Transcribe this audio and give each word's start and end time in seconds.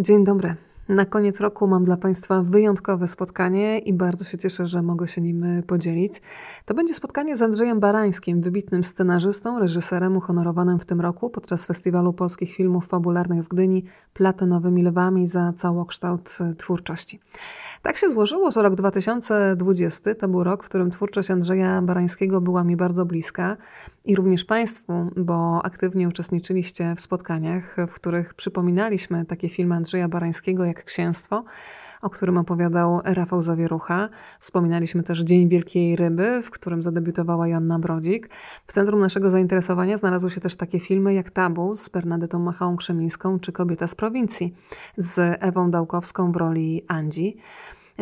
Dzień 0.00 0.24
dobry. 0.24 0.54
Na 0.88 1.04
koniec 1.04 1.40
roku 1.40 1.66
mam 1.66 1.84
dla 1.84 1.96
Państwa 1.96 2.42
wyjątkowe 2.42 3.08
spotkanie 3.08 3.78
i 3.78 3.92
bardzo 3.92 4.24
się 4.24 4.38
cieszę, 4.38 4.66
że 4.66 4.82
mogę 4.82 5.08
się 5.08 5.20
nim 5.20 5.62
podzielić. 5.66 6.22
To 6.64 6.74
będzie 6.74 6.94
spotkanie 6.94 7.36
z 7.36 7.42
Andrzejem 7.42 7.80
Barańskim, 7.80 8.40
wybitnym 8.40 8.84
scenarzystą, 8.84 9.58
reżyserem 9.58 10.16
uhonorowanym 10.16 10.78
w 10.78 10.84
tym 10.84 11.00
roku 11.00 11.30
podczas 11.30 11.66
Festiwalu 11.66 12.12
Polskich 12.12 12.54
Filmów 12.54 12.86
Fabularnych 12.86 13.44
w 13.44 13.48
Gdyni 13.48 13.84
Platonowymi 14.14 14.82
Lwami 14.82 15.26
za 15.26 15.52
całokształt 15.52 16.38
twórczości. 16.58 17.20
Tak 17.82 17.96
się 17.96 18.10
złożyło, 18.10 18.50
że 18.50 18.62
rok 18.62 18.74
2020 18.74 20.14
to 20.14 20.28
był 20.28 20.44
rok, 20.44 20.64
w 20.64 20.68
którym 20.68 20.90
twórczość 20.90 21.30
Andrzeja 21.30 21.82
Barańskiego 21.82 22.40
była 22.40 22.64
mi 22.64 22.76
bardzo 22.76 23.04
bliska 23.04 23.56
i 24.04 24.16
również 24.16 24.44
Państwu, 24.44 25.10
bo 25.16 25.60
aktywnie 25.64 26.08
uczestniczyliście 26.08 26.94
w 26.96 27.00
spotkaniach, 27.00 27.76
w 27.88 27.92
których 27.92 28.34
przypominaliśmy 28.34 29.24
takie 29.24 29.48
filmy 29.48 29.74
Andrzeja 29.74 30.08
Barańskiego 30.08 30.64
jak 30.64 30.84
Księstwo, 30.84 31.44
o 32.02 32.10
którym 32.10 32.38
opowiadał 32.38 33.00
Rafał 33.04 33.42
Zawierucha. 33.42 34.08
Wspominaliśmy 34.40 35.02
też 35.02 35.20
Dzień 35.20 35.48
Wielkiej 35.48 35.96
Ryby, 35.96 36.42
w 36.44 36.50
którym 36.50 36.82
zadebiutowała 36.82 37.48
Joanna 37.48 37.78
Brodzik. 37.78 38.30
W 38.66 38.72
centrum 38.72 39.00
naszego 39.00 39.30
zainteresowania 39.30 39.96
znalazły 39.96 40.30
się 40.30 40.40
też 40.40 40.56
takie 40.56 40.80
filmy 40.80 41.14
jak 41.14 41.30
Tabu 41.30 41.76
z 41.76 41.88
Bernadetą 41.88 42.38
Machałą 42.38 42.76
Krzemińską 42.76 43.40
czy 43.40 43.52
Kobieta 43.52 43.86
z 43.86 43.94
prowincji 43.94 44.54
z 44.96 45.38
Ewą 45.40 45.70
Dałkowską 45.70 46.32
w 46.32 46.36
roli 46.36 46.84
Andzi. 46.88 47.36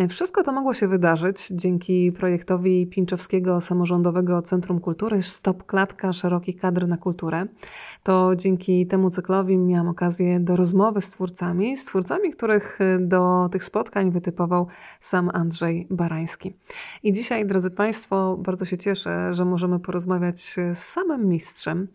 Wszystko 0.08 0.42
to 0.42 0.52
mogło 0.52 0.74
się 0.74 0.88
wydarzyć 0.88 1.48
dzięki 1.50 2.12
projektowi 2.12 2.86
Pinczowskiego 2.86 3.60
Samorządowego 3.60 4.42
Centrum 4.42 4.80
Kultury 4.80 5.22
Stop 5.22 5.66
Klatka 5.66 6.12
Szeroki 6.12 6.54
Kadr 6.54 6.88
na 6.88 6.96
Kulturę. 6.96 7.46
To 8.02 8.36
dzięki 8.36 8.86
temu 8.86 9.10
cyklowi 9.10 9.56
miałam 9.56 9.88
okazję 9.88 10.40
do 10.40 10.56
rozmowy 10.56 11.00
z 11.00 11.10
twórcami, 11.10 11.76
z 11.76 11.84
twórcami, 11.84 12.30
których 12.30 12.78
do 13.00 13.48
tych 13.52 13.64
spotkań 13.64 14.10
wytypował 14.10 14.66
sam 15.00 15.30
Andrzej 15.34 15.86
Barański. 15.90 16.54
I 17.02 17.12
dzisiaj, 17.12 17.46
drodzy 17.46 17.70
Państwo, 17.70 18.36
bardzo 18.36 18.64
się 18.64 18.78
cieszę, 18.78 19.34
że 19.34 19.44
możemy 19.44 19.80
porozmawiać 19.80 20.40
z 20.74 20.78
samym 20.78 21.28
mistrzem. 21.28 21.88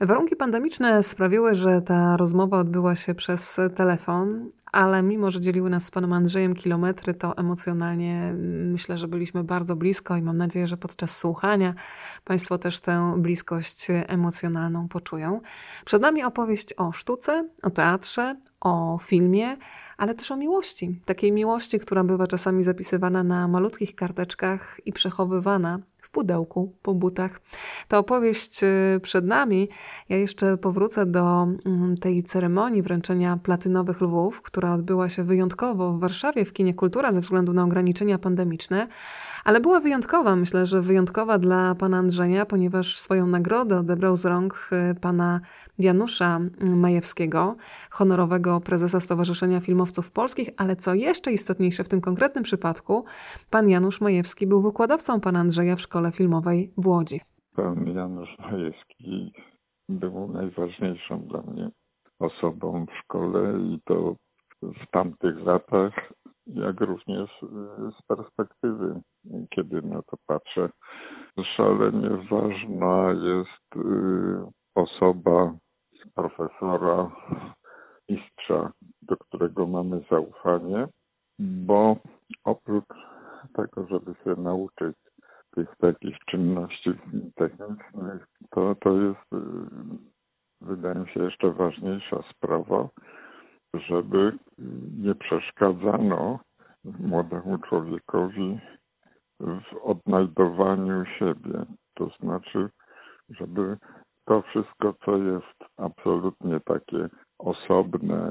Warunki 0.00 0.36
pandemiczne 0.36 1.02
sprawiły, 1.02 1.54
że 1.54 1.82
ta 1.82 2.16
rozmowa 2.16 2.58
odbyła 2.58 2.96
się 2.96 3.14
przez 3.14 3.60
telefon, 3.76 4.50
ale 4.76 5.02
mimo, 5.02 5.30
że 5.30 5.40
dzieliły 5.40 5.70
nas 5.70 5.84
z 5.84 5.90
panem 5.90 6.12
Andrzejem 6.12 6.54
kilometry, 6.54 7.14
to 7.14 7.36
emocjonalnie 7.36 8.32
myślę, 8.72 8.98
że 8.98 9.08
byliśmy 9.08 9.44
bardzo 9.44 9.76
blisko 9.76 10.16
i 10.16 10.22
mam 10.22 10.36
nadzieję, 10.36 10.66
że 10.66 10.76
podczas 10.76 11.16
słuchania 11.16 11.74
Państwo 12.24 12.58
też 12.58 12.80
tę 12.80 13.14
bliskość 13.18 13.86
emocjonalną 13.88 14.88
poczują. 14.88 15.40
Przed 15.84 16.02
nami 16.02 16.24
opowieść 16.24 16.74
o 16.76 16.92
sztuce, 16.92 17.48
o 17.62 17.70
teatrze, 17.70 18.36
o 18.60 18.98
filmie, 19.02 19.56
ale 19.96 20.14
też 20.14 20.30
o 20.30 20.36
miłości. 20.36 21.00
Takiej 21.04 21.32
miłości, 21.32 21.78
która 21.78 22.04
bywa 22.04 22.26
czasami 22.26 22.62
zapisywana 22.62 23.24
na 23.24 23.48
malutkich 23.48 23.94
karteczkach 23.94 24.80
i 24.84 24.92
przechowywana 24.92 25.78
pudełku 26.16 26.72
po 26.82 26.94
butach. 26.94 27.40
Ta 27.88 27.98
opowieść 27.98 28.62
y, 28.62 29.00
przed 29.02 29.24
nami. 29.24 29.68
Ja 30.08 30.16
jeszcze 30.16 30.56
powrócę 30.56 31.06
do 31.06 31.42
mm, 31.42 31.96
tej 31.96 32.22
ceremonii 32.22 32.82
wręczenia 32.82 33.38
platynowych 33.42 34.00
lwów, 34.00 34.42
która 34.42 34.72
odbyła 34.74 35.08
się 35.08 35.24
wyjątkowo 35.24 35.92
w 35.92 36.00
Warszawie 36.00 36.44
w 36.44 36.52
Kinie 36.52 36.74
Kultura 36.74 37.12
ze 37.12 37.20
względu 37.20 37.52
na 37.52 37.64
ograniczenia 37.64 38.18
pandemiczne, 38.18 38.88
ale 39.44 39.60
była 39.60 39.80
wyjątkowa. 39.80 40.36
Myślę, 40.36 40.66
że 40.66 40.82
wyjątkowa 40.82 41.38
dla 41.38 41.74
pana 41.74 41.98
Andrzeja, 41.98 42.46
ponieważ 42.46 42.98
swoją 42.98 43.26
nagrodę 43.26 43.78
odebrał 43.78 44.16
z 44.16 44.24
rąk 44.24 44.70
y, 44.90 44.94
pana 44.94 45.40
Janusza 45.78 46.40
Majewskiego, 46.60 47.56
honorowego 47.90 48.60
prezesa 48.60 49.00
Stowarzyszenia 49.00 49.60
Filmowców 49.60 50.10
Polskich, 50.10 50.50
ale 50.56 50.76
co 50.76 50.94
jeszcze 50.94 51.32
istotniejsze 51.32 51.84
w 51.84 51.88
tym 51.88 52.00
konkretnym 52.00 52.44
przypadku, 52.44 53.04
pan 53.50 53.68
Janusz 53.68 54.00
Majewski 54.00 54.46
był 54.46 54.62
wykładowcą 54.62 55.20
pana 55.20 55.40
Andrzeja 55.40 55.76
w 55.76 55.80
Szkole 55.80 56.05
Filmowej 56.10 56.72
w 56.76 56.86
Łodzi. 56.86 57.20
Pan 57.56 57.86
Janusz 57.86 58.38
Majewski 58.38 59.32
był 59.88 60.28
najważniejszą 60.32 61.20
dla 61.20 61.42
mnie 61.42 61.70
osobą 62.18 62.86
w 62.86 62.98
szkole 63.02 63.58
i 63.60 63.80
to 63.84 64.16
w 64.62 64.90
tamtych 64.90 65.40
latach, 65.44 66.12
jak 66.46 66.80
również 66.80 67.30
z 67.98 68.02
perspektywy, 68.06 69.00
kiedy 69.50 69.82
na 69.82 70.02
to 70.02 70.16
patrzę. 70.26 70.68
Szalenie 71.56 72.10
ważna 72.30 73.12
jest 73.12 73.76
y, 73.76 74.46
osoba 74.74 75.54
profesora, 76.14 77.10
mistrza, 78.08 78.72
do 79.02 79.16
którego 79.16 79.66
mamy 79.66 80.02
zaufanie, 80.10 80.88
bo 81.38 81.96
oprócz 82.44 82.94
tego, 83.54 83.86
żeby 83.86 84.14
się 84.24 84.42
nauczyć 84.42 84.96
tych 85.56 85.76
takich 85.76 86.18
czynności 86.18 86.90
technicznych, 87.34 88.26
to, 88.50 88.74
to 88.74 89.00
jest, 89.00 89.32
y, 89.32 89.36
wydaje 90.60 90.94
mi 90.94 91.08
się, 91.08 91.22
jeszcze 91.22 91.50
ważniejsza 91.52 92.22
sprawa, 92.30 92.88
żeby 93.74 94.38
nie 94.98 95.14
przeszkadzano 95.14 96.38
młodemu 96.84 97.58
człowiekowi 97.58 98.60
w 99.40 99.76
odnajdowaniu 99.82 101.04
siebie. 101.18 101.64
To 101.94 102.10
znaczy, 102.20 102.68
żeby 103.30 103.76
to 104.24 104.42
wszystko, 104.42 104.94
co 105.04 105.16
jest 105.16 105.64
absolutnie 105.76 106.60
takie 106.60 107.08
osobne, 107.38 108.30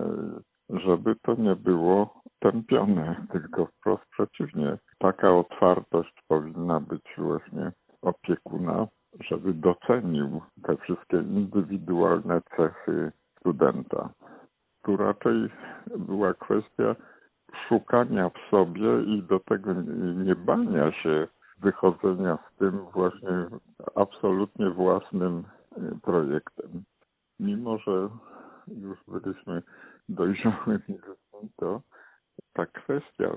żeby 0.70 1.16
to 1.16 1.36
nie 1.36 1.56
było 1.56 2.22
tępione, 2.40 3.26
tylko 3.32 3.66
wprost 3.66 4.04
przeciwnie. 4.06 4.78
Taka 4.98 5.32
otwartość 5.32 6.14
powinna 6.28 6.80
być 6.80 7.04
właśnie 7.18 7.72
opiekuna, 8.02 8.88
żeby 9.20 9.54
docenił 9.54 10.42
te 10.64 10.78
wszystkie 10.78 11.18
indywidualne 11.18 12.42
cechy 12.58 13.12
studenta. 13.40 14.10
Tu 14.84 14.98
raczej 14.98 15.50
była 15.98 16.34
kwestia 16.34 16.96
szukania 17.68 18.30
w 18.30 18.50
sobie 18.52 19.04
i 19.04 19.24
do 19.24 19.40
tego 19.40 19.74
nie 20.26 20.36
bania 20.36 20.92
się 20.92 21.28
wychodzenia 21.58 22.38
z 22.38 22.58
tym 22.58 22.80
właśnie 22.94 23.46
absolutnie 23.96 24.70
własnym 24.70 25.44
projektem. 26.02 26.84
Mimo, 27.40 27.78
że 27.78 28.10
już 28.68 28.98
byliśmy 29.08 29.62
dojrzałymi 30.10 30.84
ludźmi, 30.88 31.50
to 31.60 31.82
ta 32.54 32.66
kwestia 32.66 33.30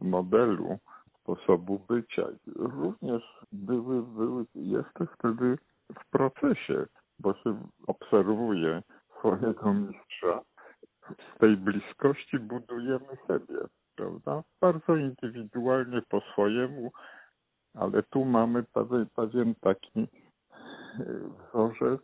modelu, 0.00 0.78
sposobu 1.20 1.78
bycia 1.88 2.22
również 2.56 3.22
były, 3.52 4.02
były 4.02 4.44
jeszcze 4.54 5.06
wtedy 5.06 5.58
w 5.98 6.10
procesie, 6.10 6.86
bo 7.18 7.34
się 7.34 7.62
obserwuje 7.86 8.82
swojego 9.18 9.74
mistrza. 9.74 10.40
Z 11.10 11.38
tej 11.38 11.56
bliskości 11.56 12.38
budujemy 12.38 13.16
siebie, 13.26 13.58
prawda? 13.96 14.42
Bardzo 14.60 14.96
indywidualnie 14.96 16.02
po 16.08 16.20
swojemu, 16.20 16.92
ale 17.74 18.02
tu 18.02 18.24
mamy 18.24 18.64
pewien, 19.14 19.54
taki 19.60 20.08
wzorzec, 21.52 22.00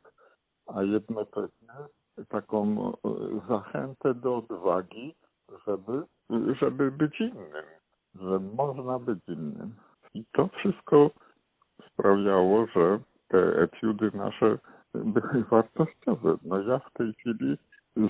a 0.67 0.83
jednocześnie 0.83 1.75
taką 2.29 2.93
e, 2.93 2.95
zachętę 3.49 4.15
do 4.15 4.37
odwagi, 4.37 5.15
żeby, 5.67 6.03
żeby 6.61 6.91
być 6.91 7.21
innym, 7.21 7.65
że 8.15 8.39
można 8.57 8.99
być 8.99 9.19
innym. 9.29 9.75
I 10.15 10.25
to 10.33 10.49
wszystko 10.49 11.11
sprawiało, 11.93 12.67
że 12.67 13.01
te 13.29 13.63
etiudy 13.63 14.11
nasze 14.15 14.59
były 14.95 15.45
wartościowe. 15.51 16.37
No 16.45 16.63
ja 16.63 16.79
w 16.79 16.93
tej 16.93 17.13
chwili 17.15 17.59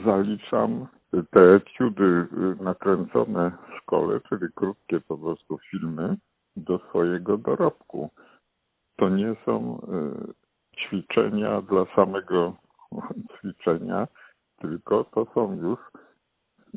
zaliczam 0.04 0.86
te 1.30 1.54
etiudy 1.54 2.26
nakręcone 2.60 3.50
w 3.50 3.82
szkole, 3.82 4.20
czyli 4.28 4.46
krótkie 4.54 5.00
po 5.00 5.18
prostu 5.18 5.58
filmy, 5.70 6.16
do 6.56 6.78
swojego 6.78 7.38
dorobku. 7.38 8.10
To 8.96 9.08
nie 9.08 9.36
są 9.44 9.80
e, 9.80 10.76
ćwiczenia 10.80 11.62
dla 11.62 11.86
samego 11.96 12.56
ćwiczenia, 13.38 14.08
tylko 14.58 15.04
to 15.04 15.26
są 15.34 15.52
już 15.52 15.78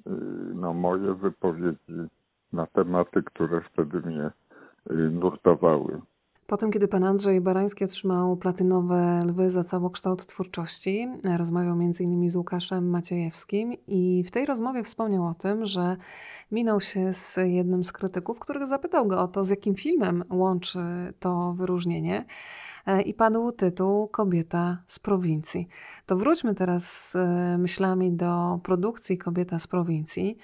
y, 0.07 0.11
no, 0.55 0.73
moje 0.73 1.13
wypowiedzi 1.13 2.09
na 2.53 2.65
tematy, 2.67 3.23
które 3.23 3.61
wtedy 3.61 4.01
mnie 4.01 4.31
y, 4.91 4.93
nurtowały. 4.93 6.01
Po 6.49 6.57
tym, 6.57 6.71
kiedy 6.71 6.87
pan 6.87 7.03
Andrzej 7.03 7.41
Barański 7.41 7.83
otrzymał 7.83 8.37
platynowe 8.37 9.23
lwy 9.25 9.49
za 9.49 9.63
całokształt 9.63 10.25
twórczości, 10.25 11.07
rozmawiał 11.37 11.73
m.in. 11.73 12.29
z 12.29 12.35
Łukaszem 12.35 12.89
Maciejewskim 12.89 13.73
i 13.87 14.23
w 14.27 14.31
tej 14.31 14.45
rozmowie 14.45 14.83
wspomniał 14.83 15.25
o 15.25 15.33
tym, 15.33 15.65
że 15.65 15.97
minął 16.51 16.81
się 16.81 17.13
z 17.13 17.37
jednym 17.43 17.83
z 17.83 17.91
krytyków, 17.91 18.39
który 18.39 18.67
zapytał 18.67 19.07
go 19.07 19.21
o 19.21 19.27
to, 19.27 19.43
z 19.43 19.49
jakim 19.49 19.75
filmem 19.75 20.23
łączy 20.29 20.79
to 21.19 21.53
wyróżnienie. 21.53 22.25
E, 22.85 23.01
i 23.01 23.13
padł 23.13 23.51
tytuł 23.51 24.07
Kobieta 24.07 24.77
z 24.87 24.99
prowincji. 24.99 25.67
To 26.05 26.15
wróćmy 26.15 26.55
teraz 26.55 27.15
e, 27.15 27.57
myślami 27.57 28.11
do 28.11 28.59
produkcji 28.63 29.17
Kobieta 29.17 29.59
z 29.59 29.67
prowincji. 29.67 30.37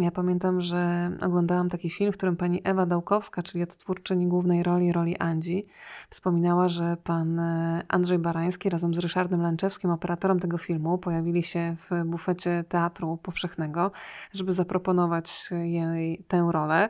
Ja 0.00 0.10
pamiętam, 0.10 0.60
że 0.60 1.10
oglądałam 1.20 1.68
taki 1.68 1.90
film, 1.90 2.12
w 2.12 2.16
którym 2.16 2.36
pani 2.36 2.60
Ewa 2.64 2.86
Dałkowska, 2.86 3.42
czyli 3.42 3.64
odtwórczyni 3.64 4.26
głównej 4.26 4.62
roli, 4.62 4.92
roli 4.92 5.16
Andzi, 5.18 5.66
wspominała, 6.10 6.68
że 6.68 6.96
pan 7.04 7.38
e, 7.38 7.82
Andrzej 7.88 8.18
Barański 8.18 8.70
razem 8.70 8.94
z 8.94 8.98
Ryszardem 8.98 9.42
Lęczewskim, 9.42 9.90
operatorem 9.90 10.40
tego 10.40 10.58
filmu, 10.58 10.98
pojawili 10.98 11.42
się 11.42 11.76
w 11.78 12.04
bufecie 12.04 12.64
Teatru 12.68 13.16
Powszechnego, 13.16 13.90
żeby 14.32 14.52
zaproponować 14.52 15.50
jej 15.62 16.24
tę 16.28 16.48
rolę. 16.52 16.88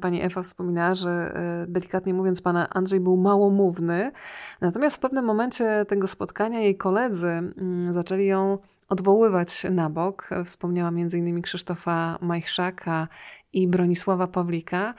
Pani 0.00 0.22
Ewa 0.22 0.42
wspominała, 0.42 0.94
że 0.94 1.10
e, 1.10 1.66
delikatnie 1.66 2.14
mówiąc, 2.14 2.42
pan 2.42 2.66
Andrzej 2.70 3.00
był 3.00 3.16
małomówny, 3.16 4.12
natomiast 4.60 4.96
w 4.96 5.00
pewnym 5.00 5.24
momencie 5.24 5.84
tego 5.88 6.06
spotkania 6.06 6.60
jej 6.60 6.76
koledzy 6.76 7.28
mm, 7.28 7.92
zaczęli 7.92 8.26
ją 8.26 8.58
odwoływać 8.88 9.66
na 9.70 9.90
bok. 9.90 10.30
Wspomniała 10.44 10.88
m.in. 10.88 11.42
Krzysztofa 11.42 12.18
Majchrzaka 12.20 13.08
i 13.52 13.68
Bronisława 13.68 14.26
Pawlika, 14.26 14.94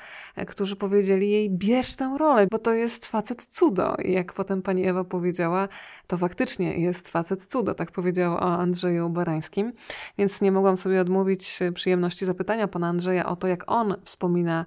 którzy 0.47 0.75
powiedzieli 0.75 1.31
jej, 1.31 1.49
bierz 1.49 1.95
tę 1.95 2.15
rolę, 2.19 2.47
bo 2.51 2.59
to 2.59 2.73
jest 2.73 3.05
facet 3.05 3.45
cudo. 3.45 3.95
I 4.05 4.11
jak 4.11 4.33
potem 4.33 4.61
pani 4.61 4.87
Ewa 4.87 5.03
powiedziała, 5.03 5.67
to 6.07 6.17
faktycznie 6.17 6.79
jest 6.79 7.09
facet 7.09 7.45
cudo, 7.45 7.73
tak 7.73 7.91
powiedział 7.91 8.33
o 8.33 8.57
Andrzeju 8.57 9.09
Barańskim. 9.09 9.73
Więc 10.17 10.41
nie 10.41 10.51
mogłam 10.51 10.77
sobie 10.77 11.01
odmówić 11.01 11.59
przyjemności 11.73 12.25
zapytania 12.25 12.67
pana 12.67 12.87
Andrzeja 12.87 13.25
o 13.25 13.35
to, 13.35 13.47
jak 13.47 13.71
on 13.71 13.95
wspomina 14.03 14.65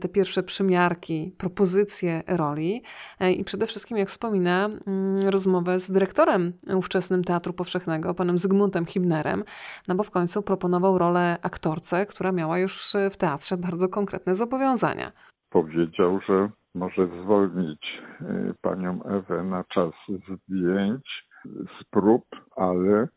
te 0.00 0.08
pierwsze 0.08 0.42
przymiarki, 0.42 1.34
propozycje 1.38 2.22
roli 2.26 2.82
e, 3.20 3.32
i 3.32 3.44
przede 3.44 3.66
wszystkim, 3.66 3.98
jak 3.98 4.08
wspomina, 4.08 4.66
mm, 4.66 5.28
rozmowę 5.28 5.80
z 5.80 5.90
dyrektorem 5.90 6.52
ówczesnym 6.74 7.24
Teatru 7.24 7.52
Powszechnego, 7.52 8.14
panem 8.14 8.38
Zygmuntem 8.38 8.86
Hibnerem, 8.86 9.44
no 9.88 9.94
bo 9.94 10.02
w 10.02 10.10
końcu 10.10 10.42
proponował 10.42 10.98
rolę 10.98 11.36
aktorce, 11.42 12.06
która 12.06 12.32
miała 12.32 12.58
już 12.58 12.92
w 13.10 13.16
teatrze 13.16 13.56
bardzo 13.56 13.88
konkretne 13.88 14.34
zobowiązania. 14.34 15.12
Powiedział, 15.50 16.20
że 16.28 16.50
może 16.74 17.08
zwolnić 17.22 18.02
e, 18.20 18.54
panią 18.60 19.02
Ewę 19.02 19.44
na 19.44 19.64
czas 19.64 19.92
zdjęć 20.08 21.26
z 21.44 21.84
prób, 21.90 22.24
ale 22.56 23.08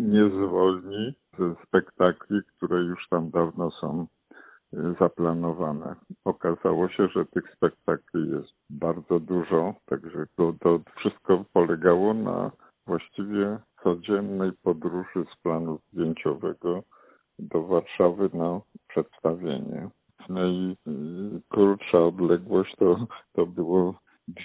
nie 0.00 0.28
zwolni 0.28 1.14
ze 1.38 1.54
spektakli, 1.66 2.40
które 2.56 2.78
już 2.78 3.08
tam 3.08 3.30
dawno 3.30 3.70
są 3.70 4.06
zaplanowane. 5.00 5.94
Okazało 6.24 6.88
się, 6.88 7.08
że 7.08 7.26
tych 7.26 7.52
spektakli 7.56 8.30
jest 8.30 8.52
bardzo 8.70 9.20
dużo, 9.20 9.74
także 9.86 10.26
to, 10.36 10.54
to 10.60 10.80
wszystko 10.96 11.44
polegało 11.52 12.14
na 12.14 12.50
właściwie 12.86 13.58
codziennej 13.82 14.52
podróży 14.62 15.24
z 15.32 15.42
planu 15.42 15.78
zdjęciowego 15.92 16.82
do 17.38 17.62
Warszawy 17.62 18.30
na 18.34 18.60
przedstawienie. 18.88 19.88
Najkrótsza 20.28 21.98
odległość 21.98 22.76
to, 22.76 23.06
to 23.32 23.46
było 23.46 23.94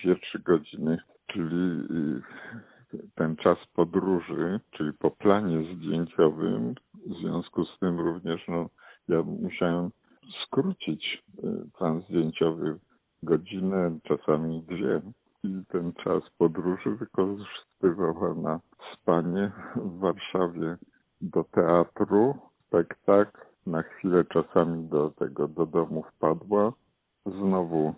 2-3 0.05 0.43
godziny, 0.43 0.97
czyli 1.27 1.83
ten 3.15 3.35
czas 3.35 3.57
podróży, 3.73 4.59
czyli 4.71 4.93
po 4.93 5.11
planie 5.11 5.75
zdjęciowym, 5.75 6.75
w 7.07 7.13
związku 7.13 7.65
z 7.65 7.79
tym 7.79 7.99
również 7.99 8.47
no, 8.47 8.69
ja 9.07 9.23
musiałem 9.23 9.91
skrócić 10.45 11.23
y, 11.43 11.71
plan 11.77 12.01
zdjęciowy 12.01 12.79
godzinę, 13.23 13.99
czasami 14.03 14.63
dwie. 14.63 15.01
I 15.43 15.65
ten 15.67 15.93
czas 15.93 16.23
podróży 16.37 16.95
wykorzystywała 16.95 18.33
na 18.33 18.59
spanie 18.93 19.51
w 19.75 19.99
Warszawie 19.99 20.77
do 21.21 21.43
teatru, 21.43 22.35
spektakl, 22.67 23.41
na 23.65 23.83
chwilę 23.83 24.23
czasami 24.25 24.89
do 24.89 25.09
tego 25.09 25.47
do 25.47 25.65
domu 25.65 26.03
wpadła, 26.03 26.73
znowu 27.25 27.93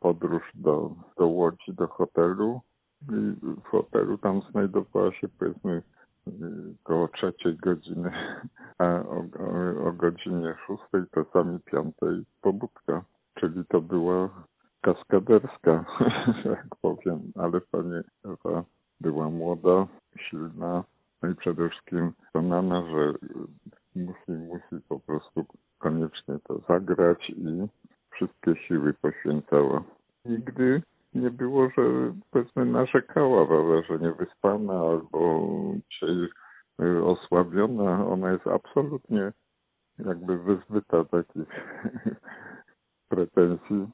podróż 0.00 0.42
do, 0.54 0.90
do 1.16 1.26
Łodzi, 1.26 1.72
do 1.72 1.86
hotelu. 1.86 2.60
I 3.02 3.36
w 3.60 3.64
hotelu 3.64 4.18
tam 4.18 4.40
znajdowała 4.50 5.12
się 5.12 5.28
powiedzmy 5.28 5.82
koło 6.82 7.08
trzeciej 7.08 7.56
godziny, 7.56 8.12
o, 8.84 9.24
o, 9.44 9.88
o 9.88 9.92
godzinie 9.92 10.54
szóstej, 10.66 11.02
czasami 11.14 11.60
piątej 11.60 12.24
pobudka. 12.40 13.04
Czyli 13.34 13.64
to 13.68 13.80
była 13.80 14.28
kaskaderska, 14.80 15.84
jak 16.44 16.66
powiem, 16.82 17.32
ale 17.34 17.60
pani 17.60 18.00
Ewa 18.24 18.64
była 19.00 19.30
młoda, 19.30 19.86
silna, 20.18 20.84
no 21.22 21.28
i 21.30 21.34
przede 21.34 21.68
wszystkim 21.68 22.12
przekonana, 22.22 22.82
że 22.90 23.12
musi, 23.96 24.32
musi 24.32 24.84
po 24.88 25.00
prostu 25.00 25.46
koniecznie 25.78 26.38
to 26.48 26.58
zagrać 26.68 27.30
i 27.30 27.68
wszystkie 28.10 28.56
siły 28.56 28.94
poświęcała. 28.94 29.82
Nigdy 30.24 30.82
nie 31.14 31.30
było, 31.30 31.68
że 31.70 31.82
powiedzmy 32.30 32.64
narzekała, 32.64 33.46
prawda, 33.46 33.82
że 33.82 33.98
niewyspana 33.98 34.72
albo 34.72 35.48
dzisiaj 35.90 36.10
y, 36.10 36.28
osłabiona. 37.04 38.06
Ona 38.06 38.32
jest 38.32 38.46
absolutnie 38.46 39.32
jakby 39.98 40.38
wyzbyta 40.38 41.04
takich 41.04 41.48
pretensji 43.08 43.88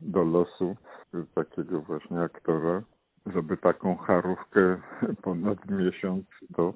do 0.00 0.24
losu 0.24 0.76
takiego 1.34 1.80
właśnie 1.80 2.20
aktora, 2.20 2.82
żeby 3.26 3.56
taką 3.56 3.96
charówkę 3.96 4.80
ponad 5.22 5.70
miesiąc 5.70 6.24
to 6.56 6.74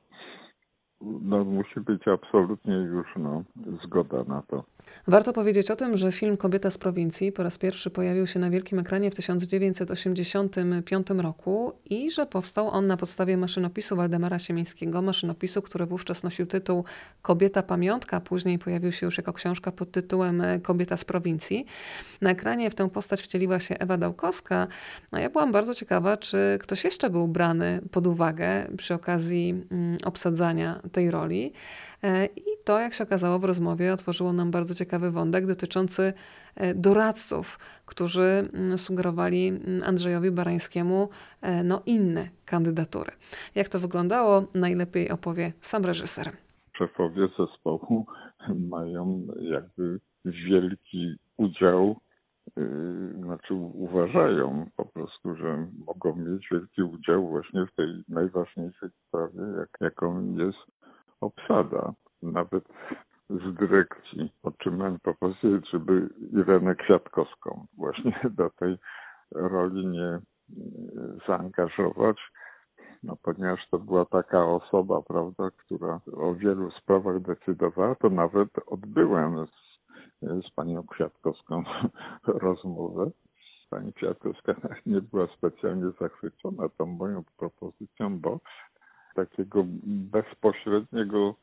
no, 1.23 1.45
musi 1.45 1.81
być 1.81 2.09
absolutnie 2.09 2.75
już 2.75 3.07
no, 3.17 3.45
zgoda 3.85 4.25
na 4.25 4.43
to. 4.43 4.65
Warto 5.07 5.33
powiedzieć 5.33 5.71
o 5.71 5.77
tym, 5.77 5.97
że 5.97 6.13
film 6.13 6.37
Kobieta 6.37 6.71
z 6.71 6.79
prowincji 6.79 7.33
po 7.33 7.43
raz 7.43 7.59
pierwszy 7.59 7.91
pojawił 7.91 8.27
się 8.27 8.41
na 8.41 8.51
wielkim 8.51 8.79
ekranie 8.79 9.11
w 9.11 9.15
1985 9.15 11.07
roku 11.11 11.73
i 11.85 12.11
że 12.11 12.27
powstał 12.27 12.69
on 12.69 12.87
na 12.87 12.97
podstawie 12.97 13.37
maszynopisu 13.37 13.97
Waldemara 13.97 14.39
Siemińskiego, 14.39 15.03
maszynopisu, 15.03 15.63
który 15.63 15.87
wówczas 15.87 16.23
nosił 16.23 16.47
tytuł 16.47 16.85
Kobieta 17.23 17.63
Pamiątka, 17.63 18.21
później 18.21 18.59
pojawił 18.59 18.93
się 18.93 19.07
już 19.07 19.17
jako 19.17 19.33
książka 19.33 19.73
pod 19.73 19.91
tytułem 19.91 20.43
Kobieta 20.63 20.97
z 20.97 21.05
prowincji. 21.05 21.67
Na 22.21 22.31
ekranie 22.31 22.71
w 22.71 22.75
tę 22.75 22.91
postać 22.91 23.23
wcieliła 23.23 23.61
się 23.61 23.79
Ewa 23.79 23.97
Dałkowska, 23.97 24.67
a 25.11 25.21
ja 25.21 25.31
byłam 25.31 25.53
bardzo 25.53 25.75
ciekawa, 25.75 26.17
czy 26.17 26.59
ktoś 26.61 26.85
jeszcze 26.85 27.11
był 27.11 27.29
brany 27.29 27.81
pod 27.91 28.07
uwagę 28.07 28.67
przy 28.77 28.95
okazji 28.95 29.65
mm, 29.71 29.99
obsadzania 30.05 30.81
tej 30.95 31.11
roli. 31.11 31.53
E, 32.03 32.27
I 32.27 32.51
to, 32.65 32.81
jak 32.81 32.95
się 32.95 33.05
okazało 33.05 33.39
w 33.39 33.45
rozmowie, 33.45 33.93
otworzyło 33.93 34.33
nam 34.33 34.51
bardzo 34.51 34.75
ciekawy 34.75 35.11
wątek 35.11 35.47
dotyczący 35.47 36.13
e, 36.57 36.75
doradców, 36.75 37.59
którzy 37.87 38.23
mm, 38.23 38.79
sugerowali 38.79 39.49
mm, 39.49 39.83
Andrzejowi 39.83 40.31
Barańskiemu 40.31 41.09
e, 41.43 41.65
no, 41.65 41.83
inne 41.87 42.29
kandydatury. 42.45 43.13
Jak 43.55 43.69
to 43.69 43.81
wyglądało, 43.81 44.47
najlepiej 44.55 45.11
opowie 45.11 45.53
sam 45.61 45.85
reżyser. 45.85 46.31
Szefowie 46.77 47.29
zespołu 47.39 48.07
mają 48.71 49.27
jakby 49.41 50.01
wielki 50.25 51.17
udział 51.37 51.97
znaczy 53.23 53.55
uważają 53.55 54.67
po 54.77 54.85
prostu, 54.85 55.35
że 55.35 55.67
mogą 55.87 56.17
mieć 56.17 56.49
wielki 56.51 56.83
udział 56.83 57.29
właśnie 57.29 57.67
w 57.67 57.75
tej 57.75 57.87
najważniejszej 58.09 58.89
sprawie, 59.07 59.41
jak, 59.59 59.69
jaką 59.81 60.37
jest 60.37 60.59
obsada, 61.25 61.93
nawet 62.23 62.65
z 63.31 63.55
dyrekcji. 63.55 64.33
Otrzymałem 64.43 64.99
propozycję, 65.01 65.61
żeby 65.73 66.09
Irenę 66.33 66.75
Kwiatkowską 66.75 67.67
właśnie 67.77 68.21
do 68.39 68.51
tej 68.51 68.77
roli 69.35 69.87
nie 69.87 70.19
zaangażować, 71.27 72.17
no 73.03 73.17
ponieważ 73.23 73.69
to 73.71 73.79
była 73.79 74.05
taka 74.05 74.47
osoba, 74.47 75.03
prawda, 75.03 75.51
która 75.51 76.01
o 76.17 76.35
wielu 76.35 76.71
sprawach 76.71 77.21
decydowała, 77.21 77.95
to 77.95 78.11
nawet 78.11 78.49
odbyłem 78.67 79.47
z, 79.47 79.51
z 80.47 80.51
panią 80.51 80.87
Kwiatkowską 80.87 81.63
rozmowę. 82.27 83.11
Pani 83.71 83.93
Kwiatkowska 83.93 84.55
nie 84.87 85.01
była 85.01 85.27
specjalnie 85.27 85.91
zachwycona 86.01 86.69
tą 86.69 86.87
moją 86.87 87.23
propozycją, 87.37 88.21
bo 88.21 88.41
takiego 89.15 89.65
bezpośredniego 89.87 91.35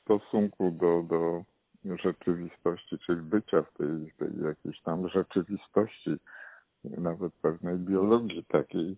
stosunku 0.00 0.70
do, 0.70 1.02
do 1.02 1.44
rzeczywistości, 1.96 2.98
czyli 2.98 3.22
bycia 3.22 3.62
w 3.62 3.72
tej, 3.72 4.12
tej 4.18 4.44
jakiejś 4.44 4.80
tam 4.80 5.08
rzeczywistości, 5.08 6.16
nawet 6.84 7.32
pewnej 7.32 7.76
biologii, 7.76 8.44
takiej 8.44 8.96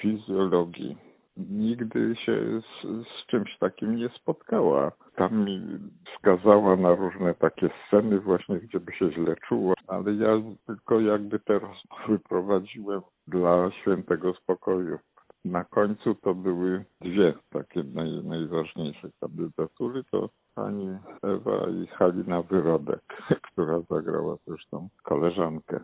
fizjologii 0.00 0.96
nigdy 1.36 2.16
się 2.16 2.60
z, 2.60 2.82
z, 2.82 3.26
czymś 3.26 3.58
takim 3.58 3.96
nie 3.96 4.08
spotkała. 4.08 4.92
Tam 5.16 5.44
mi 5.44 5.78
wskazała 6.14 6.76
na 6.76 6.94
różne 6.94 7.34
takie 7.34 7.70
sceny 7.86 8.20
właśnie, 8.20 8.58
gdzie 8.58 8.80
by 8.80 8.92
się 8.92 9.12
źle 9.12 9.36
czuło, 9.48 9.74
ale 9.86 10.14
ja 10.14 10.28
tylko 10.66 11.00
jakby 11.00 11.38
te 11.38 11.52
rozmowy 11.58 12.18
prowadziłem 12.28 13.00
dla 13.26 13.70
świętego 13.70 14.34
spokoju. 14.34 14.98
Na 15.44 15.64
końcu 15.64 16.14
to 16.14 16.34
były 16.34 16.84
dwie 17.00 17.34
takie 17.50 17.82
naj, 17.82 18.24
najważniejsze 18.24 19.08
kandydatury, 19.20 20.04
to 20.10 20.28
pani 20.54 20.98
Ewa 21.22 21.68
i 21.68 21.86
Halina 21.86 22.42
Wyrodek, 22.42 23.02
która 23.52 23.80
zagrała 23.90 24.36
zresztą 24.46 24.88
koleżankę. 25.02 25.80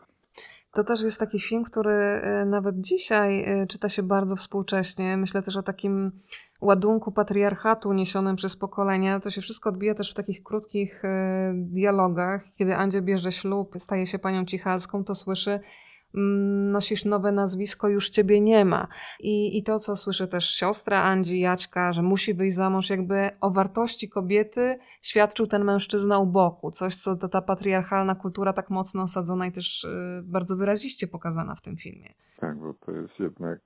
To 0.72 0.84
też 0.84 1.02
jest 1.02 1.20
taki 1.20 1.40
film, 1.40 1.64
który 1.64 1.92
e, 1.92 2.44
nawet 2.44 2.80
dzisiaj 2.80 3.44
e, 3.44 3.66
czyta 3.66 3.88
się 3.88 4.02
bardzo 4.02 4.36
współcześnie. 4.36 5.16
Myślę 5.16 5.42
też 5.42 5.56
o 5.56 5.62
takim 5.62 6.12
ładunku 6.60 7.12
patriarchatu 7.12 7.92
niesionym 7.92 8.36
przez 8.36 8.56
pokolenia. 8.56 9.20
To 9.20 9.30
się 9.30 9.40
wszystko 9.40 9.68
odbija 9.68 9.94
też 9.94 10.10
w 10.10 10.14
takich 10.14 10.42
krótkich 10.42 11.04
e, 11.04 11.52
dialogach. 11.56 12.42
Kiedy 12.58 12.76
Andzie 12.76 13.02
bierze 13.02 13.32
ślub, 13.32 13.74
staje 13.78 14.06
się 14.06 14.18
panią 14.18 14.44
Cichalską, 14.44 15.04
to 15.04 15.14
słyszy 15.14 15.60
nosisz 16.14 17.04
nowe 17.04 17.32
nazwisko, 17.32 17.88
już 17.88 18.10
ciebie 18.10 18.40
nie 18.40 18.64
ma. 18.64 18.88
I, 19.20 19.58
I 19.58 19.62
to, 19.62 19.78
co 19.78 19.96
słyszy 19.96 20.28
też 20.28 20.50
siostra 20.50 21.02
Andzi, 21.02 21.40
Jaćka, 21.40 21.92
że 21.92 22.02
musi 22.02 22.34
wyjść 22.34 22.56
za 22.56 22.70
mąż, 22.70 22.90
jakby 22.90 23.30
o 23.40 23.50
wartości 23.50 24.08
kobiety 24.08 24.78
świadczył 25.02 25.46
ten 25.46 25.64
mężczyzna 25.64 26.18
u 26.18 26.26
boku. 26.26 26.70
Coś, 26.70 26.96
co 26.96 27.16
ta, 27.16 27.28
ta 27.28 27.42
patriarchalna 27.42 28.14
kultura 28.14 28.52
tak 28.52 28.70
mocno 28.70 29.02
osadzona 29.02 29.46
i 29.46 29.52
też 29.52 29.84
y, 29.84 30.22
bardzo 30.24 30.56
wyraziście 30.56 31.06
pokazana 31.06 31.54
w 31.54 31.62
tym 31.62 31.76
filmie. 31.76 32.14
Tak, 32.36 32.58
bo 32.58 32.74
to 32.74 32.92
jest 32.92 33.20
jednak 33.20 33.58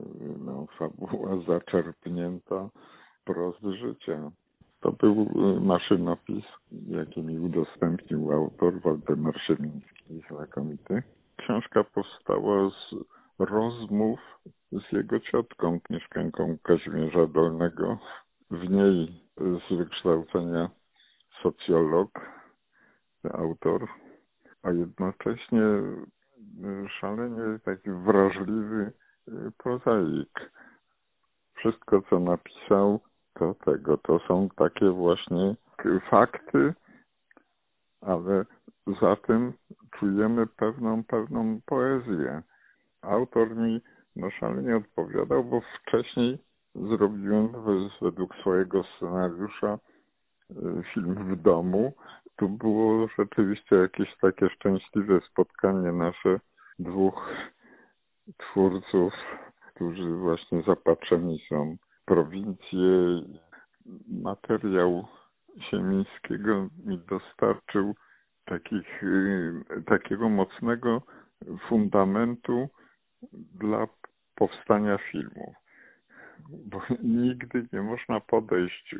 y, 0.00 0.02
no, 0.44 0.66
fabuła 0.78 1.30
zaczerpnięta 1.46 2.68
prost 3.24 3.62
życia. 3.62 4.30
To 4.80 4.92
był 4.92 5.22
y, 5.22 5.60
maszynopis, 5.60 6.44
jaki 6.86 7.22
mi 7.22 7.38
udostępnił 7.38 8.32
autor 8.32 8.80
Waldemar 8.80 9.34
Szymiński, 9.46 10.20
znakomity 10.30 11.02
książka 11.44 11.84
powstała 11.84 12.70
z 12.70 12.94
rozmów 13.38 14.20
z 14.72 14.92
jego 14.92 15.13
ciotką, 15.30 15.80
mieszkanką 15.90 16.56
Kazimierza 16.62 17.26
Dolnego. 17.26 17.98
W 18.50 18.70
niej 18.70 19.20
z 19.36 19.76
wykształcenia 19.78 20.70
socjolog, 21.42 22.20
autor, 23.32 23.88
a 24.62 24.70
jednocześnie 24.70 25.62
szalenie 27.00 27.58
taki 27.64 27.90
wrażliwy 27.90 28.92
prozaik. 29.58 30.50
Wszystko, 31.54 32.02
co 32.10 32.20
napisał, 32.20 33.00
to 33.34 33.54
tego, 33.54 33.96
to 33.96 34.18
są 34.18 34.48
takie 34.56 34.90
właśnie 34.90 35.54
fakty, 36.10 36.74
ale 38.00 38.44
za 39.00 39.16
tym 39.16 39.52
czujemy 39.98 40.46
pewną, 40.46 41.04
pewną 41.04 41.60
poezję. 41.66 42.42
Autor 43.02 43.56
mi 43.56 43.80
no 44.16 44.30
szalenie 44.30 44.76
odpowiadał, 44.76 45.44
bo 45.44 45.60
wcześniej 45.60 46.38
zrobiłem 46.74 47.48
według 48.02 48.34
swojego 48.36 48.84
scenariusza 48.96 49.78
e, 50.50 50.82
film 50.94 51.14
w 51.14 51.42
domu. 51.42 51.92
Tu 52.36 52.48
było 52.48 53.08
rzeczywiście 53.18 53.76
jakieś 53.76 54.16
takie 54.20 54.48
szczęśliwe 54.48 55.20
spotkanie 55.30 55.92
nasze 55.92 56.40
dwóch 56.78 57.30
twórców, 58.38 59.12
którzy 59.74 60.14
właśnie 60.14 60.62
zapatrzeni 60.62 61.38
są 61.48 61.76
w 61.76 62.04
prowincję. 62.04 63.22
Materiał 64.22 65.04
Siemińskiego 65.70 66.68
mi 66.86 66.98
dostarczył 66.98 67.94
takich, 68.44 69.02
y, 69.02 69.82
takiego 69.86 70.28
mocnego 70.28 71.02
fundamentu 71.68 72.68
dla 73.32 73.86
powstania 74.34 74.98
filmu. 74.98 75.54
Bo 76.48 76.80
nigdy 77.02 77.66
nie 77.72 77.82
można 77.82 78.20
podejść 78.20 78.94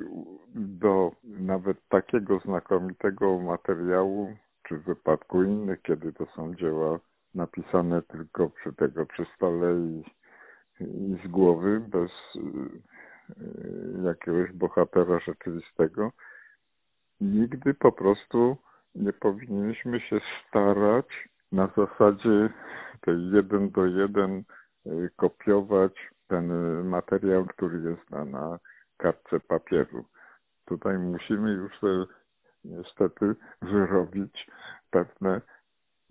do 0.54 1.12
nawet 1.24 1.88
takiego 1.88 2.38
znakomitego 2.38 3.38
materiału, 3.38 4.36
czy 4.62 4.78
w 4.78 4.84
wypadku 4.84 5.42
innych, 5.42 5.82
kiedy 5.82 6.12
to 6.12 6.26
są 6.26 6.54
dzieła 6.54 7.00
napisane 7.34 8.02
tylko 8.02 8.50
przy 8.50 8.72
tego 8.72 9.06
przy 9.06 9.26
stole 9.36 9.74
i, 9.74 10.04
i 10.80 11.18
z 11.24 11.30
głowy, 11.30 11.80
bez 11.80 12.10
y, 12.36 12.42
jakiegoś 14.04 14.52
bohatera 14.52 15.20
rzeczywistego. 15.20 16.12
Nigdy 17.20 17.74
po 17.74 17.92
prostu 17.92 18.56
nie 18.94 19.12
powinniśmy 19.12 20.00
się 20.00 20.20
starać 20.48 21.06
na 21.52 21.68
zasadzie 21.76 22.50
jeden 23.12 23.70
do 23.70 23.86
jeden 23.86 24.44
y, 24.86 25.10
kopiować 25.16 25.92
ten 26.28 26.52
materiał, 26.84 27.46
który 27.46 27.90
jest 27.90 28.10
na, 28.10 28.24
na 28.24 28.58
kartce 28.96 29.40
papieru. 29.40 30.04
Tutaj 30.64 30.98
musimy 30.98 31.52
już 31.52 31.72
niestety 32.64 33.34
wyrobić 33.62 34.50
pewne 34.90 35.40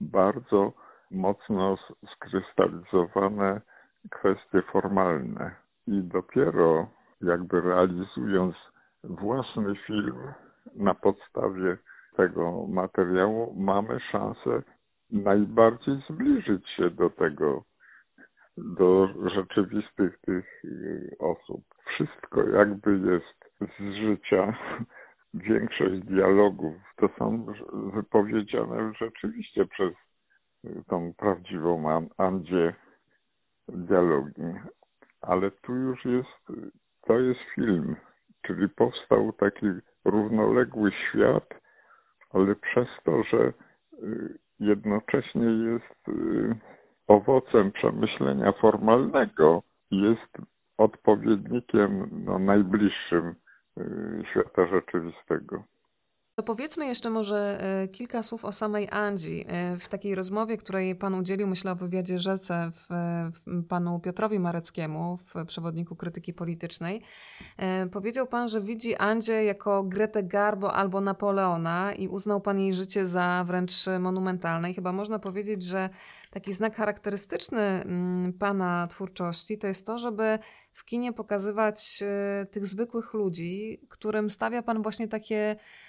bardzo 0.01 0.73
mocno 1.11 1.77
skrystalizowane 2.15 3.61
kwestie 4.09 4.61
formalne. 4.61 5.55
I 5.87 6.01
dopiero 6.03 6.87
jakby 7.21 7.61
realizując 7.61 8.55
własny 9.03 9.75
film 9.75 10.33
na 10.75 10.93
podstawie 10.93 11.77
tego 12.15 12.67
materiału 12.67 13.55
mamy 13.57 13.99
szansę 13.99 14.61
najbardziej 15.13 16.03
zbliżyć 16.09 16.69
się 16.69 16.89
do 16.89 17.09
tego, 17.09 17.63
do 18.57 19.09
rzeczywistych 19.35 20.19
tych 20.21 20.65
y, 20.65 21.15
osób. 21.19 21.63
Wszystko 21.85 22.49
jakby 22.49 22.91
jest 23.11 23.69
z 23.79 23.93
życia. 23.95 24.53
Większość 25.33 25.99
dialogów 25.99 26.75
to 26.95 27.09
są 27.17 27.45
wypowiedziane 27.93 28.93
rzeczywiście 28.99 29.65
przez 29.65 29.93
tą 30.87 31.13
prawdziwą 31.17 32.09
Andzie 32.17 32.73
dialogi. 33.67 34.53
Ale 35.21 35.51
tu 35.51 35.75
już 35.75 36.05
jest, 36.05 36.61
to 37.01 37.19
jest 37.19 37.39
film, 37.55 37.95
czyli 38.41 38.69
powstał 38.69 39.33
taki 39.33 39.65
równoległy 40.05 40.91
świat, 40.91 41.49
ale 42.29 42.55
przez 42.55 42.87
to, 43.03 43.23
że 43.23 43.53
y, 44.03 44.37
jednocześnie 44.63 45.45
jest 45.45 46.07
y, 46.07 46.55
owocem 47.07 47.71
przemyślenia 47.71 48.51
formalnego, 48.51 49.63
jest 49.91 50.37
odpowiednikiem 50.77 52.09
no, 52.25 52.39
najbliższym 52.39 53.35
y, 53.77 54.23
świata 54.31 54.67
rzeczywistego. 54.67 55.63
To 56.35 56.43
powiedzmy 56.43 56.85
jeszcze 56.85 57.09
może 57.09 57.59
e, 57.61 57.87
kilka 57.87 58.23
słów 58.23 58.45
o 58.45 58.51
samej 58.51 58.87
Andzi. 58.91 59.45
E, 59.47 59.77
w 59.77 59.87
takiej 59.87 60.15
rozmowie, 60.15 60.57
której 60.57 60.95
Pan 60.95 61.15
udzielił, 61.15 61.47
myślę 61.47 61.71
o 61.71 61.75
wywiadzie 61.75 62.19
Rzece 62.19 62.71
w, 62.75 62.85
w 63.45 63.67
Panu 63.67 63.99
Piotrowi 63.99 64.39
Mareckiemu, 64.39 65.19
w 65.33 65.45
przewodniku 65.45 65.95
krytyki 65.95 66.33
politycznej, 66.33 67.01
e, 67.57 67.87
powiedział 67.87 68.27
Pan, 68.27 68.49
że 68.49 68.61
widzi 68.61 68.95
Andzie 68.95 69.43
jako 69.43 69.83
Gretę 69.83 70.23
Garbo 70.23 70.73
albo 70.73 71.01
Napoleona 71.01 71.93
i 71.93 72.07
uznał 72.07 72.41
Pan 72.41 72.59
jej 72.59 72.73
życie 72.73 73.05
za 73.05 73.43
wręcz 73.47 73.73
monumentalne. 73.99 74.71
I 74.71 74.73
chyba 74.73 74.91
można 74.91 75.19
powiedzieć, 75.19 75.63
że 75.63 75.89
taki 76.31 76.53
znak 76.53 76.75
charakterystyczny 76.75 77.61
mm, 77.61 78.33
Pana 78.33 78.87
twórczości 78.87 79.57
to 79.57 79.67
jest 79.67 79.85
to, 79.85 79.99
żeby 79.99 80.39
w 80.71 80.85
kinie 80.85 81.13
pokazywać 81.13 82.03
tych 82.51 82.65
zwykłych 82.65 83.13
ludzi, 83.13 83.79
którym 83.89 84.29
stawia 84.29 84.63
Pan 84.63 84.81
właśnie 84.81 85.07
takie 85.07 85.55
E, 85.55 85.82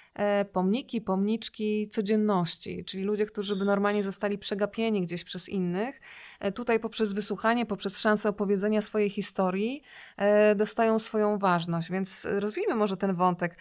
pomniki, 0.53 1.01
pomniczki 1.01 1.89
codzienności, 1.89 2.85
czyli 2.85 3.05
ludzie, 3.05 3.27
którzy 3.27 3.57
by 3.57 3.65
normalnie 3.65 4.03
zostali 4.03 4.39
przegapieni 4.39 5.01
gdzieś 5.03 5.25
przez 5.25 5.49
innych, 5.49 6.01
e, 6.41 6.53
tutaj 6.53 6.81
poprzez 6.81 7.13
wysłuchanie, 7.13 7.67
poprzez 7.67 8.01
szansę 8.01 8.29
opowiedzenia 8.29 8.81
swojej 8.81 9.11
historii 9.11 9.83
e, 10.17 10.55
dostają 10.55 10.99
swoją 10.99 11.39
ważność. 11.39 11.91
Więc 11.91 12.29
rozwijmy 12.39 12.75
może 12.75 12.97
ten 12.97 13.15
wątek. 13.15 13.59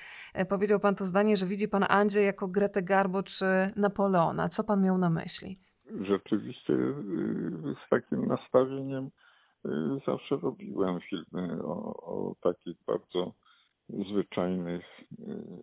Powiedział 0.49 0.79
Pan 0.79 0.95
to 0.95 1.05
zdanie, 1.05 1.37
że 1.37 1.45
widzi 1.45 1.67
Pan 1.67 1.85
Andzie 1.89 2.21
jako 2.21 2.47
Gretę 2.47 2.81
Garbo 2.81 3.23
czy 3.23 3.45
Napoleona. 3.75 4.49
Co 4.49 4.63
Pan 4.63 4.81
miał 4.81 4.97
na 4.97 5.09
myśli? 5.09 5.59
Rzeczywiście 6.01 6.73
z 7.85 7.89
takim 7.89 8.25
nastawieniem 8.27 9.09
zawsze 10.07 10.35
robiłem 10.35 10.99
filmy 11.09 11.63
o, 11.63 11.93
o 12.03 12.35
takich 12.41 12.77
bardzo 12.87 13.33
zwyczajnych 13.89 14.85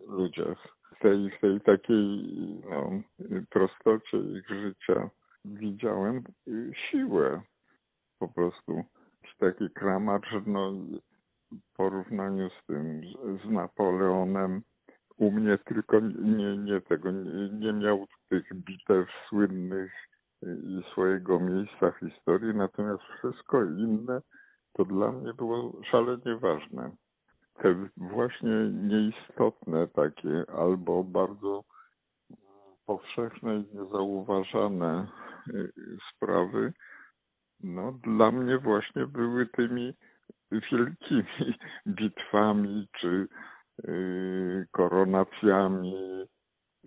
ludziach 0.07 0.80
tej, 0.99 1.31
w 1.31 1.39
tej 1.41 1.61
takiej 1.61 2.35
no, 2.69 2.91
prostocie 3.49 4.17
ich 4.17 4.49
życia 4.49 5.09
widziałem 5.45 6.23
siłę 6.89 7.41
po 8.19 8.27
prostu. 8.27 8.83
taki 9.39 9.69
kramacz, 9.69 10.27
no 10.45 10.71
w 11.51 11.75
porównaniu 11.75 12.49
z 12.49 12.65
tym, 12.65 13.01
z 13.45 13.49
Napoleonem, 13.49 14.61
u 15.17 15.31
mnie 15.31 15.57
tylko 15.57 15.99
nie, 15.99 16.57
nie 16.57 16.81
tego, 16.81 17.11
nie, 17.11 17.49
nie 17.49 17.73
miał 17.73 18.07
tych 18.29 18.53
bitew 18.53 19.07
słynnych 19.29 19.91
i 20.43 20.83
swojego 20.91 21.39
miejsca 21.39 21.91
w 21.91 21.99
historii, 21.99 22.55
natomiast 22.55 23.03
wszystko 23.03 23.63
inne 23.63 24.21
to 24.73 24.85
dla 24.85 25.11
mnie 25.11 25.33
było 25.33 25.81
szalenie 25.91 26.35
ważne. 26.39 26.91
Te 27.53 27.75
właśnie 27.97 28.71
nieistotne 28.71 29.87
takie 29.87 30.43
albo 30.57 31.03
bardzo 31.03 31.63
powszechne 32.85 33.55
i 33.55 33.75
niezauważane 33.77 35.07
y, 35.47 35.71
sprawy, 36.09 36.73
no 37.59 37.91
dla 37.91 38.31
mnie 38.31 38.57
właśnie 38.57 39.07
były 39.07 39.47
tymi 39.47 39.93
wielkimi 40.51 41.55
bitwami 41.97 42.87
czy 42.99 43.27
y, 43.87 44.67
koronacjami 44.71 45.95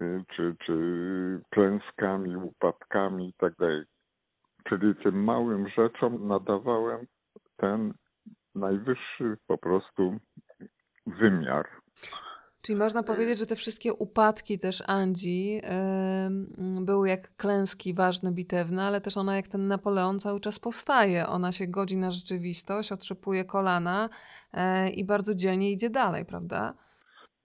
y, 0.03 0.25
czy, 0.37 0.57
czy 0.67 0.75
klęskami, 1.51 2.37
upadkami 2.37 3.29
i 3.29 3.35
tak. 3.39 3.55
Czyli 4.65 4.95
tym 4.95 5.25
małym 5.25 5.69
rzeczom 5.69 6.29
nadawałem 6.29 7.07
ten 7.57 7.95
najwyższy 8.55 9.37
po 9.47 9.59
prostu 9.59 10.19
wymiar. 11.07 11.69
Czyli 12.63 12.79
można 12.79 13.03
powiedzieć, 13.03 13.39
że 13.39 13.47
te 13.47 13.57
wszystkie 13.57 13.95
upadki 13.95 14.59
też 14.59 14.83
Andzi 14.87 15.55
yy, 15.55 15.63
były 16.85 17.09
jak 17.09 17.37
klęski 17.37 17.95
ważne, 17.95 18.33
bitewne, 18.33 18.83
ale 18.83 19.01
też 19.01 19.17
ona 19.17 19.37
jak 19.37 19.49
ten 19.49 19.69
Napoleon 19.69 20.21
cały 20.21 20.41
czas 20.41 20.59
powstaje. 20.59 21.27
Ona 21.27 21.53
się 21.53 21.67
godzi 21.67 21.97
na 21.97 22.11
rzeczywistość, 22.11 22.93
otrzepuje 22.93 23.45
kolana 23.45 24.09
yy, 24.55 24.91
i 24.91 25.05
bardzo 25.05 25.35
dzielnie 25.35 25.73
idzie 25.73 25.91
dalej, 25.91 26.25
prawda? 26.25 26.75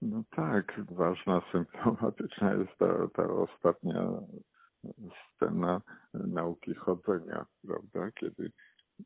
No 0.02 0.24
tak, 0.36 0.82
ważna, 0.92 1.42
symptomatyczna 1.52 2.54
jest 2.54 2.78
ta, 2.80 3.08
ta 3.16 3.34
ostatnia 3.34 4.10
scena 5.36 5.82
nauki 6.14 6.76
chodzenia, 6.76 7.46
prawda? 7.68 8.12
Kiedy 8.20 8.52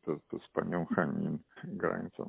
to, 0.02 0.16
to 0.30 0.40
z 0.40 0.48
panią 0.48 0.86
Henin 0.86 1.40
grającą 1.64 2.24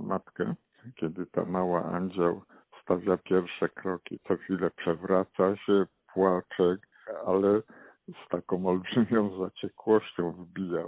matkę, 0.00 0.54
kiedy 0.94 1.26
ta 1.26 1.44
mała 1.44 1.84
Andzioł 1.84 2.42
stawia 2.82 3.16
pierwsze 3.16 3.68
kroki, 3.68 4.18
co 4.28 4.36
chwilę 4.36 4.70
przewraca 4.70 5.56
się, 5.56 5.86
płacze, 6.14 6.76
ale 7.26 7.62
z 8.08 8.28
taką 8.28 8.66
olbrzymią 8.66 9.38
zaciekłością 9.38 10.32
wbija 10.32 10.84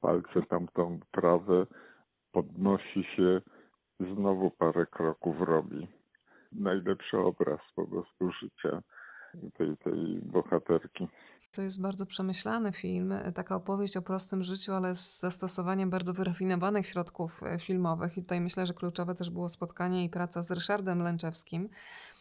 palce 0.00 0.42
tamtą 0.42 1.00
prawe, 1.10 1.66
podnosi 2.32 3.04
się, 3.04 3.40
znowu 4.00 4.50
parę 4.50 4.86
kroków 4.86 5.40
robi. 5.40 5.88
Najlepszy 6.52 7.18
obraz 7.18 7.60
po 7.74 7.86
prostu 7.86 8.32
życia 8.32 8.82
tej, 9.56 9.76
tej 9.76 10.20
bohaterki. 10.22 11.08
To 11.52 11.62
jest 11.62 11.80
bardzo 11.80 12.06
przemyślany 12.06 12.72
film, 12.72 13.14
taka 13.34 13.56
opowieść 13.56 13.96
o 13.96 14.02
prostym 14.02 14.42
życiu, 14.42 14.72
ale 14.72 14.94
z 14.94 15.20
zastosowaniem 15.20 15.90
bardzo 15.90 16.12
wyrafinowanych 16.12 16.86
środków 16.86 17.42
e, 17.42 17.58
filmowych. 17.58 18.18
I 18.18 18.22
tutaj 18.22 18.40
myślę, 18.40 18.66
że 18.66 18.74
kluczowe 18.74 19.14
też 19.14 19.30
było 19.30 19.48
spotkanie 19.48 20.04
i 20.04 20.10
praca 20.10 20.42
z 20.42 20.50
Ryszardem 20.50 21.02
Lęczewskim 21.02 21.68
E, 21.68 22.17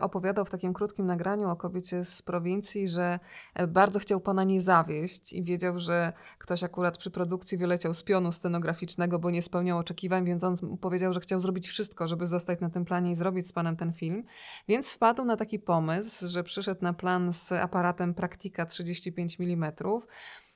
opowiadał 0.00 0.44
w 0.44 0.50
takim 0.50 0.72
krótkim 0.72 1.06
nagraniu 1.06 1.50
o 1.50 1.56
kobiecie 1.56 2.04
z 2.04 2.22
prowincji, 2.22 2.88
że 2.88 3.18
e, 3.54 3.66
bardzo 3.66 3.98
chciał 3.98 4.20
pana 4.20 4.44
nie 4.44 4.60
zawieść 4.60 5.32
i 5.32 5.42
wiedział, 5.42 5.78
że 5.78 6.12
ktoś 6.38 6.62
akurat 6.62 6.98
przy 6.98 7.10
produkcji 7.10 7.58
wyleciał 7.58 7.94
z 7.94 8.02
pionu 8.02 8.32
scenograficznego, 8.32 9.18
bo 9.18 9.30
nie 9.30 9.42
spełniał 9.42 9.78
oczekiwań, 9.78 10.24
więc 10.24 10.44
on 10.44 10.56
powiedział, 10.80 11.12
że 11.12 11.20
chciał 11.20 11.40
zrobić 11.40 11.68
wszystko, 11.68 12.08
żeby 12.08 12.26
zostać 12.26 12.60
na 12.60 12.70
tym 12.70 12.84
planie 12.84 13.10
i 13.10 13.16
zrobić 13.16 13.46
z 13.46 13.52
panem 13.52 13.76
ten 13.76 13.92
film. 13.92 14.24
Więc 14.68 14.92
wpadł 14.92 15.24
na 15.24 15.36
taki 15.36 15.58
pomysł, 15.58 16.28
że 16.28 16.44
przyszedł 16.44 16.82
na 16.82 16.92
plan 16.92 17.32
z 17.32 17.52
aparatem 17.52 18.14
Praktika 18.14 18.66
35 18.66 19.40
mm 19.40 19.72
E, 19.72 20.49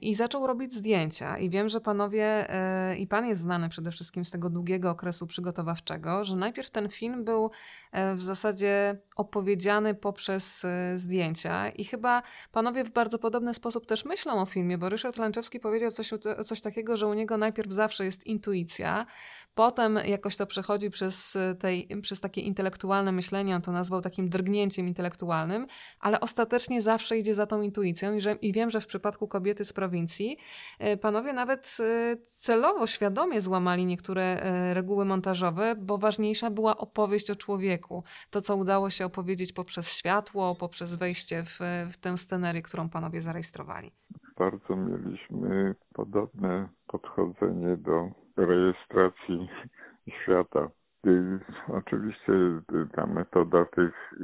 i 0.00 0.14
zaczął 0.14 0.46
robić 0.46 0.74
zdjęcia. 0.74 1.38
I 1.38 1.50
wiem, 1.50 1.68
że 1.68 1.80
panowie, 1.80 2.50
e, 2.50 2.96
i 2.96 3.06
pan 3.06 3.26
jest 3.26 3.40
znany 3.40 3.68
przede 3.68 3.90
wszystkim 3.90 4.24
z 4.24 4.30
tego 4.30 4.50
długiego 4.50 4.90
okresu 4.90 5.26
przygotowawczego, 5.26 6.24
że 6.24 6.36
najpierw 6.36 6.70
ten 6.70 6.88
film 6.88 7.24
był 7.24 7.50
e, 7.92 8.14
w 8.14 8.22
zasadzie 8.22 8.98
opowiedziany 9.16 9.94
poprzez 9.94 10.66
zdjęcia 10.94 11.68
i 11.68 11.84
chyba 11.84 12.22
panowie 12.52 12.84
w 12.84 12.90
bardzo 12.90 13.18
podobny 13.18 13.54
sposób 13.54 13.86
też 13.86 14.04
myślą 14.04 14.40
o 14.40 14.46
filmie, 14.46 14.78
bo 14.78 14.88
Ryszard 14.88 15.16
Lanczewski 15.16 15.60
powiedział 15.60 15.90
coś, 15.90 16.10
coś 16.44 16.60
takiego, 16.60 16.96
że 16.96 17.06
u 17.06 17.14
niego 17.14 17.36
najpierw 17.36 17.72
zawsze 17.72 18.04
jest 18.04 18.26
intuicja, 18.26 19.06
Potem 19.54 19.98
jakoś 20.06 20.36
to 20.36 20.46
przechodzi 20.46 20.90
przez, 20.90 21.38
tej, 21.58 21.88
przez 22.02 22.20
takie 22.20 22.40
intelektualne 22.40 23.12
myślenie, 23.12 23.56
on 23.56 23.62
to 23.62 23.72
nazwał 23.72 24.00
takim 24.00 24.28
drgnięciem 24.28 24.88
intelektualnym, 24.88 25.66
ale 26.00 26.20
ostatecznie 26.20 26.82
zawsze 26.82 27.18
idzie 27.18 27.34
za 27.34 27.46
tą 27.46 27.62
intuicją 27.62 28.14
i, 28.14 28.20
że, 28.20 28.32
i 28.32 28.52
wiem, 28.52 28.70
że 28.70 28.80
w 28.80 28.86
przypadku 28.86 29.28
kobiety 29.28 29.64
z 29.64 29.72
prowincji 29.72 30.36
e, 30.78 30.96
panowie 30.96 31.32
nawet 31.32 31.76
e, 31.80 32.16
celowo, 32.16 32.86
świadomie 32.86 33.40
złamali 33.40 33.86
niektóre 33.86 34.40
reguły 34.74 35.04
montażowe, 35.04 35.74
bo 35.78 35.98
ważniejsza 35.98 36.50
była 36.50 36.76
opowieść 36.76 37.30
o 37.30 37.36
człowieku. 37.36 38.04
To, 38.30 38.40
co 38.40 38.56
udało 38.56 38.90
się 38.90 39.04
opowiedzieć 39.04 39.52
poprzez 39.52 39.92
światło, 39.92 40.54
poprzez 40.54 40.94
wejście 40.94 41.42
w, 41.42 41.58
w 41.92 41.96
tę 41.96 42.16
scenerię, 42.16 42.62
którą 42.62 42.88
panowie 42.88 43.20
zarejestrowali. 43.20 43.92
Bardzo 44.38 44.76
mieliśmy 44.76 45.74
podobne 45.94 46.68
podchodzenie 46.86 47.76
do 47.76 48.10
rejestracji 48.36 49.48
świata. 50.22 50.68
Oczywiście 51.68 52.32
ta 52.92 53.06
metoda 53.06 53.64
tych 53.64 54.14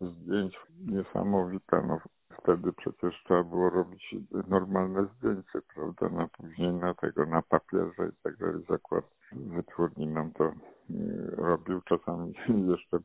zdjęć 0.00 0.60
niesamowita. 0.86 1.82
No, 1.82 2.00
wtedy 2.42 2.72
przecież 2.72 3.22
trzeba 3.24 3.44
było 3.44 3.70
robić 3.70 4.14
normalne 4.48 5.04
zdjęcie, 5.04 5.60
prawda? 5.74 6.08
Na 6.08 6.28
później 6.28 6.72
na 6.72 6.94
tego, 6.94 7.26
na 7.26 7.42
papierze 7.42 8.08
i 8.08 8.22
tak 8.22 8.36
dalej. 8.36 8.64
Zakład 8.68 9.04
wytwórni 9.32 10.06
nam 10.06 10.32
to 10.32 10.52
robił. 11.36 11.80
Czasami 11.80 12.34
jeszcze 12.72 12.98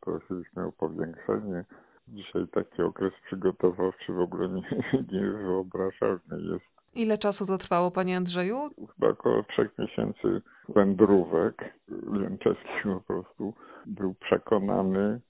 prosiliśmy 0.00 0.66
o 0.66 0.72
powiększenie. 0.72 1.64
Dzisiaj 2.08 2.48
taki 2.48 2.82
okres 2.82 3.12
przygotowawczy 3.26 4.12
w 4.12 4.20
ogóle 4.20 4.48
nie, 4.48 4.82
niewyobrażalny 5.12 6.42
jest 6.52 6.73
Ile 6.94 7.18
czasu 7.18 7.46
to 7.46 7.58
trwało, 7.58 7.90
panie 7.90 8.16
Andrzeju? 8.16 8.70
Chyba 8.94 9.08
około 9.12 9.42
trzech 9.42 9.78
miesięcy 9.78 10.42
wędrówek. 10.68 11.74
Lęczewski 12.06 12.82
po 12.84 13.00
prostu 13.00 13.54
był 13.86 14.14
przekonany 14.14 15.20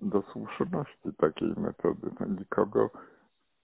do 0.00 0.22
słuszności 0.22 1.12
takiej 1.18 1.48
metody. 1.56 2.10
No, 2.20 2.26
nikogo 2.26 2.90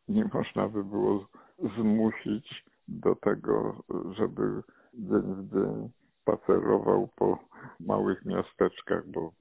nie 0.09 0.31
można 0.35 0.69
by 0.69 0.85
było 0.85 1.29
zmusić 1.77 2.65
do 2.89 3.15
tego, 3.15 3.83
żeby 4.17 4.63
dzień 4.95 5.35
w 5.35 5.53
dzień 5.53 5.91
spacerował 6.23 7.09
po 7.17 7.39
małych 7.81 8.25
miasteczkach, 8.25 9.11
bo 9.11 9.33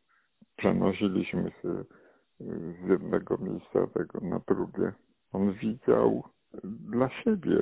przenosiliśmy 0.56 1.52
się 1.62 1.84
z 2.40 2.90
jednego 2.90 3.38
miejsca 3.38 3.88
tego 3.94 4.20
na 4.22 4.42
drugie. 4.48 4.94
On 5.32 5.54
widział 5.54 6.24
dla 6.64 7.10
siebie 7.10 7.58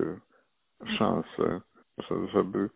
szansę, 0.97 1.61
żeby 2.33 2.69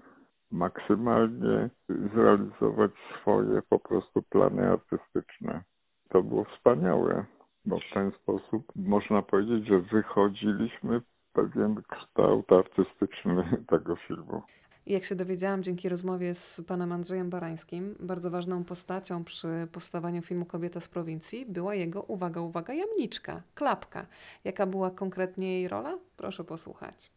maksymalnie 0.52 1.70
zrealizować 2.14 2.92
swoje 3.22 3.62
po 3.70 3.80
prostu 3.80 4.22
plany 4.22 4.72
artystyczne. 4.72 5.64
To 6.10 6.24
było 6.24 6.44
wspaniałe, 6.44 7.26
bo 7.66 7.80
w 7.80 7.94
ten 7.94 8.12
sposób 8.12 8.72
można 8.76 9.22
powiedzieć, 9.22 9.68
że 9.68 9.80
wychodziliśmy 9.80 11.02
pewien 11.34 11.82
kształt 11.90 12.52
artystyczny 12.52 13.44
tego 13.72 13.96
filmu. 13.96 14.42
Jak 14.86 15.04
się 15.04 15.16
dowiedziałam 15.16 15.64
dzięki 15.64 15.90
rozmowie 15.90 16.34
z 16.34 16.62
panem 16.68 16.92
Andrzejem 16.92 17.30
Barańskim, 17.30 17.96
bardzo 18.00 18.32
ważną 18.32 18.64
postacią 18.64 19.24
przy 19.24 19.48
powstawaniu 19.72 20.22
filmu 20.22 20.46
Kobieta 20.46 20.80
z 20.80 20.88
prowincji 20.88 21.46
była 21.46 21.76
jego, 21.76 22.02
uwaga, 22.02 22.42
uwaga, 22.42 22.74
jamniczka, 22.74 23.42
klapka. 23.56 24.06
Jaka 24.44 24.66
była 24.66 24.92
konkretnie 24.92 25.54
jej 25.54 25.68
rola? 25.68 25.98
Proszę 26.18 26.44
posłuchać. 26.44 27.15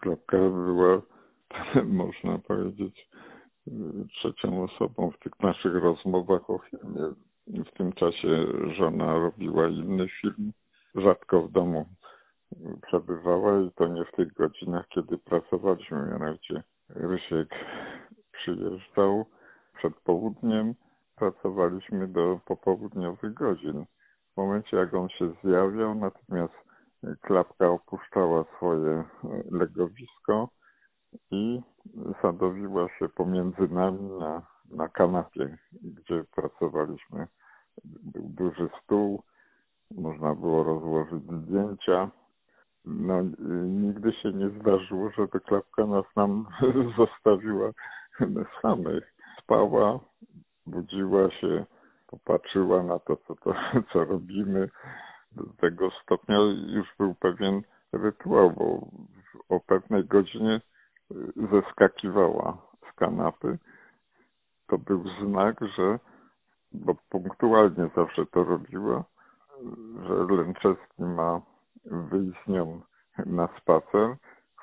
Klapka 0.00 0.38
była, 0.38 1.02
można 2.02 2.38
powiedzieć, 2.38 3.08
trzecią 4.08 4.64
osobą 4.64 5.10
w 5.10 5.18
tych 5.18 5.40
naszych 5.40 5.74
rozmowach 5.74 6.50
o 6.50 6.58
filmie. 6.58 7.14
W 7.46 7.78
tym 7.78 7.92
czasie 7.92 8.46
żona 8.78 9.14
robiła 9.14 9.68
inny 9.68 10.08
film, 10.08 10.52
rzadko 10.94 11.42
w 11.42 11.52
domu 11.52 11.86
przebywała 12.82 13.60
i 13.60 13.70
to 13.70 13.88
nie 13.88 14.04
w 14.04 14.12
tych 14.12 14.32
godzinach, 14.32 14.88
kiedy 14.88 15.18
pracowaliśmy. 15.18 16.06
Mianowicie 16.06 16.62
Rysiek 16.88 17.48
przyjeżdżał 18.32 19.26
przed 19.78 19.94
południem, 19.94 20.74
pracowaliśmy 21.16 22.08
do 22.08 22.40
popołudniowych 22.46 23.34
godzin. 23.34 23.84
W 24.32 24.36
momencie, 24.36 24.76
jak 24.76 24.94
on 24.94 25.08
się 25.08 25.32
zjawiał, 25.44 25.94
natomiast 25.94 26.69
klapka 27.20 27.68
opuszczała 27.68 28.44
swoje 28.56 29.04
legowisko 29.50 30.48
i 31.30 31.60
sadowiła 32.22 32.88
się 32.88 33.08
pomiędzy 33.08 33.68
nami 33.68 34.10
na, 34.18 34.42
na 34.70 34.88
kanapie, 34.88 35.56
gdzie 35.72 36.24
pracowaliśmy. 36.34 37.26
Był 37.84 38.22
duży 38.28 38.68
stół, 38.84 39.22
można 39.90 40.34
było 40.34 40.64
rozłożyć 40.64 41.24
zdjęcia. 41.24 42.10
No, 42.84 43.22
nigdy 43.64 44.12
się 44.12 44.32
nie 44.32 44.48
zdarzyło, 44.48 45.10
żeby 45.10 45.40
klapka 45.40 45.86
nas 45.86 46.04
nam 46.16 46.46
zostawiła 46.98 47.70
samych. 48.62 49.14
Spała, 49.42 50.00
budziła 50.66 51.30
się, 51.30 51.64
popatrzyła 52.06 52.82
na 52.82 52.98
to, 52.98 53.16
co, 53.16 53.34
to, 53.34 53.54
co 53.92 54.04
robimy. 54.04 54.68
Do 55.32 55.44
tego 55.60 55.90
stopnia 56.02 56.38
już 56.66 56.88
był 56.98 57.14
pewien 57.14 57.62
rytuał, 57.92 58.50
bo 58.50 58.88
o 59.48 59.60
pewnej 59.60 60.04
godzinie 60.04 60.60
zeskakiwała 61.50 62.58
z 62.90 62.94
kanapy. 62.94 63.58
To 64.66 64.78
był 64.78 65.04
znak, 65.22 65.60
że, 65.76 65.98
bo 66.72 66.94
punktualnie 67.08 67.90
zawsze 67.96 68.26
to 68.26 68.44
robiła, 68.44 69.04
że 70.06 70.34
Lęczewski 70.34 71.02
ma 71.02 71.40
wyjść 71.84 72.44
z 72.44 72.48
nią 72.48 72.80
na 73.26 73.48
spacer. 73.60 74.16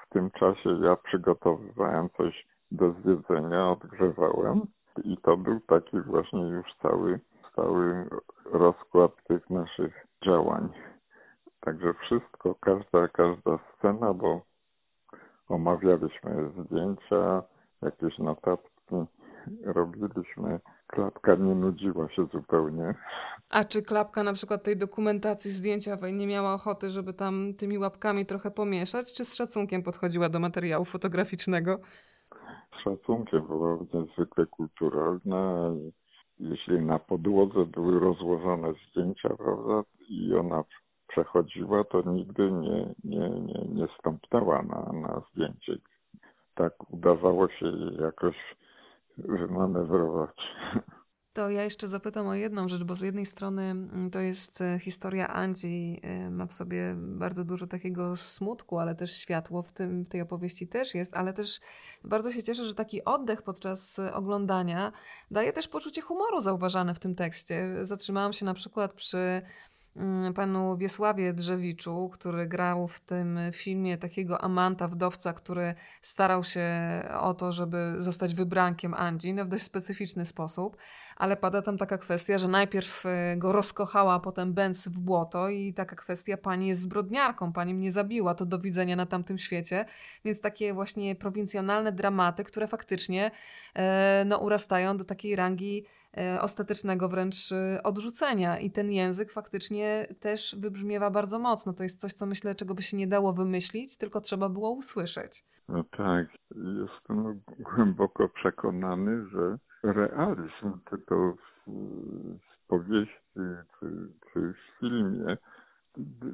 W 0.06 0.10
tym 0.10 0.32
czasie 0.32 0.70
ja 0.82 0.96
przygotowywałem 0.96 2.10
coś 2.10 2.48
do 2.72 2.92
zjedzenia, 2.92 3.70
odgrzewałem 3.70 4.62
i 5.04 5.18
to 5.18 5.38
był 5.38 5.60
taki 5.60 6.02
właśnie 6.02 6.42
już 6.42 6.76
cały, 6.82 7.20
cały 7.56 8.10
rozkład 8.46 9.12
tych 9.24 9.50
naszych 9.50 10.07
działań. 10.26 10.70
Także 11.60 11.94
wszystko, 11.94 12.56
każda, 12.56 13.08
każda 13.08 13.60
scena, 13.78 14.14
bo 14.14 14.42
omawialiśmy 15.50 16.52
zdjęcia, 16.58 17.44
jakieś 17.82 18.20
notatki 18.20 18.96
robiliśmy. 19.66 20.60
Klapka 20.88 21.36
nie 21.36 21.56
nudziła 21.56 22.10
się 22.10 22.26
zupełnie. 22.26 22.96
A 23.50 23.64
czy 23.64 23.82
klapka 23.82 24.24
na 24.24 24.34
przykład 24.34 24.64
tej 24.64 24.78
dokumentacji 24.78 25.52
zdjęciowej 25.52 26.14
nie 26.14 26.28
miała 26.28 26.54
ochoty, 26.54 26.90
żeby 26.90 27.14
tam 27.14 27.54
tymi 27.58 27.78
łapkami 27.78 28.26
trochę 28.26 28.52
pomieszać, 28.52 29.14
czy 29.14 29.26
z 29.26 29.36
szacunkiem 29.36 29.84
podchodziła 29.84 30.30
do 30.30 30.40
materiału 30.40 30.86
fotograficznego? 30.86 31.80
Z 32.78 32.84
szacunkiem, 32.84 33.48
była 33.48 33.78
niezwykle 33.94 34.46
kulturalna. 34.46 35.72
Jeśli 36.40 36.80
na 36.80 37.00
podłodze 37.00 37.66
były 37.66 38.00
rozłożone 38.00 38.74
zdjęcia, 38.74 39.30
prawda, 39.30 39.84
i 40.10 40.36
ona 40.36 40.64
przechodziła, 41.08 41.84
to 41.84 42.02
nigdy 42.02 42.52
nie, 42.52 42.94
nie, 43.04 43.30
nie, 43.30 43.68
nie 43.70 43.88
stąpnęła 44.00 44.62
na, 44.62 44.92
na 44.94 45.22
zdjęcie. 45.32 45.78
Tak 46.56 46.94
udawało 46.94 47.50
się 47.50 47.72
jakoś 48.02 48.36
wymanewrować. 49.18 50.38
To 51.38 51.50
ja 51.50 51.64
jeszcze 51.64 51.88
zapytam 51.88 52.28
o 52.28 52.36
jedną 52.36 52.68
rzecz, 52.68 52.84
bo 52.84 52.96
z 52.96 53.02
jednej 53.02 53.26
strony 53.26 53.64
mm, 53.64 54.12
to 54.12 54.20
jest 54.20 54.62
e, 54.62 54.80
historia 54.80 55.28
Andzi, 55.28 56.00
e, 56.04 56.30
ma 56.30 56.46
w 56.46 56.54
sobie 56.54 56.96
bardzo 56.98 57.44
dużo 57.44 57.68
takiego 57.68 58.16
smutku, 58.16 58.80
ale 58.80 58.96
też 58.96 59.18
światło 59.18 59.64
w, 59.64 59.72
tym, 59.72 60.04
w 60.06 60.10
tej 60.10 60.22
opowieści 60.22 60.68
też 60.68 60.96
jest, 60.96 61.16
ale 61.16 61.34
też 61.34 61.60
bardzo 62.04 62.32
się 62.32 62.44
cieszę, 62.44 62.66
że 62.66 62.76
taki 62.76 63.06
oddech 63.06 63.42
podczas 63.42 64.00
e, 64.00 64.14
oglądania 64.14 64.92
daje 65.32 65.54
też 65.54 65.68
poczucie 65.68 66.02
humoru 66.02 66.40
zauważane 66.40 66.94
w 66.94 67.00
tym 67.00 67.16
tekście. 67.16 67.86
Zatrzymałam 67.86 68.34
się 68.34 68.46
na 68.46 68.54
przykład 68.54 68.94
przy 68.94 69.42
Mm, 69.98 70.34
panu 70.34 70.78
Wiesławie 70.78 71.34
Drzewiczu, 71.34 72.10
który 72.14 72.48
grał 72.48 72.88
w 72.88 73.00
tym 73.00 73.40
filmie 73.54 73.98
takiego 73.98 74.42
amanta, 74.42 74.88
wdowca, 74.88 75.34
który 75.34 75.76
starał 76.02 76.44
się 76.44 76.70
o 77.20 77.34
to, 77.34 77.52
żeby 77.52 77.96
zostać 77.98 78.36
wybrankiem 78.36 78.94
Andzi 78.94 79.34
no 79.34 79.46
w 79.46 79.48
dość 79.48 79.64
specyficzny 79.64 80.26
sposób, 80.26 80.78
ale 81.18 81.38
pada 81.38 81.62
tam 81.62 81.78
taka 81.78 81.98
kwestia, 81.98 82.38
że 82.38 82.48
najpierw 82.48 83.06
e, 83.06 83.38
go 83.38 83.52
rozkochała, 83.52 84.14
a 84.14 84.20
potem 84.20 84.54
bęc 84.54 84.88
w 84.88 85.00
błoto 85.00 85.50
i 85.50 85.74
taka 85.74 85.96
kwestia, 85.96 86.38
pani 86.38 86.68
jest 86.68 86.82
zbrodniarką, 86.82 87.54
pani 87.54 87.74
mnie 87.74 87.92
zabiła, 87.92 88.36
to 88.36 88.46
do 88.46 88.60
widzenia 88.60 88.96
na 88.96 89.06
tamtym 89.06 89.38
świecie, 89.38 89.86
więc 90.26 90.42
takie 90.42 90.74
właśnie 90.74 91.16
prowincjonalne 91.16 91.92
dramaty, 91.92 92.44
które 92.44 92.68
faktycznie 92.68 93.32
e, 93.76 94.24
no, 94.26 94.38
urastają 94.38 94.98
do 94.98 95.06
takiej 95.06 95.36
rangi 95.36 95.86
E, 96.18 96.42
ostatecznego 96.42 97.10
wręcz 97.10 97.36
odrzucenia. 97.84 98.60
I 98.60 98.72
ten 98.72 98.92
język 98.92 99.32
faktycznie 99.32 100.08
też 100.20 100.56
wybrzmiewa 100.60 101.10
bardzo 101.10 101.40
mocno. 101.40 101.74
To 101.74 101.84
jest 101.84 102.02
coś, 102.02 102.14
co 102.14 102.26
myślę, 102.26 102.56
czego 102.56 102.76
by 102.76 102.84
się 102.84 102.98
nie 102.98 103.08
dało 103.08 103.34
wymyślić, 103.34 103.98
tylko 103.98 104.22
trzeba 104.22 104.50
było 104.50 104.72
usłyszeć. 104.72 105.46
No 105.70 105.84
tak, 105.84 106.28
jestem 106.56 107.42
głęboko 107.60 108.30
przekonany, 108.30 109.28
że 109.30 109.58
realizm 109.84 110.80
tego 110.90 111.36
w, 111.36 111.72
w 112.40 112.68
powieści 112.68 113.18
czy, 113.80 114.08
czy 114.34 114.54
w 114.54 114.80
filmie 114.80 115.38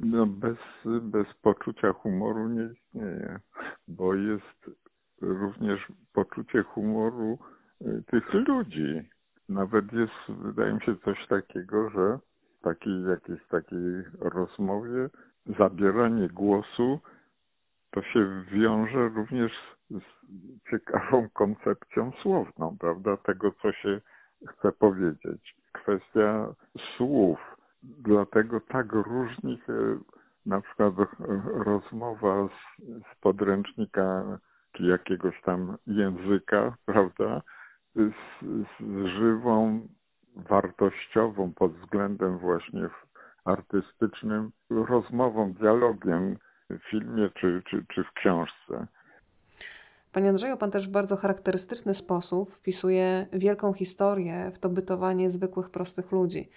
no 0.03 0.25
bez, 0.25 0.57
bez 1.01 1.27
poczucia 1.41 1.93
humoru 1.93 2.49
nie 2.49 2.69
istnieje, 2.73 3.39
bo 3.87 4.15
jest 4.15 4.69
również 5.21 5.87
poczucie 6.13 6.63
humoru 6.63 7.39
e, 7.81 8.01
tych 8.01 8.33
ludzi, 8.33 9.09
nawet 9.49 9.93
jest, 9.93 10.41
wydaje 10.41 10.73
mi 10.73 10.81
się, 10.81 10.95
coś 10.95 11.27
takiego, 11.27 11.89
że 11.89 12.19
w 12.59 12.63
takiej 12.63 13.03
jakiejś 13.03 13.47
takiej 13.47 14.03
rozmowie 14.19 15.09
zabieranie 15.59 16.27
głosu 16.27 16.99
to 17.91 18.01
się 18.01 18.43
wiąże 18.51 19.09
również 19.09 19.51
z 19.89 20.03
ciekawą 20.71 21.29
koncepcją 21.33 22.11
słowną, 22.21 22.77
prawda? 22.79 23.17
Tego, 23.17 23.51
co 23.61 23.71
się 23.71 24.01
chce 24.47 24.71
powiedzieć. 24.71 25.55
Kwestia 25.71 26.53
słów. 26.97 27.39
Dlatego 27.83 28.61
tak 28.61 28.93
różni 28.93 29.61
się 29.65 29.99
na 30.45 30.61
przykład 30.61 30.93
rozmowa 31.45 32.47
z, 32.47 32.83
z 32.83 33.19
podręcznika 33.21 34.39
czy 34.71 34.83
jakiegoś 34.83 35.41
tam 35.41 35.77
języka, 35.87 36.75
prawda? 36.85 37.41
z, 37.95 38.13
z 38.79 39.05
żywą, 39.05 39.87
wartościową 40.35 41.53
pod 41.53 41.73
względem 41.73 42.37
właśnie 42.37 42.89
artystycznym 43.45 44.51
rozmową, 44.69 45.53
dialogiem 45.53 46.37
w 46.69 46.77
filmie 46.89 47.29
czy, 47.29 47.61
czy, 47.69 47.85
czy 47.93 48.03
w 48.03 48.11
książce. 48.11 48.87
Panie 50.13 50.29
Andrzeju, 50.29 50.57
Pan 50.57 50.71
też 50.71 50.87
w 50.87 50.91
bardzo 50.91 51.17
charakterystyczny 51.17 51.93
sposób 51.93 52.53
wpisuje 52.53 53.27
wielką 53.33 53.73
historię 53.73 54.51
w 54.53 54.59
to 54.59 54.69
bytowanie 54.69 55.29
zwykłych, 55.29 55.69
prostych 55.69 56.11
ludzi. 56.11 56.49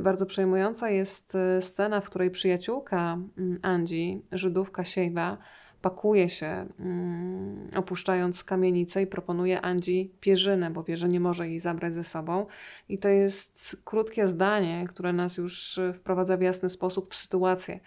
Bardzo 0.00 0.26
przejmująca 0.26 0.90
jest 0.90 1.34
e, 1.34 1.62
scena, 1.62 2.00
w 2.00 2.04
której 2.04 2.30
przyjaciółka 2.30 3.18
mm, 3.38 3.58
Andzi, 3.62 4.22
Żydówka 4.32 4.84
Siejwa, 4.84 5.36
pakuje 5.82 6.28
się, 6.28 6.66
mm, 6.80 7.70
opuszczając 7.76 8.44
kamienicę 8.44 9.02
i 9.02 9.06
proponuje 9.06 9.60
Andzi 9.60 10.12
pierzynę, 10.20 10.70
bo 10.70 10.82
wie, 10.82 10.96
że 10.96 11.08
nie 11.08 11.20
może 11.20 11.48
jej 11.48 11.60
zabrać 11.60 11.94
ze 11.94 12.04
sobą. 12.04 12.46
I 12.88 12.98
to 12.98 13.08
jest 13.08 13.82
krótkie 13.84 14.28
zdanie, 14.28 14.86
które 14.88 15.12
nas 15.12 15.36
już 15.36 15.80
wprowadza 15.94 16.36
w 16.36 16.40
jasny 16.40 16.68
sposób 16.68 17.12
w 17.14 17.16
sytuację, 17.16 17.80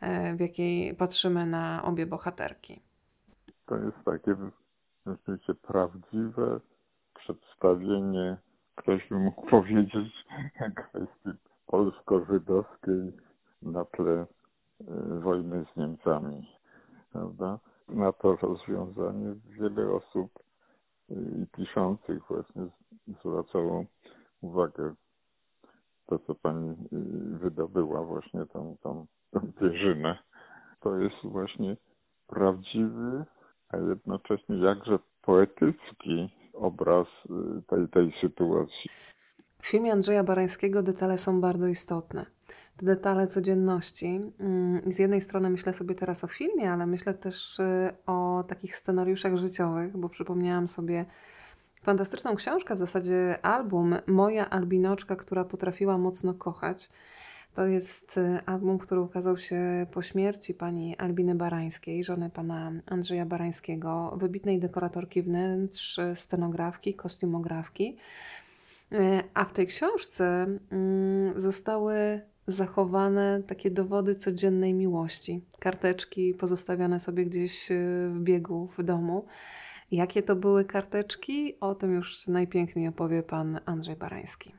e, 0.00 0.34
w 0.34 0.40
jakiej 0.40 0.94
patrzymy 0.94 1.46
na 1.46 1.82
obie 1.84 2.06
bohaterki. 2.06 2.80
To 3.66 3.76
jest 3.76 4.04
takie 4.04 4.34
rzeczywiście 5.10 5.54
prawdziwe 5.54 6.60
przedstawienie, 7.14 8.36
ktoś 8.74 9.08
by 9.08 9.18
mógł 9.18 9.46
powiedzieć, 9.46 10.26
kwestii 10.76 11.30
polsko-żydowskiej 11.66 13.12
na 13.62 13.84
tle 13.84 14.12
e, 14.12 14.26
wojny 15.20 15.64
z 15.72 15.76
Niemcami 15.76 16.46
prawda? 17.12 17.58
Na 17.88 18.12
to 18.12 18.36
rozwiązanie 18.36 19.34
wiele 19.44 19.92
osób 19.92 20.30
y, 21.10 21.14
i 21.42 21.46
piszących 21.46 22.22
właśnie 22.28 22.66
zwracało 23.20 23.84
uwagę 24.40 24.94
to, 26.06 26.18
co 26.18 26.34
pani 26.34 26.70
y, 26.70 26.76
wydobyła 27.38 28.02
właśnie 28.04 28.46
tą, 28.46 28.76
tą, 28.82 29.06
tą 29.30 29.52
pierzynę. 29.60 30.18
To 30.80 30.96
jest 30.96 31.16
właśnie 31.24 31.76
prawdziwy, 32.26 33.24
a 33.72 33.76
jednocześnie 33.76 34.56
jakże 34.56 34.98
poetycki 35.22 36.28
obraz 36.54 37.06
y, 37.08 37.62
tej, 37.62 37.88
tej 37.88 38.12
sytuacji. 38.20 38.90
W 39.62 39.66
filmie 39.66 39.92
Andrzeja 39.92 40.24
Barańskiego 40.24 40.82
detale 40.82 41.18
są 41.18 41.40
bardzo 41.40 41.66
istotne 41.66 42.26
detale 42.82 43.26
codzienności. 43.26 44.20
Mm, 44.40 44.92
z 44.92 44.98
jednej 44.98 45.20
strony 45.20 45.50
myślę 45.50 45.74
sobie 45.74 45.94
teraz 45.94 46.24
o 46.24 46.26
filmie, 46.26 46.72
ale 46.72 46.86
myślę 46.86 47.14
też 47.14 47.58
y, 47.58 47.92
o 48.06 48.44
takich 48.48 48.76
scenariuszach 48.76 49.36
życiowych, 49.36 49.96
bo 49.96 50.08
przypomniałam 50.08 50.68
sobie 50.68 51.04
fantastyczną 51.82 52.36
książkę, 52.36 52.74
w 52.74 52.78
zasadzie 52.78 53.38
album 53.42 53.96
Moja 54.06 54.50
Albinoczka, 54.50 55.16
która 55.16 55.44
potrafiła 55.44 55.98
mocno 55.98 56.34
kochać. 56.34 56.90
To 57.54 57.66
jest 57.66 58.16
y, 58.18 58.40
album, 58.46 58.78
który 58.78 59.00
ukazał 59.00 59.36
się 59.36 59.86
po 59.92 60.02
śmierci 60.02 60.54
pani 60.54 60.96
Albiny 60.96 61.34
Barańskiej, 61.34 62.04
żony 62.04 62.30
pana 62.30 62.72
Andrzeja 62.86 63.26
Barańskiego, 63.26 64.16
wybitnej 64.16 64.60
dekoratorki 64.60 65.22
wnętrz, 65.22 66.00
scenografki, 66.14 66.94
kostiumografki. 66.94 67.96
Y, 68.92 69.22
a 69.34 69.44
w 69.44 69.52
tej 69.52 69.66
książce 69.66 70.46
mm, 70.72 71.40
zostały 71.40 72.20
zachowane 72.46 73.42
takie 73.46 73.70
dowody 73.70 74.14
codziennej 74.14 74.74
miłości. 74.74 75.44
Karteczki 75.58 76.34
pozostawiane 76.34 77.00
sobie 77.00 77.26
gdzieś 77.26 77.70
y, 77.70 78.10
w 78.14 78.20
biegu 78.20 78.68
w 78.78 78.82
domu. 78.82 79.26
Jakie 79.92 80.22
to 80.22 80.36
były 80.36 80.64
karteczki? 80.64 81.60
O 81.60 81.74
tym 81.74 81.94
już 81.94 82.28
najpiękniej 82.28 82.88
opowie 82.88 83.22
pan 83.22 83.60
Andrzej 83.66 83.96
Barański. 83.96 84.54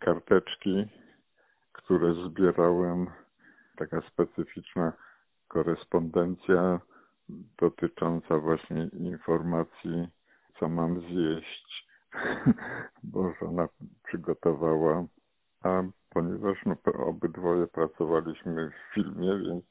Karteczki, 0.00 0.88
które 1.74 2.14
zbierałem, 2.14 3.06
taka 3.76 4.00
specyficzna 4.00 4.92
korespondencja 5.48 6.80
dotycząca 7.58 8.38
właśnie 8.38 8.84
informacji, 8.84 10.08
co 10.58 10.68
mam 10.68 11.00
zjeść, 11.00 11.88
bo 13.12 13.32
żona 13.40 13.68
przygotowała. 14.04 15.04
A 15.62 15.82
ponieważ 16.10 16.58
no, 16.66 16.76
obydwoje 17.06 17.66
pracowaliśmy 17.66 18.70
w 18.70 18.94
filmie, 18.94 19.38
więc 19.38 19.64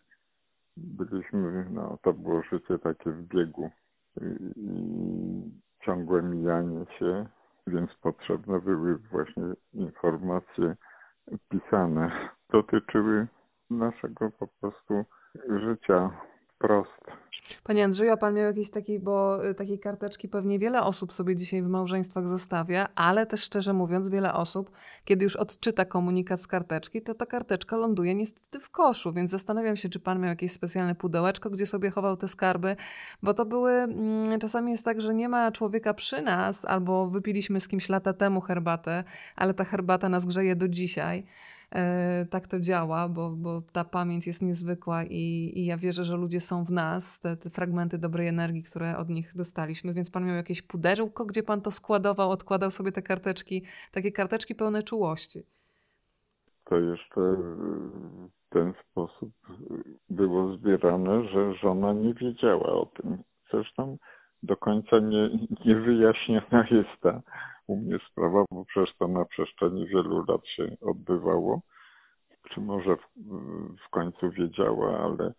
byliśmy, 0.78 1.66
no 1.70 1.98
to 2.02 2.14
było 2.14 2.44
życie 2.44 2.80
takie 2.80 3.12
w 3.12 3.28
biegu 3.28 3.70
i 4.56 4.72
ciągłe 5.86 6.22
mijanie 6.22 6.86
się, 7.00 7.26
więc 7.68 7.94
potrzebne 7.94 8.60
były 8.60 8.98
właśnie 8.98 9.44
informacje 9.74 10.76
pisane. 11.50 12.12
Dotyczyły 12.50 13.28
naszego 13.70 14.32
po 14.32 14.48
prostu 14.48 15.06
życia 15.50 16.10
wprost. 16.64 17.04
Panie 17.64 17.84
Andrzeju, 17.84 18.12
a 18.12 18.18
pan 18.18 18.34
miał 18.34 18.46
jakieś 18.46 18.70
takiej, 18.70 19.00
bo 19.00 19.46
y, 19.46 19.56
takiej 19.56 19.80
karteczki 19.80 20.30
pewnie 20.30 20.60
wiele 20.60 20.82
osób 20.82 21.14
sobie 21.14 21.36
dzisiaj 21.36 21.62
w 21.62 21.68
małżeństwach 21.68 22.28
zostawia, 22.28 22.88
ale 22.96 23.26
też 23.26 23.44
szczerze 23.44 23.74
mówiąc, 23.74 24.10
wiele 24.10 24.34
osób, 24.34 24.72
kiedy 25.06 25.24
już 25.24 25.36
odczyta 25.36 25.86
komunikat 25.86 26.42
z 26.42 26.48
karteczki, 26.48 27.02
to 27.02 27.14
ta 27.14 27.26
karteczka 27.26 27.78
ląduje 27.78 28.16
niestety 28.16 28.60
w 28.60 28.70
koszu, 28.70 29.14
więc 29.14 29.32
zastanawiam 29.32 29.76
się, 29.76 29.90
czy 29.90 30.00
pan 30.00 30.20
miał 30.20 30.30
jakieś 30.30 30.52
specjalne 30.52 30.96
pudełeczko, 30.96 31.50
gdzie 31.50 31.66
sobie 31.66 31.90
chował 31.90 32.18
te 32.18 32.28
skarby, 32.28 32.76
bo 33.24 33.34
to 33.34 33.46
były, 33.46 33.72
mm, 33.72 34.40
czasami 34.40 34.72
jest 34.72 34.86
tak, 34.86 35.02
że 35.02 35.14
nie 35.14 35.30
ma 35.30 35.52
człowieka 35.52 35.94
przy 35.94 36.22
nas, 36.22 36.66
albo 36.66 37.08
wypiliśmy 37.08 37.60
z 37.60 37.68
kimś 37.68 37.90
lata 37.90 38.14
temu 38.14 38.42
herbatę, 38.42 39.04
ale 39.36 39.54
ta 39.54 39.64
herbata 39.64 40.10
nas 40.10 40.26
grzeje 40.26 40.56
do 40.56 40.68
dzisiaj. 40.68 41.26
E, 41.74 42.26
tak 42.30 42.48
to 42.48 42.60
działa, 42.60 43.10
bo, 43.10 43.30
bo 43.30 43.62
ta 43.72 43.84
pamięć 43.84 44.28
jest 44.28 44.42
niezwykła 44.42 45.04
i, 45.04 45.52
i 45.56 45.66
ja 45.66 45.78
wierzę, 45.78 46.06
że 46.06 46.16
ludzie 46.18 46.42
są 46.42 46.66
w 46.66 46.70
nas, 46.70 47.20
te, 47.20 47.38
te, 47.38 47.50
fragmenty 47.50 47.98
dobrej 47.98 48.28
energii, 48.28 48.64
które 48.64 48.98
od 48.98 49.10
nich 49.10 49.32
dostaliśmy. 49.36 49.94
Więc 49.94 50.12
pan 50.12 50.26
miał 50.26 50.36
jakieś 50.36 50.62
pudełko, 50.62 51.26
gdzie 51.26 51.44
pan 51.44 51.62
to 51.62 51.72
składował, 51.72 52.32
odkładał 52.32 52.72
sobie 52.72 52.92
te 52.92 53.02
karteczki, 53.02 53.64
takie 53.92 54.12
karteczki 54.12 54.56
pełne 54.56 54.84
czułości. 54.84 55.40
To 56.66 56.80
jeszcze 56.80 57.22
w 57.22 58.50
ten 58.50 58.74
sposób 58.82 59.32
było 60.10 60.58
zbierane, 60.58 61.28
że 61.28 61.54
żona 61.54 61.94
nie 61.94 62.14
wiedziała 62.14 62.74
o 62.74 62.86
tym. 62.86 63.18
Zresztą 63.52 63.98
do 64.44 64.58
końca 64.58 65.00
nie, 65.00 65.30
nie 65.66 65.76
wyjaśniona 65.76 66.68
jest 66.72 67.02
ta 67.02 67.22
u 67.68 67.78
mnie 67.78 67.98
sprawa, 68.12 68.46
bo 68.52 68.66
przecież 68.66 68.96
to 68.98 69.08
na 69.08 69.26
przestrzeni 69.26 69.88
wielu 69.88 70.26
lat 70.28 70.48
się 70.48 70.76
odbywało. 70.82 71.62
Czy 72.50 72.62
może 72.62 72.96
w, 72.96 73.02
w 73.88 73.90
końcu 73.90 74.30
wiedziała, 74.30 75.00
ale 75.00 75.34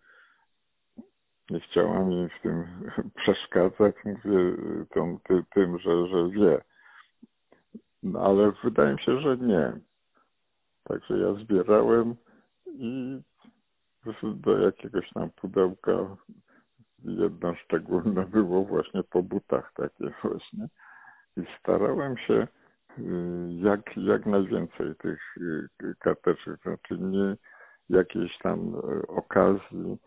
nie 1.49 1.59
chciałam 1.59 2.11
jej 2.11 2.29
w 2.29 2.41
tym 2.41 2.65
przeszkadzać. 3.21 3.95
Mówię 4.05 4.55
tym, 4.89 5.19
tym 5.53 5.79
że, 5.79 6.07
że 6.07 6.29
wie. 6.29 6.61
No, 8.03 8.19
ale 8.19 8.51
wydaje 8.63 8.93
mi 8.93 8.99
się, 8.99 9.19
że 9.19 9.37
nie. 9.37 9.73
Także 10.83 11.17
ja 11.17 11.33
zbierałem 11.33 12.15
i 12.67 13.19
do 14.23 14.57
jakiegoś 14.57 15.09
tam 15.09 15.29
pudełka 15.29 16.17
jedno 17.03 17.55
szczególne 17.55 18.25
było 18.25 18.65
właśnie 18.65 19.03
po 19.03 19.23
butach 19.23 19.73
takie 19.73 20.13
właśnie 20.23 20.67
i 21.37 21.41
starałem 21.59 22.17
się 22.17 22.33
y, 22.33 23.03
jak, 23.49 23.97
jak 23.97 24.25
najwięcej 24.25 24.95
tych 24.95 25.37
y, 25.37 25.95
karteczek, 25.99 26.61
znaczy 26.61 26.97
nie 26.99 27.35
jakiejś 27.89 28.37
tam 28.37 28.75
y, 28.75 29.07
okazji 29.07 29.97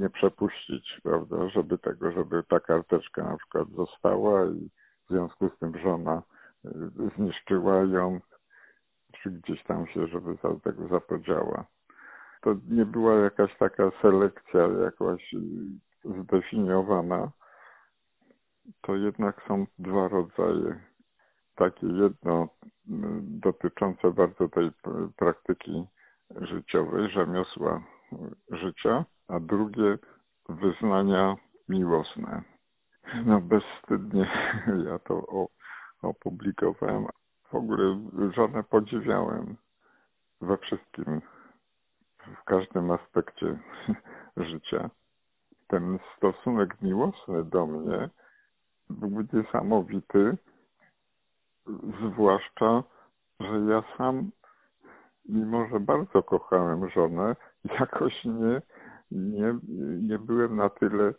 nie 0.00 0.10
przepuścić, 0.10 1.00
prawda, 1.02 1.48
żeby 1.48 1.78
tego, 1.78 2.12
żeby 2.12 2.42
ta 2.42 2.60
karteczka 2.60 3.24
na 3.24 3.36
przykład 3.36 3.68
została 3.68 4.46
i 4.46 4.70
w 5.06 5.10
związku 5.10 5.48
z 5.48 5.58
tym 5.58 5.78
żona 5.78 6.22
zniszczyła 7.16 7.74
ją, 7.74 8.20
czy 9.22 9.30
gdzieś 9.30 9.64
tam 9.64 9.86
się, 9.86 10.06
żeby 10.06 10.36
za 10.42 10.54
tego 10.54 10.88
zapodziała. 10.88 11.64
To 12.40 12.54
nie 12.68 12.84
była 12.84 13.14
jakaś 13.14 13.56
taka 13.58 13.90
selekcja 14.02 14.68
jakaś 14.84 15.34
zdefiniowana, 16.04 17.30
to 18.82 18.96
jednak 18.96 19.42
są 19.48 19.66
dwa 19.78 20.08
rodzaje. 20.08 20.80
Takie 21.54 21.86
jedno 21.86 22.48
dotyczące 23.20 24.10
bardzo 24.10 24.48
tej 24.48 24.70
praktyki 25.16 25.86
życiowej, 26.40 27.10
rzemiosła 27.10 27.82
życia, 28.50 29.04
a 29.28 29.40
drugie 29.40 29.98
wyznania 30.48 31.36
miłosne. 31.68 32.42
No 33.24 33.40
bezwstydnie 33.40 34.30
ja 34.88 34.98
to 34.98 35.26
opublikowałem. 36.02 37.06
W 37.50 37.54
ogóle 37.54 38.00
żonę 38.36 38.62
podziwiałem 38.62 39.56
we 40.40 40.56
wszystkim, 40.56 41.22
w 42.40 42.44
każdym 42.44 42.90
aspekcie 42.90 43.58
życia. 44.36 44.90
Ten 45.68 45.98
stosunek 46.16 46.82
miłosny 46.82 47.44
do 47.44 47.66
mnie 47.66 48.08
był 48.90 49.24
niesamowity, 49.32 50.36
zwłaszcza, 52.12 52.82
że 53.40 53.60
ja 53.68 53.82
sam, 53.98 54.30
mimo 55.28 55.66
że 55.66 55.80
bardzo 55.80 56.22
kochałem 56.22 56.90
żonę, 56.90 57.36
jakoś 57.80 58.24
nie, 58.24 58.62
nie, 59.10 59.58
nie 60.02 60.18
byłem 60.18 60.56
na 60.56 60.68
tyle 60.68 61.14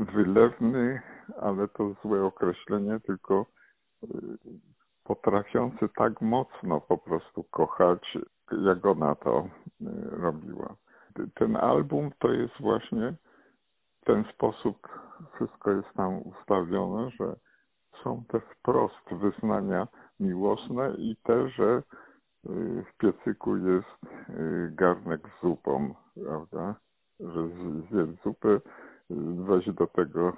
wylewny, 0.00 1.02
ale 1.40 1.68
to 1.68 1.94
złe 2.02 2.24
określenie, 2.24 3.00
tylko 3.00 3.46
y, 4.04 4.08
potrafiący 5.04 5.88
tak 5.96 6.20
mocno 6.20 6.80
po 6.80 6.98
prostu 6.98 7.44
kochać, 7.44 8.18
jak 8.64 8.86
ona 8.86 9.14
to 9.14 9.48
y, 9.80 9.84
robiła. 10.10 10.76
Ten 11.34 11.56
album 11.56 12.10
to 12.18 12.32
jest 12.32 12.54
właśnie 12.60 13.14
ten 14.04 14.24
sposób 14.34 14.88
wszystko 15.34 15.70
jest 15.70 15.92
tam 15.96 16.18
ustawione, 16.18 17.10
że 17.10 17.36
są 18.02 18.24
te 18.28 18.40
wprost 18.40 19.14
wyznania 19.20 19.88
miłosne 20.20 20.94
i 20.98 21.16
te, 21.22 21.48
że 21.48 21.82
y, 22.46 22.84
w 22.84 22.96
piecyku 22.98 23.56
jest 23.56 24.14
y, 24.30 24.70
garnek 24.74 25.20
z 25.28 25.42
zupą, 25.42 25.94
prawda? 26.24 26.74
Że 27.20 27.48
zjedz 27.90 28.22
zupę, 28.22 28.60
weź 29.48 29.72
do 29.74 29.86
tego 29.86 30.32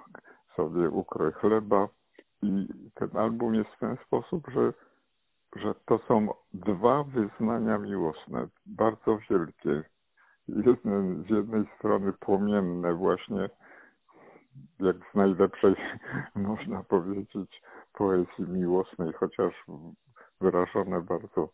sobie 0.56 0.90
ukroj 0.90 1.32
chleba 1.32 1.88
i 2.42 2.68
ten 2.94 3.16
album 3.16 3.54
jest 3.54 3.70
w 3.70 3.78
ten 3.78 3.96
sposób, 4.06 4.48
że, 4.48 4.72
że 5.56 5.74
to 5.86 5.98
są 5.98 6.28
dwa 6.54 7.04
wyznania 7.04 7.78
miłosne, 7.78 8.48
bardzo 8.66 9.18
wielkie. 9.30 9.84
Jedne, 10.48 11.24
z 11.24 11.30
jednej 11.30 11.66
strony 11.78 12.12
płomienne 12.12 12.94
właśnie 12.94 13.50
jak 14.80 14.96
z 15.12 15.14
najlepszej, 15.14 15.74
można 16.34 16.82
powiedzieć, 16.82 17.62
poezji 17.92 18.48
miłosnej, 18.48 19.12
chociaż 19.12 19.64
wyrażone 20.40 21.00
bardzo 21.00 21.48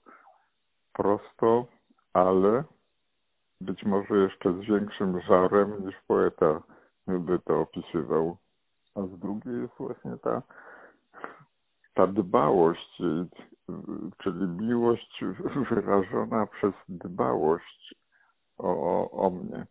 prosto, 0.92 1.66
ale 2.12 2.64
być 3.60 3.84
może 3.84 4.16
jeszcze 4.16 4.52
z 4.52 4.60
większym 4.60 5.20
żarem 5.20 5.86
niż 5.86 5.94
poeta 6.06 6.62
by 7.06 7.38
to 7.38 7.60
opisywał. 7.60 8.36
A 8.94 9.06
z 9.06 9.18
drugiej 9.18 9.60
jest 9.60 9.74
właśnie 9.78 10.16
ta, 10.22 10.42
ta 11.94 12.06
dbałość, 12.06 13.02
czyli 14.18 14.48
miłość 14.48 15.24
wyrażona 15.70 16.46
przez 16.46 16.72
dbałość 16.88 17.94
o, 18.58 18.68
o, 18.68 19.10
o 19.10 19.30
mnie. 19.30 19.66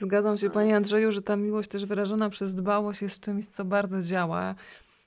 Zgadzam 0.00 0.38
się, 0.38 0.50
Panie 0.50 0.76
Andrzeju, 0.76 1.12
że 1.12 1.22
ta 1.22 1.36
miłość 1.36 1.70
też 1.70 1.86
wyrażona 1.86 2.30
przez 2.30 2.54
dbałość 2.54 3.02
jest 3.02 3.20
czymś, 3.20 3.46
co 3.46 3.64
bardzo 3.64 4.02
działa. 4.02 4.54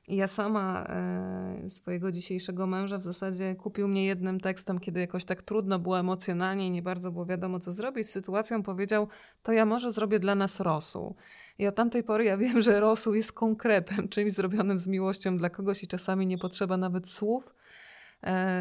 Ja 0.08 0.28
sama 0.28 0.84
e, 0.90 1.70
swojego 1.70 2.12
dzisiejszego 2.12 2.68
męża 2.68 2.98
w 2.98 3.04
zasadzie 3.04 3.56
kupił 3.56 3.88
mnie 3.88 4.06
jednym 4.06 4.40
tekstem, 4.40 4.80
kiedy 4.80 5.00
jakoś 5.00 5.26
tak 5.26 5.42
trudno 5.42 5.80
było 5.80 6.00
emocjonalnie 6.00 6.68
i 6.68 6.72
nie 6.72 6.82
bardzo 6.82 7.12
było 7.12 7.26
wiadomo, 7.26 7.60
co 7.60 7.72
zrobić 7.72 8.08
z 8.08 8.12
sytuacją. 8.12 8.64
Powiedział, 8.64 9.08
to 9.44 9.52
ja 9.52 9.66
może 9.66 9.92
zrobię 9.92 10.20
dla 10.20 10.36
nas 10.36 10.60
rosół. 10.60 11.16
I 11.60 11.68
od 11.68 11.76
tamtej 11.76 12.04
pory 12.04 12.26
ja 12.26 12.38
wiem, 12.38 12.62
że 12.62 12.80
rosół 12.80 13.14
jest 13.14 13.34
konkretem, 13.34 14.10
czymś 14.10 14.32
zrobionym 14.32 14.80
z 14.80 14.88
miłością 14.88 15.38
dla 15.38 15.50
kogoś 15.50 15.84
i 15.84 15.88
czasami 15.88 16.28
nie 16.28 16.38
potrzeba 16.38 16.78
nawet 16.78 17.10
słów, 17.10 17.56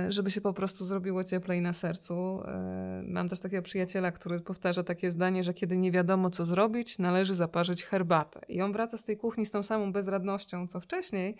żeby 0.08 0.30
się 0.30 0.40
po 0.40 0.52
prostu 0.52 0.84
zrobiło 0.84 1.24
cieplej 1.24 1.60
na 1.60 1.72
sercu. 1.72 2.42
E, 2.44 3.02
mam 3.06 3.28
też 3.28 3.40
takiego 3.40 3.62
przyjaciela, 3.62 4.12
który 4.12 4.40
powtarza 4.40 4.82
takie 4.82 5.10
zdanie, 5.10 5.44
że 5.44 5.54
kiedy 5.54 5.76
nie 5.76 5.92
wiadomo 5.92 6.30
co 6.30 6.44
zrobić, 6.44 6.98
należy 6.98 7.34
zaparzyć 7.34 7.84
herbatę. 7.84 8.40
I 8.48 8.62
on 8.62 8.72
wraca 8.72 8.98
z 8.98 9.04
tej 9.04 9.16
kuchni 9.16 9.46
z 9.46 9.50
tą 9.50 9.62
samą 9.62 9.92
bezradnością 9.92 10.68
co 10.68 10.80
wcześniej, 10.80 11.36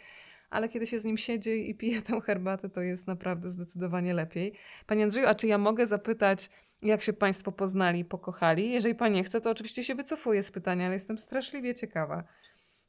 ale 0.51 0.69
kiedy 0.69 0.87
się 0.87 0.99
z 0.99 1.05
nim 1.05 1.19
siedzi 1.19 1.71
i 1.71 1.75
pije 1.75 2.03
tę 2.03 2.21
herbatę, 2.21 2.69
to 2.69 2.81
jest 2.81 3.07
naprawdę 3.07 3.51
zdecydowanie 3.51 4.15
lepiej. 4.15 4.53
Panie 4.87 5.05
Andrzeju, 5.05 5.27
a 5.27 5.35
czy 5.35 5.47
ja 5.47 5.59
mogę 5.59 5.87
zapytać, 5.87 6.51
jak 6.83 7.03
się 7.03 7.13
Państwo 7.13 7.53
poznali, 7.53 8.05
pokochali? 8.05 8.71
Jeżeli 8.71 8.95
Pan 8.95 9.13
nie 9.13 9.25
chce, 9.25 9.41
to 9.41 9.51
oczywiście 9.51 9.85
się 9.85 9.95
wycofuję 9.95 10.43
z 10.43 10.51
pytania, 10.51 10.85
ale 10.87 10.95
jestem 10.95 11.19
straszliwie 11.19 11.75
ciekawa 11.75 12.25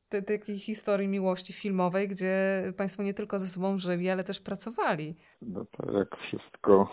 te, 0.10 0.22
takiej 0.22 0.60
historii 0.60 1.08
miłości 1.08 1.54
filmowej, 1.54 2.08
gdzie 2.08 2.64
Państwo 2.78 3.04
nie 3.04 3.14
tylko 3.14 3.40
ze 3.40 3.48
sobą 3.48 3.78
żyli, 3.78 4.10
ale 4.10 4.24
też 4.24 4.42
pracowali. 4.42 5.16
No 5.42 5.66
to 5.66 5.92
jak 5.92 6.18
wszystko 6.18 6.90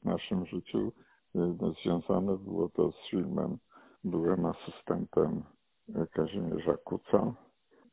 w 0.00 0.04
naszym 0.04 0.46
życiu 0.46 0.92
e, 1.34 1.56
związane 1.82 2.36
było 2.36 2.68
to 2.68 2.92
z 2.92 3.10
filmem. 3.10 3.58
Byłem 4.04 4.46
asystentem 4.46 5.42
Kazimierza 6.12 6.76
Kuca 6.76 7.34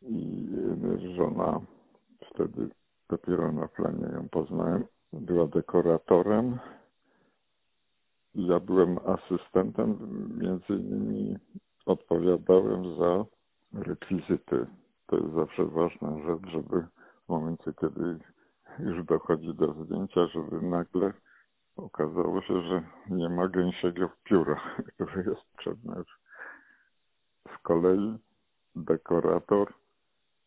i 0.01 0.47
e, 0.83 1.15
żona 1.15 1.61
wtedy 2.33 2.69
dopiero 3.09 3.51
na 3.51 3.67
planie 3.67 4.05
ją 4.13 4.29
poznałem. 4.29 4.85
Była 5.13 5.47
dekoratorem. 5.47 6.59
Ja 8.35 8.59
byłem 8.59 8.99
asystentem, 9.05 9.97
między 10.37 10.83
innymi 10.83 11.37
odpowiadałem 11.85 12.97
za 12.97 13.25
rekwizyty. 13.73 14.65
To 15.07 15.17
jest 15.17 15.33
zawsze 15.33 15.65
ważna 15.65 16.19
rzecz, 16.19 16.51
żeby 16.51 16.87
w 17.25 17.29
momencie, 17.29 17.73
kiedy 17.81 18.19
już 18.79 19.05
dochodzi 19.05 19.53
do 19.53 19.73
zdjęcia, 19.73 20.27
żeby 20.27 20.61
nagle 20.61 21.13
okazało 21.75 22.41
się, 22.41 22.61
że 22.61 22.83
nie 23.09 23.29
ma 23.29 23.47
gęsiego 23.47 24.09
pióra, 24.23 24.61
które 24.93 25.23
jest 25.23 25.41
potrzebne. 25.51 26.03
Z 27.55 27.61
kolei 27.61 28.17
dekorator 28.75 29.73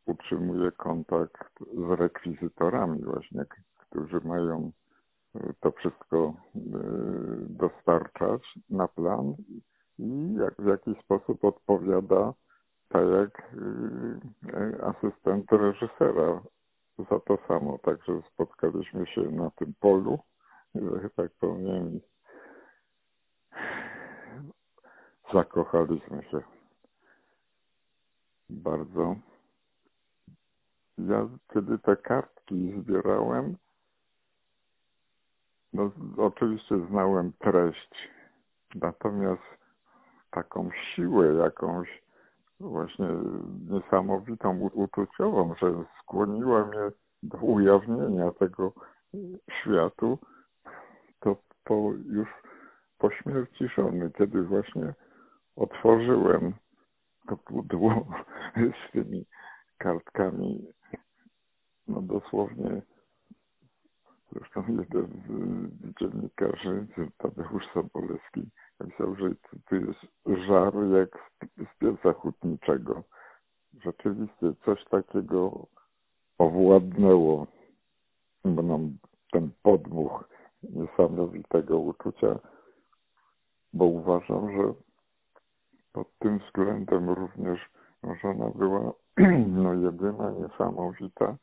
utrzymuje 0.06 0.72
kontakt 0.72 1.58
z 1.60 2.00
rekwizytorami 2.00 3.04
właśnie, 3.04 3.44
którzy 3.78 4.20
mają 4.20 4.72
to 5.60 5.72
wszystko 5.72 6.34
e, 6.56 6.60
dostarczać 7.48 8.42
na 8.70 8.88
plan 8.88 9.34
i 9.98 10.34
jak, 10.34 10.54
w 10.58 10.66
jakiś 10.66 11.04
sposób 11.04 11.44
odpowiada 11.44 12.32
tak 12.88 13.02
jak 13.08 13.52
y, 14.54 14.84
asystent 14.84 15.52
reżysera 15.52 16.40
za 16.98 17.20
to 17.20 17.38
samo. 17.48 17.78
Także 17.78 18.22
spotkaliśmy 18.32 19.06
się 19.06 19.20
na 19.20 19.50
tym 19.50 19.74
polu, 19.80 20.18
że 20.74 21.10
tak 21.16 21.30
powiem, 21.40 22.00
zakochaliśmy 25.32 26.22
się 26.22 26.40
bardzo. 28.50 29.16
Ja 30.98 31.28
kiedy 31.54 31.78
te 31.78 31.96
kartki 31.96 32.74
zbierałem, 32.80 33.56
no 35.72 35.90
oczywiście 36.16 36.86
znałem 36.90 37.32
treść, 37.32 38.08
natomiast 38.74 39.42
taką 40.30 40.70
siłę 40.94 41.34
jakąś 41.34 42.05
właśnie 42.60 43.08
niesamowitą 43.70 44.58
uczuciową, 44.58 45.54
że 45.54 45.84
skłoniła 46.02 46.66
mnie 46.66 46.90
do 47.22 47.38
ujawnienia 47.38 48.32
tego 48.32 48.72
światu, 49.60 50.18
to 51.20 51.36
po, 51.64 51.92
już 52.06 52.28
po 52.98 53.10
śmierci 53.10 53.68
żony, 53.68 54.10
kiedy 54.18 54.42
właśnie 54.42 54.94
otworzyłem 55.56 56.52
to 57.28 57.36
pudło 57.36 58.06
z 58.88 58.92
tymi 58.92 59.26
kartkami, 59.78 60.66
no 61.88 62.02
dosłownie 62.02 62.82
zresztą 64.32 64.64
jeden 64.68 65.06
z 65.06 65.98
dziennikarzy, 66.00 66.86
Tadeusz 67.18 67.64
Sobolewski, 67.74 68.50
napisał, 68.80 69.16
że 69.16 69.30
tu 69.68 69.76
jest 69.76 70.00
żar 70.46 70.74
jak 70.92 71.32
z 71.56 71.78
pieca 71.78 72.12
hutniczego. 72.12 73.02
Rzeczywiście 73.84 74.52
coś 74.64 74.84
takiego 74.84 75.66
owładnęło 76.38 77.46
mną 78.44 78.92
ten 79.32 79.50
podmuch 79.62 80.28
niesamowitego 80.62 81.78
uczucia, 81.78 82.38
bo 83.72 83.84
uważam, 83.84 84.56
że 84.56 84.74
pod 85.92 86.18
tym 86.18 86.38
względem 86.38 87.10
również 87.10 87.60
żona 88.22 88.50
była 88.50 88.92
no, 89.62 89.74
jedyna 89.74 90.30
niesamowita 90.30 91.36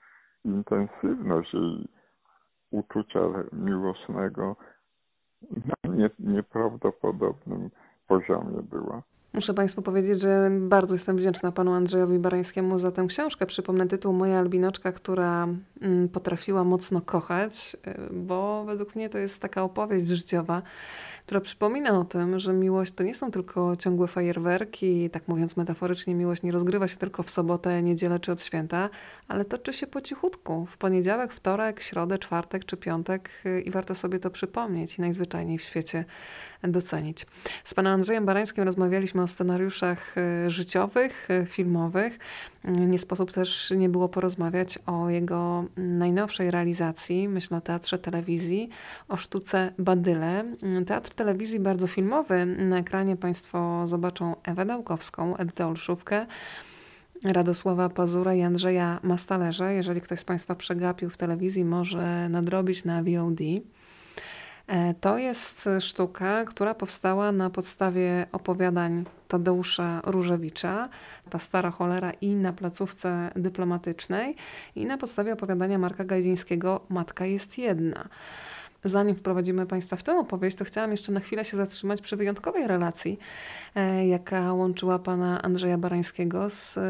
intensywność 0.45 1.53
jej 1.53 1.87
uczucia 2.73 3.19
miłosnego 3.53 4.55
na 5.51 5.91
nie, 5.91 6.09
nieprawdopodobnym 6.19 7.69
poziomie 8.07 8.61
była. 8.61 9.01
Muszę 9.35 9.53
Państwu 9.53 9.81
powiedzieć, 9.81 10.21
że 10.21 10.49
bardzo 10.51 10.95
jestem 10.95 11.17
wdzięczna 11.17 11.51
panu 11.51 11.73
Andrzejowi 11.73 12.19
Barańskiemu 12.19 12.79
za 12.79 12.91
tę 12.91 13.05
książkę. 13.07 13.45
Przypomnę 13.45 13.87
tytuł 13.87 14.13
Moja 14.13 14.39
Albinoczka, 14.39 14.91
która 14.91 15.47
mm, 15.81 16.09
potrafiła 16.09 16.63
mocno 16.63 17.01
kochać, 17.01 17.77
y, 17.87 18.13
bo 18.13 18.65
według 18.65 18.95
mnie 18.95 19.09
to 19.09 19.17
jest 19.17 19.41
taka 19.41 19.63
opowieść 19.63 20.07
życiowa, 20.07 20.61
która 21.25 21.41
przypomina 21.41 21.99
o 21.99 22.03
tym, 22.03 22.39
że 22.39 22.53
miłość 22.53 22.91
to 22.91 23.03
nie 23.03 23.15
są 23.15 23.31
tylko 23.31 23.75
ciągłe 23.75 24.07
fajerwerki, 24.07 25.09
tak 25.09 25.27
mówiąc 25.27 25.57
metaforycznie, 25.57 26.15
miłość 26.15 26.43
nie 26.43 26.51
rozgrywa 26.51 26.87
się 26.87 26.97
tylko 26.97 27.23
w 27.23 27.29
sobotę, 27.29 27.83
niedzielę 27.83 28.19
czy 28.19 28.31
od 28.31 28.41
święta, 28.41 28.89
ale 29.27 29.45
toczy 29.45 29.73
się 29.73 29.87
po 29.87 30.01
cichutku, 30.01 30.65
w 30.65 30.77
poniedziałek, 30.77 31.33
wtorek, 31.33 31.81
środę, 31.81 32.17
czwartek 32.19 32.65
czy 32.65 32.77
piątek 32.77 33.29
y, 33.45 33.61
i 33.61 33.71
warto 33.71 33.95
sobie 33.95 34.19
to 34.19 34.29
przypomnieć 34.29 34.97
i 34.97 35.01
najzwyczajniej 35.01 35.57
w 35.57 35.63
świecie 35.63 36.05
docenić. 36.63 37.25
Z 37.63 37.73
panem 37.73 37.93
Andrzejem 37.93 38.25
Barańskim 38.25 38.63
rozmawialiśmy 38.63 39.21
o 39.23 39.27
scenariuszach 39.27 40.15
y, 40.17 40.51
życiowych, 40.51 41.27
y, 41.29 41.45
filmowych. 41.45 42.19
Nie 42.63 42.99
sposób 42.99 43.31
też 43.31 43.73
nie 43.77 43.89
było 43.89 44.09
porozmawiać 44.09 44.79
o 44.85 45.09
jego 45.09 45.65
najnowszej 45.77 46.51
realizacji, 46.51 47.29
myślę 47.29 47.57
o 47.57 47.61
teatrze 47.61 47.99
telewizji, 47.99 48.69
o 49.07 49.17
sztuce 49.17 49.73
Badyle. 49.79 50.43
Teatr 50.87 51.09
telewizji 51.09 51.59
bardzo 51.59 51.87
filmowy. 51.87 52.45
Na 52.45 52.77
ekranie 52.77 53.17
Państwo 53.17 53.87
zobaczą 53.87 54.35
Ewę 54.43 54.65
Dałkowską, 54.65 55.37
Edytę 55.37 55.67
Olszówkę, 55.67 56.25
Radosława 57.23 57.89
Pazura 57.89 58.33
i 58.33 58.41
Andrzeja 58.41 58.99
Mastalerze. 59.03 59.73
Jeżeli 59.73 60.01
ktoś 60.01 60.19
z 60.19 60.23
Państwa 60.23 60.55
przegapił 60.55 61.09
w 61.09 61.17
telewizji, 61.17 61.65
może 61.65 62.29
nadrobić 62.29 62.85
na 62.85 63.03
VOD. 63.03 63.39
E, 64.67 64.93
to 64.93 65.17
jest 65.17 65.69
sztuka, 65.79 66.45
która 66.45 66.75
powstała 66.75 67.31
na 67.31 67.49
podstawie 67.49 68.25
opowiadań 68.31 69.05
Tadeusza 69.27 70.01
Różewicza, 70.05 70.89
ta 71.29 71.39
stara 71.39 71.71
cholera 71.71 72.11
i 72.11 72.35
na 72.35 72.53
placówce 72.53 73.31
dyplomatycznej 73.35 74.35
i 74.75 74.85
na 74.85 74.97
podstawie 74.97 75.33
opowiadania 75.33 75.77
Marka 75.77 76.03
Gajdzińskiego 76.03 76.79
Matka 76.89 77.25
jest 77.25 77.57
jedna. 77.57 78.09
Zanim 78.83 79.15
wprowadzimy 79.15 79.65
Państwa 79.65 79.95
w 79.95 80.03
tę 80.03 80.17
opowieść, 80.17 80.57
to 80.57 80.65
chciałam 80.65 80.91
jeszcze 80.91 81.11
na 81.11 81.19
chwilę 81.19 81.45
się 81.45 81.57
zatrzymać 81.57 82.01
przy 82.01 82.17
wyjątkowej 82.17 82.67
relacji, 82.67 83.19
e, 83.75 84.07
jaka 84.07 84.53
łączyła 84.53 84.99
pana 84.99 85.41
Andrzeja 85.41 85.77
Barańskiego 85.77 86.49
z 86.49 86.77
e, 86.77 86.81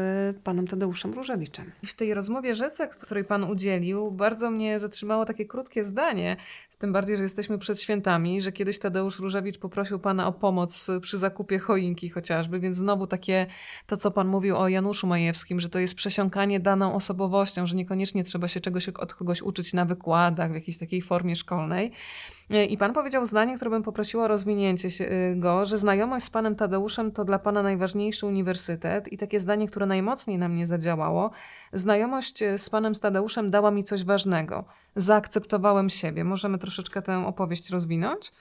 panem 0.44 0.66
Tadeuszem 0.66 1.14
Różewiczem. 1.14 1.72
W 1.86 1.94
tej 1.94 2.14
rozmowie 2.14 2.54
rzece, 2.54 2.88
której 2.88 3.24
pan 3.24 3.44
udzielił, 3.44 4.10
bardzo 4.10 4.50
mnie 4.50 4.80
zatrzymało 4.80 5.24
takie 5.24 5.44
krótkie 5.46 5.84
zdanie, 5.84 6.36
tym 6.84 6.92
bardziej, 6.92 7.16
że 7.16 7.22
jesteśmy 7.22 7.58
przed 7.58 7.80
świętami, 7.80 8.42
że 8.42 8.52
kiedyś 8.52 8.78
Tadeusz 8.78 9.18
Różewicz 9.18 9.58
poprosił 9.58 9.98
pana 9.98 10.26
o 10.26 10.32
pomoc 10.32 10.90
przy 11.02 11.18
zakupie 11.18 11.58
choinki 11.58 12.08
chociażby, 12.08 12.60
więc 12.60 12.76
znowu 12.76 13.06
takie 13.06 13.46
to, 13.86 13.96
co 13.96 14.10
pan 14.10 14.28
mówił 14.28 14.56
o 14.56 14.68
Januszu 14.68 15.06
Majewskim, 15.06 15.60
że 15.60 15.68
to 15.68 15.78
jest 15.78 15.94
przesiąkanie 15.94 16.60
daną 16.60 16.94
osobowością, 16.94 17.66
że 17.66 17.76
niekoniecznie 17.76 18.24
trzeba 18.24 18.48
się 18.48 18.60
czegoś 18.60 18.88
od 18.88 19.14
kogoś 19.14 19.42
uczyć 19.42 19.72
na 19.72 19.84
wykładach, 19.84 20.50
w 20.50 20.54
jakiejś 20.54 20.78
takiej 20.78 21.02
formie 21.02 21.36
szkolnej. 21.36 21.83
I 22.68 22.78
pan 22.78 22.92
powiedział 22.92 23.24
zdanie, 23.24 23.56
które 23.56 23.70
bym 23.70 23.82
poprosiła 23.82 24.24
o 24.24 24.28
rozwinięcie 24.28 24.88
y, 24.88 25.36
go, 25.36 25.64
że 25.64 25.78
znajomość 25.78 26.24
z 26.24 26.30
panem 26.30 26.56
Tadeuszem 26.56 27.12
to 27.12 27.24
dla 27.24 27.38
pana 27.38 27.62
najważniejszy 27.62 28.26
uniwersytet 28.26 29.12
i 29.12 29.18
takie 29.18 29.40
zdanie, 29.40 29.66
które 29.66 29.86
najmocniej 29.86 30.38
na 30.38 30.48
mnie 30.48 30.66
zadziałało. 30.66 31.30
Znajomość 31.72 32.42
y, 32.42 32.58
z 32.58 32.70
panem 32.70 32.94
Tadeuszem 32.94 33.50
dała 33.50 33.70
mi 33.70 33.84
coś 33.84 34.04
ważnego. 34.04 34.64
Zaakceptowałem 34.96 35.90
siebie. 35.90 36.24
Możemy 36.24 36.58
troszeczkę 36.58 37.02
tę 37.02 37.26
opowieść 37.26 37.70
rozwinąć? 37.70 38.32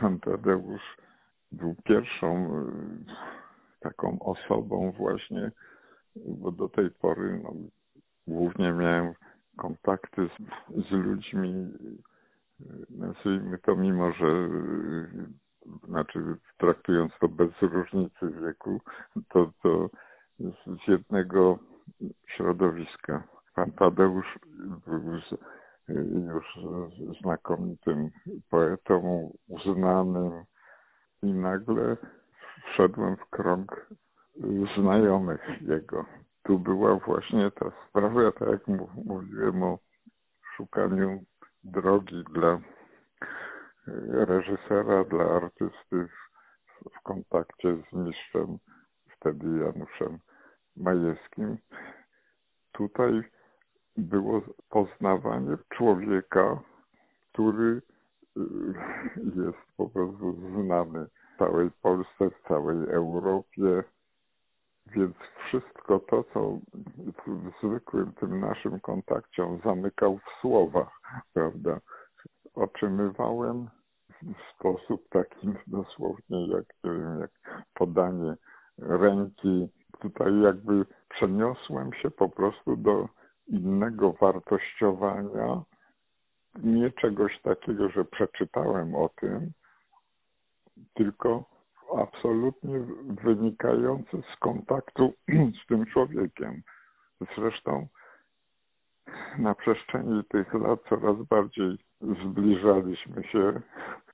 Pan 0.00 0.20
Tadeusz 0.20 0.96
był 1.52 1.74
pierwszą 1.84 2.46
y, 2.46 3.80
taką 3.80 4.18
osobą 4.18 4.92
właśnie, 4.98 5.50
bo 6.16 6.52
do 6.52 6.68
tej 6.68 6.90
pory 6.90 7.40
no, 7.42 7.52
głównie 8.26 8.72
miałem 8.72 9.14
kontakty 9.56 10.28
z, 10.28 10.88
z 10.88 10.90
ludźmi 10.90 11.68
nazwijmy 12.90 13.58
to, 13.58 13.76
mimo 13.76 14.12
że 14.12 14.48
znaczy 15.84 16.36
traktując 16.58 17.12
to 17.20 17.28
bez 17.28 17.50
różnicy 17.62 18.30
wieku, 18.42 18.80
to, 19.28 19.52
to 19.62 19.90
z 20.66 20.88
jednego 20.88 21.58
środowiska. 22.26 23.22
Pan 23.54 23.72
Tadeusz 23.72 24.38
był 24.86 25.14
już 26.32 26.58
znakomitym 27.22 28.10
poetą, 28.50 29.30
uznanym 29.48 30.32
i 31.22 31.32
nagle 31.32 31.96
wszedłem 32.72 33.16
w 33.16 33.30
krąg 33.30 33.90
znajomych 34.78 35.40
jego. 35.60 36.04
Tu 36.42 36.58
była 36.58 36.96
właśnie 36.96 37.50
ta 37.50 37.70
sprawa, 37.88 38.32
tak 38.32 38.48
jak 38.48 38.66
mówiłem 39.04 39.62
o 39.62 39.78
szukaniu 40.56 41.24
drogi 41.64 42.24
dla 42.32 42.52
e, 42.52 42.60
reżysera, 44.24 45.04
dla 45.04 45.24
artysty 45.24 46.08
w 46.98 47.02
kontakcie 47.02 47.76
z 47.76 47.92
mistrzem, 47.92 48.58
wtedy 49.16 49.46
Januszem 49.58 50.18
Majewskim. 50.76 51.58
Tutaj 52.72 53.22
było 53.96 54.42
poznawanie 54.68 55.56
człowieka, 55.68 56.60
który 57.32 57.82
e, 58.36 58.40
jest 59.36 59.58
po 59.76 59.88
prostu 59.88 60.32
znany 60.32 61.06
w 61.06 61.38
całej 61.38 61.70
Polsce, 61.82 62.30
w 62.30 62.48
całej 62.48 62.88
Europie. 62.88 63.84
Więc 64.94 65.16
wszystko 65.46 65.98
to, 65.98 66.24
co 66.34 66.58
w 67.26 67.52
zwykłym 67.62 68.12
tym 68.12 68.40
naszym 68.40 68.80
kontakcie 68.80 69.44
on 69.44 69.60
zamykał 69.64 70.18
w 70.18 70.40
słowach, 70.40 71.00
prawda? 71.32 71.80
Otrzymywałem 72.54 73.68
w 74.22 74.54
sposób 74.54 75.08
taki 75.08 75.48
dosłownie 75.66 76.46
jak, 76.48 76.64
nie 76.84 76.90
wiem, 76.90 77.20
jak 77.20 77.30
podanie 77.74 78.34
ręki. 78.78 79.68
Tutaj 80.00 80.40
jakby 80.40 80.86
przeniosłem 81.08 81.92
się 81.92 82.10
po 82.10 82.28
prostu 82.28 82.76
do 82.76 83.08
innego 83.46 84.12
wartościowania, 84.12 85.62
nie 86.62 86.90
czegoś 86.90 87.40
takiego, 87.42 87.88
że 87.88 88.04
przeczytałem 88.04 88.94
o 88.94 89.08
tym, 89.08 89.52
tylko 90.94 91.44
absolutnie 91.98 92.80
wynikający 93.24 94.22
z 94.34 94.38
kontaktu 94.38 95.12
z 95.64 95.66
tym 95.66 95.86
człowiekiem. 95.86 96.62
Zresztą 97.36 97.86
na 99.38 99.54
przestrzeni 99.54 100.24
tych 100.24 100.54
lat 100.54 100.80
coraz 100.88 101.16
bardziej 101.16 101.78
zbliżaliśmy 102.00 103.24
się 103.24 103.60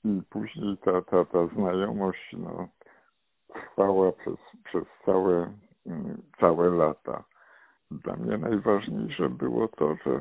i 0.05 0.23
później 0.31 0.77
ta, 0.79 1.03
ta, 1.03 1.25
ta 1.25 1.47
znajomość 1.47 2.33
no, 2.39 2.69
trwała 3.49 4.13
przez, 4.13 4.37
przez 4.65 4.85
całe, 5.05 5.53
całe 6.41 6.71
lata. 6.71 7.25
Dla 7.91 8.17
mnie 8.17 8.39
najważniejsze 8.39 9.29
było 9.29 9.69
to, 9.69 9.97
że 10.07 10.21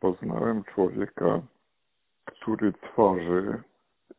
poznałem 0.00 0.64
człowieka, 0.64 1.40
który 2.24 2.72
tworzy 2.72 3.62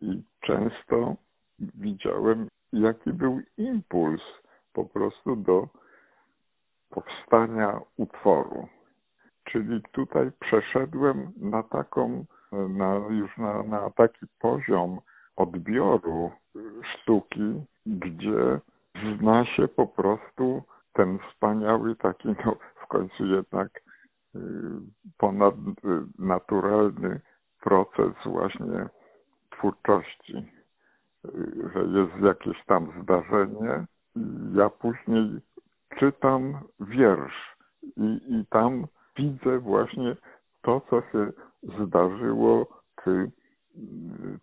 i 0.02 0.24
często 0.42 1.16
widziałem, 1.76 2.48
jaki 2.74 3.14
był 3.14 3.42
impuls 3.58 4.22
po 4.74 4.86
prostu 4.86 5.36
do 5.36 5.68
powstania 6.90 7.82
utworu. 7.98 8.68
Czyli 9.44 9.82
tutaj 9.92 10.32
przeszedłem 10.40 11.32
na 11.38 11.64
taką, 11.64 12.26
na, 12.52 12.96
już 12.96 13.38
na, 13.38 13.64
na 13.64 13.90
taki 13.90 14.26
poziom 14.40 15.00
odbioru 15.36 16.32
sztuki, 16.84 17.66
gdzie 17.86 18.60
zna 19.20 19.46
się 19.46 19.68
po 19.68 19.88
prostu 19.88 20.64
ten 20.94 21.20
wspaniały 21.20 21.96
taki, 21.96 22.28
no 22.46 22.56
w 22.84 22.88
końcu 22.88 23.26
jednak 23.26 23.82
y, 24.36 24.40
ponadnaturalny 25.18 27.22
proces 27.62 28.14
właśnie 28.26 28.90
twórczości 29.50 30.59
że 31.74 31.80
jest 31.80 32.24
jakieś 32.24 32.66
tam 32.66 33.04
zdarzenie. 33.04 33.86
Ja 34.54 34.70
później 34.70 35.40
czytam 36.00 36.60
wiersz 36.80 37.56
i, 37.98 38.20
i 38.28 38.46
tam 38.50 38.88
widzę 39.18 39.60
właśnie 39.60 40.16
to, 40.62 40.82
co 40.90 41.02
się 41.02 41.32
zdarzyło, 41.86 42.68
czy, 43.04 43.32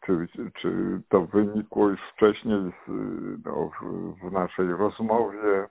czy, 0.06 0.28
czy 0.60 1.00
to 1.08 1.26
wynikło 1.26 1.88
już 1.88 2.00
wcześniej 2.14 2.58
z, 2.58 2.90
no, 3.44 3.70
w, 3.80 4.14
w 4.28 4.32
naszej 4.32 4.68
rozmowie. 4.68 5.68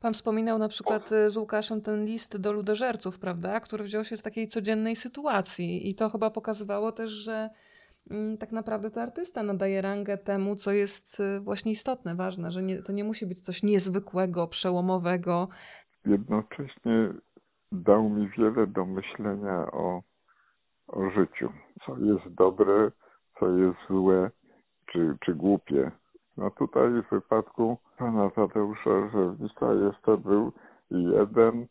Pan 0.00 0.14
wspominał 0.14 0.58
na 0.58 0.68
przykład 0.68 1.08
z 1.08 1.36
Łukaszem 1.36 1.82
ten 1.82 2.04
list 2.04 2.40
do 2.40 2.52
ludożerców, 2.52 3.18
prawda, 3.18 3.60
który 3.60 3.84
wziął 3.84 4.04
się 4.04 4.16
z 4.16 4.22
takiej 4.22 4.48
codziennej 4.48 4.96
sytuacji 4.96 5.90
i 5.90 5.94
to 5.94 6.10
chyba 6.10 6.30
pokazywało 6.30 6.92
też, 6.92 7.10
że 7.10 7.50
tak 8.38 8.52
naprawdę 8.52 8.90
to 8.90 9.02
artysta 9.02 9.42
nadaje 9.42 9.82
rangę 9.82 10.18
temu, 10.18 10.56
co 10.56 10.72
jest 10.72 11.20
y, 11.20 11.40
właśnie 11.40 11.72
istotne, 11.72 12.14
ważne, 12.14 12.52
że 12.52 12.62
nie, 12.62 12.82
to 12.82 12.92
nie 12.92 13.04
musi 13.04 13.26
być 13.26 13.40
coś 13.40 13.62
niezwykłego, 13.62 14.46
przełomowego. 14.46 15.48
Jednocześnie 16.06 17.12
dał 17.72 18.08
mi 18.08 18.28
wiele 18.28 18.66
do 18.66 18.86
myślenia 18.86 19.70
o, 19.72 20.02
o 20.86 21.10
życiu. 21.10 21.52
Co 21.86 21.96
jest 21.98 22.34
dobre, 22.34 22.90
co 23.38 23.48
jest 23.50 23.78
złe, 23.90 24.30
czy, 24.86 25.16
czy 25.24 25.34
głupie. 25.34 25.90
No 26.36 26.50
tutaj 26.50 26.88
w 26.90 27.10
wypadku 27.10 27.78
pana 27.98 28.30
Tadeusza 28.30 29.08
Żewnika 29.12 29.72
jeszcze 29.72 30.16
był 30.16 30.52
jeden 30.90 31.66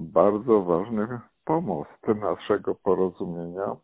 bardzo 0.00 0.62
ważny 0.62 1.20
pomost 1.44 2.06
naszego 2.20 2.74
porozumienia, 2.74 3.76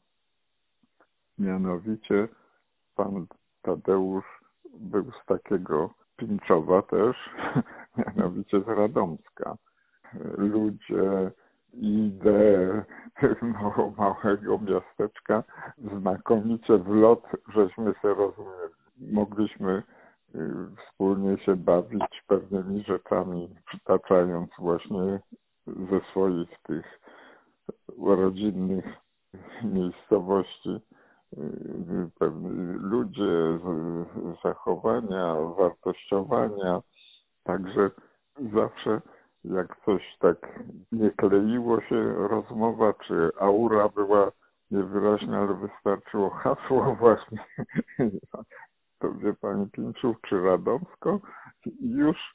Mianowicie 1.40 2.28
pan 2.96 3.26
Tadeusz 3.62 4.40
był 4.74 5.04
z 5.04 5.26
takiego 5.26 5.90
Pinczowa 6.16 6.82
też, 6.82 7.16
mianowicie 7.96 8.60
z 8.60 8.68
Radomska. 8.68 9.56
Ludzie, 10.38 11.30
idee 11.72 12.82
mało, 13.42 13.94
małego 13.98 14.58
miasteczka 14.58 15.44
znakomicie 16.00 16.78
w 16.78 16.88
lot 16.88 17.26
żeśmy 17.54 17.94
się 18.02 18.14
rozumieli. 18.14 18.74
Mogliśmy 18.98 19.82
y, 20.34 20.38
wspólnie 20.76 21.38
się 21.38 21.56
bawić 21.56 22.22
pewnymi 22.26 22.82
rzeczami, 22.82 23.48
przytaczając 23.66 24.50
właśnie 24.58 25.20
ze 25.66 26.00
swoich 26.10 26.58
tych 26.62 27.00
rodzinnych 27.98 28.84
miejscowości 29.64 30.80
ludzie, 32.80 33.58
zachowania, 34.44 35.34
wartościowania. 35.58 36.82
Także 37.44 37.90
zawsze 38.52 39.00
jak 39.44 39.76
coś 39.84 40.16
tak 40.18 40.60
nie 40.92 41.10
kleiło 41.10 41.80
się 41.80 42.28
rozmowa, 42.28 42.92
czy 42.92 43.30
aura 43.40 43.88
była 43.88 44.32
niewyraźna, 44.70 45.38
ale 45.38 45.54
wystarczyło 45.54 46.30
hasło 46.30 46.94
właśnie, 47.00 47.38
to 48.98 49.12
wie 49.12 49.34
pani 49.34 49.66
Pińczów 49.70 50.16
czy 50.28 50.40
Radomsko, 50.40 51.20
już 51.80 52.34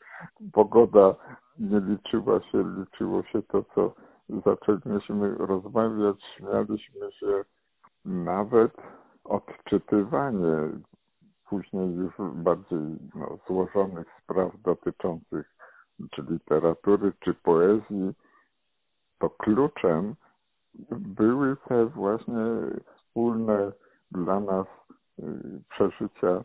pogoda 0.53 1.15
nie 1.59 1.79
liczyła 1.79 2.41
się, 2.41 2.75
liczyło 2.77 3.23
się 3.23 3.41
to, 3.43 3.63
co 3.75 3.93
zaczęliśmy 4.45 5.35
rozmawiać, 5.37 6.15
śmialiśmy 6.37 7.11
się, 7.11 7.43
nawet 8.05 8.73
odczytywanie 9.23 10.69
później 11.49 11.95
już 11.95 12.13
bardziej 12.33 12.79
no, 13.15 13.37
złożonych 13.47 14.07
spraw 14.23 14.61
dotyczących 14.61 15.55
czy 16.11 16.21
literatury, 16.21 17.13
czy 17.19 17.33
poezji, 17.33 18.13
to 19.19 19.29
kluczem 19.29 20.15
były 20.91 21.57
te 21.67 21.85
właśnie 21.85 22.45
wspólne 22.95 23.71
dla 24.11 24.39
nas 24.39 24.67
y, 25.19 25.23
przeżycia. 25.69 26.43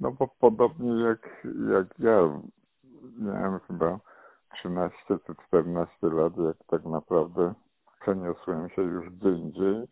No 0.00 0.12
bo 0.12 0.28
podobnie 0.28 1.02
jak, 1.02 1.46
jak 1.70 1.98
ja, 1.98 2.40
miałem 3.18 3.60
chyba 3.60 3.98
13 4.54 4.96
czy 5.26 5.34
14 5.46 5.94
lat, 6.02 6.36
jak 6.36 6.56
tak 6.66 6.84
naprawdę 6.84 7.54
przeniosłem 8.00 8.68
się 8.68 8.82
już 8.82 9.10
gdzie 9.10 9.30
indziej, 9.30 9.88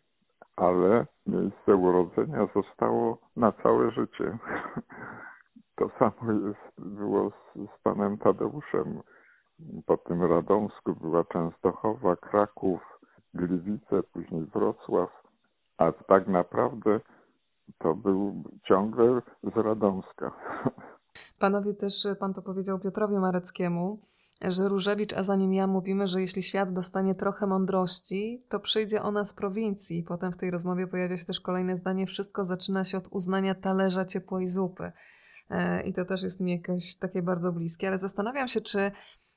ale 0.57 1.05
miejsce 1.27 1.75
urodzenia 1.75 2.47
zostało 2.55 3.17
na 3.35 3.51
całe 3.51 3.91
życie. 3.91 4.37
To 5.75 5.89
samo 5.99 6.31
jest, 6.31 6.81
było 6.97 7.29
z, 7.29 7.53
z 7.55 7.83
panem 7.83 8.17
Tadeuszem. 8.17 9.01
Po 9.85 9.97
tym 9.97 10.23
Radomsku 10.23 10.95
była 10.95 11.23
Częstochowa, 11.23 12.15
Kraków, 12.15 12.99
Gliwice, 13.33 14.03
później 14.13 14.45
Wrocław, 14.45 15.23
a 15.77 15.91
tak 15.91 16.27
naprawdę 16.27 16.99
to 17.77 17.95
był 17.95 18.43
ciągle 18.63 19.21
z 19.43 19.57
Radomska. 19.57 20.31
Panowie 21.39 21.73
też, 21.73 21.93
pan 22.19 22.33
to 22.33 22.41
powiedział 22.41 22.79
Piotrowi 22.79 23.17
Mareckiemu, 23.19 23.99
że 24.41 24.69
Różewicz, 24.69 25.13
a 25.13 25.23
za 25.23 25.35
nim 25.35 25.53
ja 25.53 25.67
mówimy, 25.67 26.07
że 26.07 26.21
jeśli 26.21 26.43
świat 26.43 26.73
dostanie 26.73 27.15
trochę 27.15 27.47
mądrości, 27.47 28.43
to 28.49 28.59
przyjdzie 28.59 29.01
ona 29.01 29.25
z 29.25 29.33
prowincji. 29.33 30.03
Potem 30.03 30.31
w 30.31 30.37
tej 30.37 30.51
rozmowie 30.51 30.87
pojawia 30.87 31.17
się 31.17 31.25
też 31.25 31.39
kolejne 31.39 31.77
zdanie: 31.77 32.07
wszystko 32.07 32.43
zaczyna 32.43 32.83
się 32.83 32.97
od 32.97 33.07
uznania 33.11 33.55
talerza 33.55 34.05
ciepłej 34.05 34.47
zupy. 34.47 34.91
E, 35.49 35.81
I 35.81 35.93
to 35.93 36.05
też 36.05 36.23
jest 36.23 36.41
mi 36.41 36.51
jakoś 36.51 36.95
takie 36.95 37.21
bardzo 37.21 37.51
bliskie, 37.51 37.87
ale 37.87 37.97
zastanawiam 37.97 38.47
się, 38.47 38.61
czy 38.61 38.91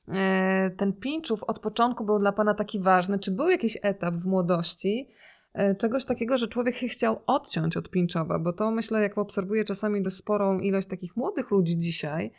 e, 0.07 0.69
ten 0.77 0.93
Pinczów 0.93 1.43
od 1.43 1.59
początku 1.59 2.05
był 2.05 2.19
dla 2.19 2.31
Pana 2.31 2.53
taki 2.53 2.79
ważny? 2.79 3.19
Czy 3.19 3.31
był 3.31 3.49
jakiś 3.49 3.77
etap 3.81 4.15
w 4.15 4.25
młodości, 4.25 5.09
e, 5.53 5.75
czegoś 5.75 6.05
takiego, 6.05 6.37
że 6.37 6.47
człowiek 6.47 6.75
się 6.75 6.87
chciał 6.87 7.21
odciąć 7.27 7.77
od 7.77 7.89
Pinczowa? 7.89 8.39
Bo 8.39 8.53
to 8.53 8.71
myślę, 8.71 9.01
jak 9.01 9.17
obserwuję 9.17 9.65
czasami 9.65 10.01
dość 10.01 10.15
sporą 10.15 10.59
ilość 10.59 10.87
takich 10.87 11.15
młodych 11.15 11.51
ludzi 11.51 11.77
dzisiaj, 11.77 12.33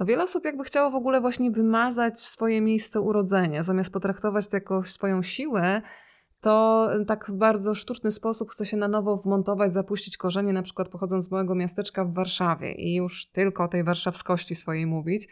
to 0.00 0.04
wiele 0.04 0.22
osób 0.22 0.44
jakby 0.44 0.64
chciało 0.64 0.90
w 0.90 0.94
ogóle 0.94 1.20
właśnie 1.20 1.50
wymazać 1.50 2.20
swoje 2.20 2.60
miejsce 2.60 3.00
urodzenia, 3.00 3.62
zamiast 3.62 3.90
potraktować 3.90 4.48
to 4.48 4.56
jako 4.56 4.84
swoją 4.84 5.22
siłę, 5.22 5.82
to 6.40 6.88
tak 7.06 7.30
w 7.30 7.32
bardzo 7.32 7.74
sztuczny 7.74 8.12
sposób 8.12 8.50
chce 8.50 8.66
się 8.66 8.76
na 8.76 8.88
nowo 8.88 9.16
wmontować, 9.16 9.72
zapuścić 9.72 10.16
korzenie, 10.16 10.52
na 10.52 10.62
przykład 10.62 10.88
pochodząc 10.88 11.24
z 11.26 11.30
małego 11.30 11.54
miasteczka 11.54 12.04
w 12.04 12.14
Warszawie 12.14 12.72
i 12.72 12.94
już 12.94 13.26
tylko 13.26 13.64
o 13.64 13.68
tej 13.68 13.84
warszawskości 13.84 14.54
swojej 14.54 14.86
mówić. 14.86 15.28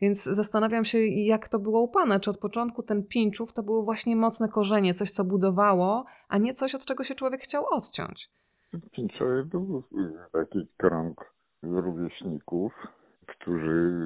Więc 0.00 0.24
zastanawiam 0.24 0.84
się, 0.84 0.98
jak 1.06 1.48
to 1.48 1.58
było 1.58 1.80
u 1.80 1.88
Pana. 1.88 2.20
Czy 2.20 2.30
od 2.30 2.38
początku 2.38 2.82
ten 2.82 3.06
Pinczów 3.06 3.52
to 3.52 3.62
były 3.62 3.84
właśnie 3.84 4.16
mocne 4.16 4.48
korzenie, 4.48 4.94
coś 4.94 5.10
co 5.10 5.24
budowało, 5.24 6.04
a 6.28 6.38
nie 6.38 6.54
coś, 6.54 6.74
od 6.74 6.84
czego 6.84 7.04
się 7.04 7.14
człowiek 7.14 7.40
chciał 7.40 7.64
odciąć? 7.70 8.30
Pinczowie 8.92 9.44
był 9.44 9.82
taki 10.32 10.68
krąg 10.76 11.34
rówieśników, 11.62 12.72
którzy 13.26 14.00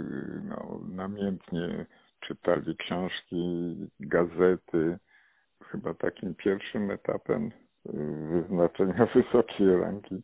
no, 0.48 0.80
namiętnie 0.88 1.86
czytali 2.20 2.76
książki, 2.76 3.76
gazety. 4.00 4.98
Chyba 5.62 5.94
takim 5.94 6.34
pierwszym 6.34 6.90
etapem 6.90 7.46
y, 7.46 7.92
wyznaczenia 8.30 9.06
wysokiej 9.14 9.76
ranki 9.76 10.22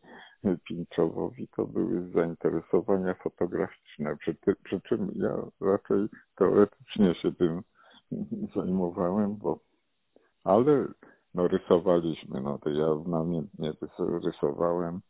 Pinczowowi 0.69 1.49
to 1.49 1.67
były 1.67 2.11
zainteresowania 2.15 3.15
fotograficzne, 3.15 4.17
przy, 4.17 4.35
ty, 4.35 4.55
przy 4.65 4.81
czym 4.81 5.13
ja 5.15 5.37
raczej 5.61 6.09
teoretycznie 6.37 7.15
się 7.15 7.33
tym 7.33 7.63
zajmowałem, 8.57 9.37
bo 9.37 9.59
ale 10.45 10.87
no 11.35 11.49
rysowaliśmy, 11.49 12.41
no 12.41 12.59
to 12.59 12.71
ja 12.71 12.87
namiętnie 13.07 13.73
rysowałem, 14.25 15.01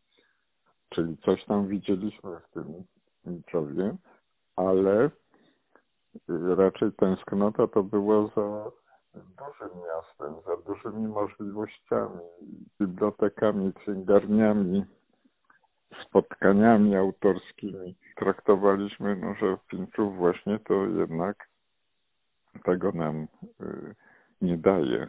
czyli 0.89 1.17
coś 1.17 1.45
tam 1.45 1.69
widzieliśmy 1.69 2.31
w 2.41 2.53
tym 2.55 2.85
Minczowie, 3.27 3.97
ale 4.57 5.11
raczej 6.57 6.93
tęsknota 6.93 7.67
to 7.67 7.83
było 7.83 8.29
za 8.29 8.71
dużym 9.15 9.79
miastem, 9.83 10.35
za 10.47 10.57
dużymi 10.57 11.09
możliwościami, 11.09 12.21
bibliotekami, 12.81 13.73
księgarniami, 13.73 14.85
spotkaniami 16.07 16.97
autorskimi. 16.97 17.97
Traktowaliśmy, 18.17 19.17
no, 19.17 19.35
że 19.35 19.59
Pińczów 19.69 20.17
właśnie 20.17 20.59
to 20.59 20.75
jednak 20.75 21.49
tego 22.65 22.93
nam 22.93 23.29
y, 23.61 23.95
nie 24.43 24.59
daje. 24.59 25.09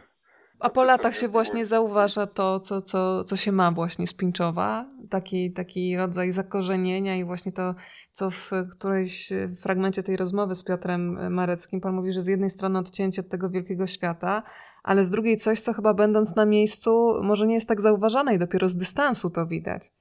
A 0.58 0.70
po 0.70 0.84
latach 0.84 1.16
się 1.16 1.28
właśnie 1.28 1.66
zauważa 1.66 2.26
to, 2.26 2.60
co, 2.60 2.82
co, 2.82 3.24
co 3.24 3.36
się 3.36 3.52
ma 3.52 3.72
właśnie 3.72 4.06
z 4.06 4.12
Pinczowa, 4.12 4.88
taki, 5.10 5.52
taki 5.52 5.96
rodzaj 5.96 6.32
zakorzenienia 6.32 7.16
i 7.16 7.24
właśnie 7.24 7.52
to, 7.52 7.74
co 8.12 8.30
w 8.30 8.50
którejś 8.70 9.32
fragmencie 9.62 10.02
tej 10.02 10.16
rozmowy 10.16 10.54
z 10.54 10.64
Piotrem 10.64 11.34
Mareckim 11.34 11.80
pan 11.80 11.94
mówi, 11.94 12.12
że 12.12 12.22
z 12.22 12.26
jednej 12.26 12.50
strony 12.50 12.78
odcięcie 12.78 13.20
od 13.20 13.28
tego 13.28 13.50
wielkiego 13.50 13.86
świata, 13.86 14.42
ale 14.82 15.04
z 15.04 15.10
drugiej 15.10 15.38
coś, 15.38 15.60
co 15.60 15.72
chyba 15.72 15.94
będąc 15.94 16.36
na 16.36 16.46
miejscu 16.46 17.22
może 17.22 17.46
nie 17.46 17.54
jest 17.54 17.68
tak 17.68 17.80
zauważane 17.80 18.34
i 18.34 18.38
dopiero 18.38 18.68
z 18.68 18.76
dystansu 18.76 19.30
to 19.30 19.46
widać. 19.46 19.92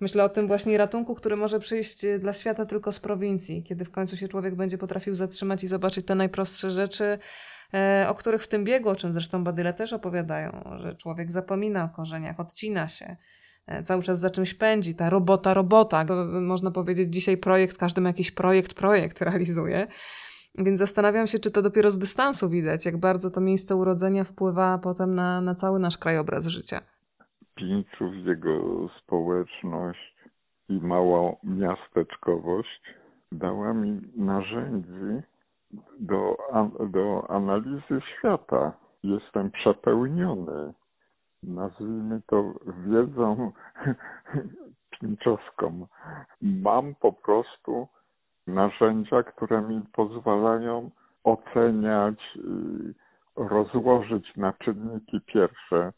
Myślę 0.00 0.24
o 0.24 0.28
tym 0.28 0.46
właśnie 0.46 0.78
ratunku, 0.78 1.14
który 1.14 1.36
może 1.36 1.60
przyjść 1.60 2.06
dla 2.20 2.32
świata 2.32 2.66
tylko 2.66 2.92
z 2.92 3.00
prowincji, 3.00 3.62
kiedy 3.62 3.84
w 3.84 3.90
końcu 3.90 4.16
się 4.16 4.28
człowiek 4.28 4.54
będzie 4.54 4.78
potrafił 4.78 5.14
zatrzymać 5.14 5.64
i 5.64 5.66
zobaczyć 5.66 6.06
te 6.06 6.14
najprostsze 6.14 6.70
rzeczy, 6.70 7.04
E, 7.04 7.18
o 8.08 8.14
których 8.14 8.42
w 8.42 8.48
tym 8.48 8.64
biegu, 8.64 8.88
o 8.88 8.96
czym 8.96 9.12
zresztą 9.12 9.44
Badyle 9.44 9.74
też 9.74 9.92
opowiadają, 9.92 10.64
że 10.76 10.94
człowiek 10.94 11.32
zapomina 11.32 11.84
o 11.84 11.88
korzeniach, 11.88 12.40
odcina 12.40 12.88
się, 12.88 13.16
e, 13.66 13.82
cały 13.82 14.02
czas 14.02 14.18
za 14.18 14.30
czymś 14.30 14.54
pędzi, 14.54 14.94
ta 14.94 15.10
robota, 15.10 15.54
robota. 15.54 16.04
Można 16.42 16.70
powiedzieć 16.70 17.14
dzisiaj 17.14 17.36
projekt, 17.36 17.78
każdy 17.78 18.00
ma 18.00 18.08
jakiś 18.08 18.30
projekt, 18.30 18.74
projekt 18.74 19.22
realizuje. 19.22 19.86
Więc 20.58 20.78
zastanawiam 20.78 21.26
się, 21.26 21.38
czy 21.38 21.50
to 21.50 21.62
dopiero 21.62 21.90
z 21.90 21.98
dystansu 21.98 22.48
widać, 22.48 22.86
jak 22.86 22.96
bardzo 22.96 23.30
to 23.30 23.40
miejsce 23.40 23.76
urodzenia 23.76 24.24
wpływa 24.24 24.78
potem 24.78 25.14
na, 25.14 25.40
na 25.40 25.54
cały 25.54 25.78
nasz 25.78 25.98
krajobraz 25.98 26.46
życia. 26.46 26.80
Pińczów, 27.54 28.12
jego 28.26 28.88
społeczność 28.98 30.14
i 30.68 30.72
mała 30.72 31.32
miasteczkowość 31.44 32.82
dała 33.32 33.74
mi 33.74 34.00
narzędzi 34.16 35.22
do, 36.00 36.36
do 36.90 37.30
analizy 37.30 38.00
świata. 38.00 38.72
Jestem 39.02 39.50
przepełniony, 39.50 40.74
nazwijmy 41.42 42.20
to 42.26 42.52
wiedzą 42.86 43.52
pinczowską. 45.00 45.86
Mam 46.42 46.94
po 46.94 47.12
prostu 47.12 47.88
narzędzia, 48.46 49.22
które 49.22 49.62
mi 49.62 49.80
pozwalają 49.92 50.90
oceniać, 51.24 52.38
rozłożyć 53.36 54.36
na 54.36 54.52
czynniki 54.52 55.20
pierwsze 55.20 55.92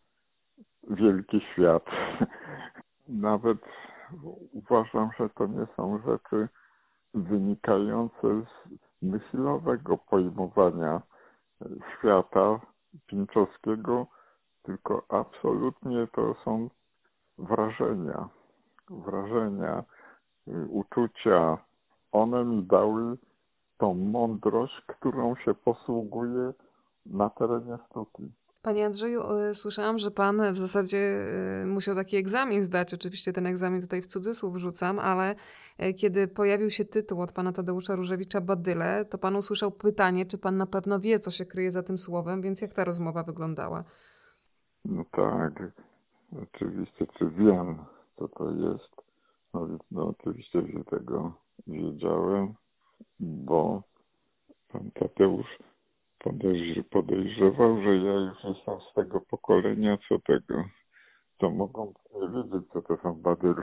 wielki 0.90 1.40
świat. 1.52 1.84
Nawet 3.08 3.58
uważam, 4.52 5.10
że 5.18 5.28
to 5.28 5.46
nie 5.46 5.66
są 5.76 5.98
rzeczy 6.06 6.48
wynikające 7.14 8.28
z 8.28 8.85
myślowego 9.02 9.98
pojmowania 9.98 11.02
świata 11.98 12.60
Pinczowskiego, 13.06 14.06
tylko 14.62 15.02
absolutnie 15.08 16.06
to 16.12 16.34
są 16.44 16.70
wrażenia, 17.38 18.28
wrażenia, 18.90 19.84
uczucia. 20.68 21.58
One 22.12 22.44
mi 22.44 22.62
dały 22.62 23.16
tą 23.78 23.94
mądrość, 23.94 24.82
którą 24.86 25.36
się 25.36 25.54
posługuje 25.54 26.52
na 27.06 27.30
terenie 27.30 27.78
sztuki. 27.86 28.32
Panie 28.66 28.86
Andrzeju, 28.86 29.22
e, 29.22 29.54
słyszałam, 29.54 29.98
że 29.98 30.10
pan 30.10 30.52
w 30.52 30.58
zasadzie 30.58 30.98
e, 30.98 31.66
musiał 31.66 31.94
taki 31.94 32.16
egzamin 32.16 32.64
zdać. 32.64 32.94
Oczywiście 32.94 33.32
ten 33.32 33.46
egzamin 33.46 33.80
tutaj 33.80 34.02
w 34.02 34.06
cudzysłów 34.06 34.54
wrzucam, 34.54 34.98
ale 34.98 35.34
e, 35.78 35.92
kiedy 35.92 36.28
pojawił 36.28 36.70
się 36.70 36.84
tytuł 36.84 37.22
od 37.22 37.32
pana 37.32 37.52
Tadeusza 37.52 37.96
Różewicza 37.96 38.40
Badyle, 38.40 39.04
to 39.04 39.18
pan 39.18 39.36
usłyszał 39.36 39.70
pytanie, 39.70 40.26
czy 40.26 40.38
pan 40.38 40.56
na 40.56 40.66
pewno 40.66 41.00
wie, 41.00 41.20
co 41.20 41.30
się 41.30 41.44
kryje 41.44 41.70
za 41.70 41.82
tym 41.82 41.98
słowem, 41.98 42.42
więc 42.42 42.60
jak 42.62 42.74
ta 42.74 42.84
rozmowa 42.84 43.22
wyglądała? 43.22 43.84
No 44.84 45.04
tak, 45.12 45.52
oczywiście, 46.42 47.06
czy 47.18 47.30
wiem, 47.30 47.78
co 48.16 48.28
to 48.28 48.50
jest. 48.50 48.94
No, 49.54 49.68
no 49.90 50.14
oczywiście, 50.18 50.62
że 50.62 50.84
tego 50.84 51.32
wiedziałem, 51.66 52.54
bo 53.20 53.82
pan 54.68 54.90
Tadeusz 54.90 55.58
podejrzewał, 56.90 57.82
że 57.82 57.96
ja 57.96 58.12
już 58.12 58.44
jestem 58.44 58.80
z 58.80 58.94
tego 58.94 59.20
pokolenia, 59.20 59.98
co 60.08 60.18
tego, 60.18 60.64
to 61.38 61.50
mogą 61.50 61.92
wiedzieć, 62.14 62.68
co 62.72 62.82
to 62.82 62.96
są 62.96 63.14
badyry. 63.14 63.62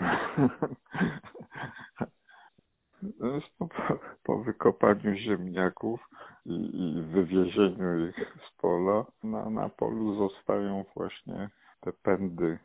Zresztą 3.20 3.68
po, 3.68 4.00
po 4.24 4.44
wykopaniu 4.44 5.16
ziemniaków 5.16 6.10
i, 6.46 6.54
i 6.54 7.02
wywiezieniu 7.02 8.08
ich 8.08 8.36
z 8.48 8.62
pola, 8.62 9.06
na, 9.24 9.50
na 9.50 9.70
polu 9.70 10.16
zostają 10.16 10.86
właśnie 10.96 11.50
te 11.82 11.94
pędy 11.94 12.60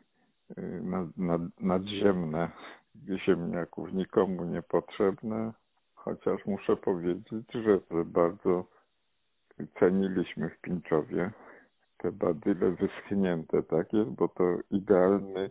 nad, 0.81 1.17
nad, 1.17 1.41
nadziemne 1.59 2.51
ziemniaków, 3.25 3.93
nikomu 3.93 4.45
niepotrzebne, 4.45 5.53
chociaż 5.95 6.45
muszę 6.45 6.75
powiedzieć, 6.77 7.47
że 7.51 7.79
bardzo 8.05 8.78
ceniliśmy 9.79 10.49
w 10.49 10.61
Pińczowie 10.61 11.31
te 11.97 12.11
badyle 12.11 12.71
wyschnięte 12.71 13.63
takie, 13.63 14.05
bo 14.05 14.27
to 14.27 14.43
idealny 14.71 15.49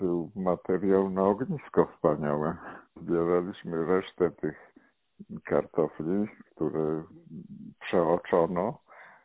był 0.00 0.30
materiał 0.36 1.10
na 1.10 1.22
ognisko 1.22 1.86
wspaniałe. 1.86 2.56
Zbieraliśmy 2.96 3.86
resztę 3.86 4.30
tych 4.30 4.74
kartofli, 5.44 6.28
które 6.50 7.04
przeoczono 7.80 8.78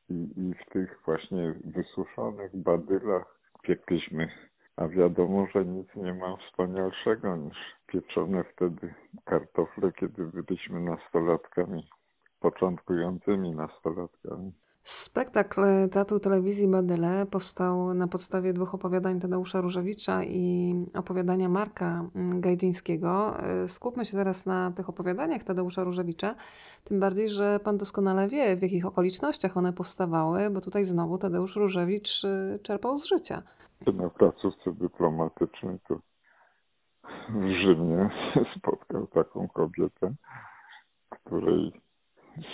i, 0.10 0.14
i 0.38 0.54
w 0.54 0.70
tych 0.70 1.02
właśnie 1.06 1.54
wysuszonych 1.66 2.56
badylach 2.56 3.40
piekliśmy. 3.62 4.30
A 4.76 4.88
wiadomo, 4.88 5.48
że 5.54 5.66
nic 5.66 5.96
nie 5.96 6.14
ma 6.14 6.38
wspanialszego 6.38 7.36
niż 7.36 7.58
pieczone 7.88 8.44
wtedy 8.44 8.94
kartofle, 9.26 9.92
kiedy 9.92 10.26
byliśmy 10.26 10.80
nastolatkami, 10.80 11.90
początkującymi 12.40 13.56
nastolatkami. 13.56 14.52
Spektakl 14.84 15.62
Teatru 15.92 16.20
Telewizji 16.20 16.68
Badyle 16.68 17.26
powstał 17.26 17.94
na 17.94 18.08
podstawie 18.08 18.54
dwóch 18.54 18.76
opowiadań 18.76 19.20
Tadeusza 19.20 19.62
Różewicza 19.62 20.24
i 20.24 20.74
opowiadania 20.94 21.50
Marka 21.50 22.06
Gajdzińskiego. 22.16 23.38
Skupmy 23.68 24.06
się 24.06 24.12
teraz 24.12 24.46
na 24.46 24.72
tych 24.72 24.90
opowiadaniach 24.90 25.44
Tadeusza 25.44 25.84
Różewicza, 25.84 26.36
tym 26.84 27.00
bardziej, 27.00 27.30
że 27.30 27.60
pan 27.64 27.78
doskonale 27.78 28.28
wie, 28.28 28.56
w 28.58 28.62
jakich 28.62 28.86
okolicznościach 28.86 29.58
one 29.58 29.74
powstawały, 29.74 30.50
bo 30.50 30.62
tutaj 30.62 30.86
znowu 30.86 31.18
Tadeusz 31.18 31.56
Różewicz 31.56 32.24
y, 32.24 32.60
czerpał 32.64 32.98
z 32.98 33.06
życia. 33.06 33.44
Na 33.94 34.10
placówce 34.10 34.72
dyplomatycznej 34.74 35.80
to 35.88 35.96
w 37.30 37.44
Rzymie 37.62 38.10
spotkał 38.58 39.08
taką 39.08 39.48
kobietę, 39.48 40.14
której 41.10 41.82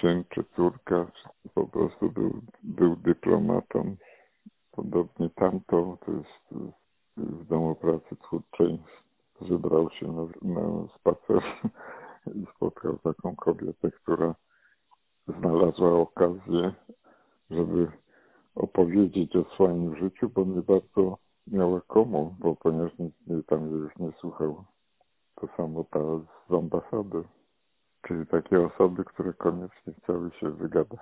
syn 0.01 0.23
czy 0.29 0.43
córka 0.55 1.11
po 1.53 1.67
prostu 1.67 2.11
był, 2.11 2.41
był 2.63 2.95
dyplomatą. 2.95 3.95
Podobnie 4.71 5.29
tamto, 5.29 5.97
to 6.05 6.11
jest 6.11 6.73
w 7.17 7.45
domu 7.45 7.75
pracy 7.75 8.15
twórczej, 8.15 8.79
wybrał 9.41 9.89
się 9.89 10.07
na, 10.07 10.23
na 10.41 10.87
spacer 10.95 11.41
i 12.35 12.45
spotkał 12.55 12.97
taką 12.97 13.35
kobietę, 13.35 13.91
która 13.91 14.35
znalazła 15.27 15.99
okazję, 15.99 16.73
żeby 17.49 17.91
opowiedzieć 18.55 19.35
o 19.35 19.43
swoim 19.43 19.95
życiu, 19.95 20.29
bo 20.29 20.45
nie 20.45 20.61
bardzo 20.61 21.17
miała 21.47 21.81
komu, 21.81 22.35
bo 22.39 22.55
ponieważ 22.55 22.91
nikt 22.97 23.47
tam 23.47 23.71
już 23.71 23.97
nie 23.97 24.11
słuchał. 24.11 24.63
To 25.35 25.47
samo 25.57 25.83
ta 25.83 25.99
z 26.49 26.53
ambasady. 26.53 27.23
Czyli 28.07 28.27
takie 28.27 28.65
osoby, 28.65 29.03
które 29.03 29.33
koniecznie 29.33 29.93
chciały 30.03 30.31
się 30.39 30.49
wygadać. 30.51 30.99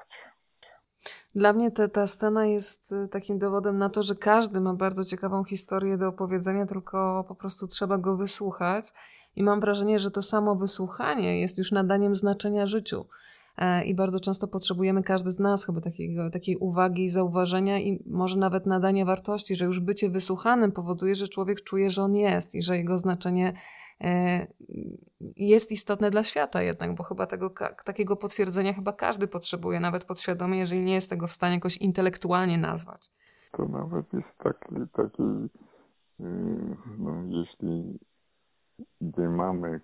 Dla 1.36 1.54
mnie 1.54 1.72
te, 1.72 1.90
ta 1.90 2.08
scena 2.08 2.46
jest 2.46 2.92
y, 2.92 3.08
takim 3.08 3.40
dowodem 3.40 3.78
na 3.78 3.90
to, 3.90 4.04
że 4.04 4.16
każdy 4.16 4.62
ma 4.62 4.74
bardzo 4.74 5.06
ciekawą 5.06 5.44
historię 5.44 5.98
do 5.98 6.08
opowiedzenia, 6.08 6.66
tylko 6.66 7.26
po 7.28 7.36
prostu 7.36 7.68
trzeba 7.68 7.98
go 7.98 8.18
wysłuchać. 8.18 8.94
I 9.36 9.44
mam 9.44 9.60
wrażenie, 9.60 10.00
że 10.00 10.12
to 10.12 10.22
samo 10.22 10.56
wysłuchanie 10.56 11.42
jest 11.42 11.58
już 11.58 11.72
nadaniem 11.72 12.16
znaczenia 12.16 12.66
życiu. 12.66 13.06
E, 13.58 13.84
I 13.86 13.96
bardzo 13.96 14.20
często 14.20 14.48
potrzebujemy, 14.48 15.04
każdy 15.04 15.32
z 15.32 15.40
nas, 15.40 15.66
chyba 15.66 15.82
takiego, 15.82 16.30
takiej 16.30 16.58
uwagi 16.58 17.04
i 17.04 17.10
zauważenia, 17.10 17.80
i 17.80 18.04
może 18.06 18.40
nawet 18.40 18.66
nadania 18.66 19.06
wartości, 19.06 19.56
że 19.56 19.66
już 19.66 19.80
bycie 19.80 20.10
wysłuchanym 20.10 20.72
powoduje, 20.72 21.16
że 21.16 21.28
człowiek 21.28 21.62
czuje, 21.62 21.92
że 21.92 22.04
on 22.04 22.16
jest 22.16 22.56
i 22.56 22.64
że 22.64 22.78
jego 22.78 22.98
znaczenie 22.98 23.54
jest 25.38 25.72
istotne 25.72 26.12
dla 26.12 26.24
świata 26.24 26.62
jednak, 26.62 26.96
bo 26.96 27.04
chyba 27.04 27.26
tego, 27.26 27.54
takiego 27.86 28.16
potwierdzenia 28.16 28.74
chyba 28.74 28.94
każdy 28.94 29.28
potrzebuje, 29.28 29.80
nawet 29.80 30.06
podświadomie, 30.06 30.60
jeżeli 30.60 30.82
nie 30.82 30.94
jest 30.94 31.10
tego 31.10 31.28
w 31.28 31.32
stanie 31.32 31.56
jakoś 31.56 31.78
intelektualnie 31.78 32.58
nazwać. 32.58 33.12
To 33.52 33.66
nawet 33.66 34.14
jest 34.14 34.38
taki, 34.38 34.76
taki 34.94 35.24
y, 36.20 36.78
no, 37.00 37.24
jeśli 37.28 38.00
nie 39.02 39.30
mamy 39.30 39.82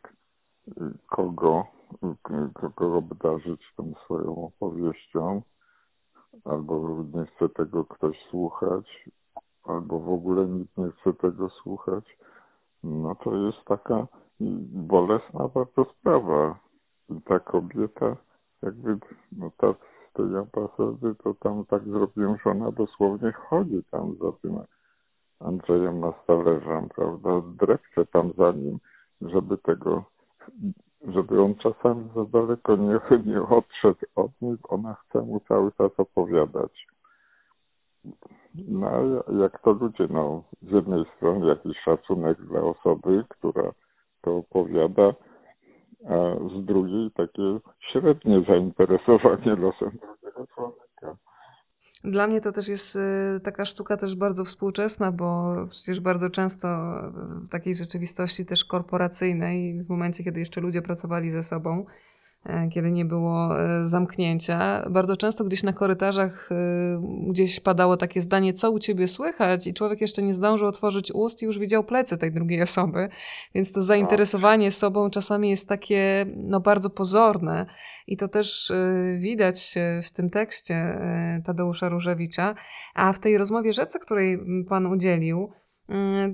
kogo, 1.08 1.66
kogo 2.54 2.98
obdarzyć 2.98 3.62
tą 3.76 3.94
swoją 4.06 4.46
opowieścią, 4.46 5.42
albo 6.46 7.06
nie 7.14 7.26
chce 7.26 7.50
tego 7.50 7.86
ktoś 7.86 8.18
słuchać, 8.30 9.10
albo 9.64 10.00
w 10.00 10.10
ogóle 10.10 10.46
nikt 10.46 10.78
nie 10.78 10.92
chce 10.92 11.14
tego 11.14 11.50
słuchać, 11.50 12.18
no 12.84 13.16
to 13.16 13.36
jest 13.36 13.66
taka 13.66 14.08
bolesna 14.72 15.48
bardzo 15.48 15.86
sprawa. 15.86 16.60
Ta 17.26 17.40
kobieta, 17.40 18.16
jakby, 18.62 18.98
no 19.32 19.52
ta 19.58 19.74
z 19.74 20.14
tej 20.14 20.26
ambasady, 20.26 21.16
to 21.24 21.34
tam 21.34 21.66
tak 21.66 21.84
zrobiłem, 21.84 22.38
że 22.44 22.52
ona 22.52 22.72
dosłownie 22.72 23.32
chodzi 23.32 23.84
tam 23.92 24.16
za 24.16 24.32
tym 24.32 24.60
Andrzejem 25.40 26.00
Nastalerzem, 26.00 26.90
prawda, 26.90 27.42
drepcze 27.42 28.06
tam 28.06 28.34
za 28.38 28.52
nim, 28.52 28.80
żeby 29.22 29.58
tego, 29.58 30.04
żeby 31.08 31.42
on 31.42 31.56
czasami 31.56 32.10
za 32.16 32.26
daleko 32.26 32.76
nie, 32.76 33.00
nie 33.32 33.42
odszedł 33.42 34.06
od 34.16 34.42
niej, 34.42 34.56
ona 34.64 34.94
chce 34.94 35.22
mu 35.22 35.40
cały 35.40 35.72
czas 35.72 35.92
opowiadać. 35.98 36.88
No, 38.68 39.24
jak 39.40 39.62
to 39.62 39.72
ludzie, 39.72 40.08
no, 40.10 40.44
z 40.62 40.72
jednej 40.72 41.06
strony 41.18 41.48
jakiś 41.48 41.78
szacunek 41.86 42.42
dla 42.42 42.62
osoby, 42.62 43.26
która 43.30 43.72
to 44.22 44.38
opowiada, 44.38 45.14
a 46.06 46.36
z 46.50 46.66
drugiej 46.66 47.12
takie 47.12 47.60
średnie 47.92 48.44
zainteresowanie 48.48 49.56
losem 49.56 49.90
drugiego 49.90 50.48
człowieka. 50.56 51.18
Dla 52.04 52.28
mnie 52.28 52.42
to 52.42 52.52
też 52.52 52.68
jest 52.68 52.96
y, 52.96 53.00
taka 53.44 53.66
sztuka 53.66 53.98
też 53.98 54.16
bardzo 54.16 54.46
współczesna, 54.46 55.12
bo 55.12 55.56
przecież 55.70 56.00
bardzo 56.00 56.30
często 56.30 56.68
w 57.46 57.50
takiej 57.50 57.76
rzeczywistości 57.76 58.46
też 58.46 58.66
korporacyjnej, 58.66 59.84
w 59.84 59.90
momencie, 59.90 60.24
kiedy 60.24 60.40
jeszcze 60.40 60.62
ludzie 60.62 60.82
pracowali 60.82 61.32
ze 61.32 61.44
sobą, 61.44 61.86
kiedy 62.74 62.92
nie 62.92 63.06
było 63.06 63.62
e, 63.62 63.86
zamknięcia. 63.86 64.86
Bardzo 64.90 65.18
często 65.18 65.44
gdzieś 65.44 65.64
na 65.64 65.74
korytarzach 65.74 66.50
e, 66.52 66.56
gdzieś 67.30 67.60
padało 67.60 67.98
takie 67.98 68.22
zdanie, 68.22 68.54
co 68.54 68.72
u 68.72 68.80
ciebie 68.80 69.08
słychać 69.08 69.68
i 69.68 69.74
człowiek 69.74 70.02
jeszcze 70.02 70.22
nie 70.22 70.34
zdążył 70.34 70.68
otworzyć 70.68 71.12
ust 71.12 71.42
i 71.42 71.46
już 71.46 71.60
widział 71.60 71.84
plecy 71.84 72.18
tej 72.18 72.32
drugiej 72.32 72.62
osoby. 72.62 73.10
Więc 73.56 73.72
to 73.72 73.82
zainteresowanie 73.82 74.72
sobą 74.72 75.10
czasami 75.10 75.50
jest 75.50 75.68
takie 75.68 76.26
no, 76.36 76.60
bardzo 76.60 76.90
pozorne 76.90 77.66
i 78.08 78.18
to 78.18 78.28
też 78.28 78.72
widać 79.20 79.76
w 80.04 80.12
tym 80.12 80.30
tekście 80.30 81.00
Tadeusza 81.46 81.90
Różewicza. 81.90 82.56
A 82.96 83.14
w 83.14 83.20
tej 83.20 83.38
rozmowie 83.38 83.74
rzece, 83.74 84.00
której 84.00 84.40
pan 84.70 84.86
udzielił, 84.86 85.52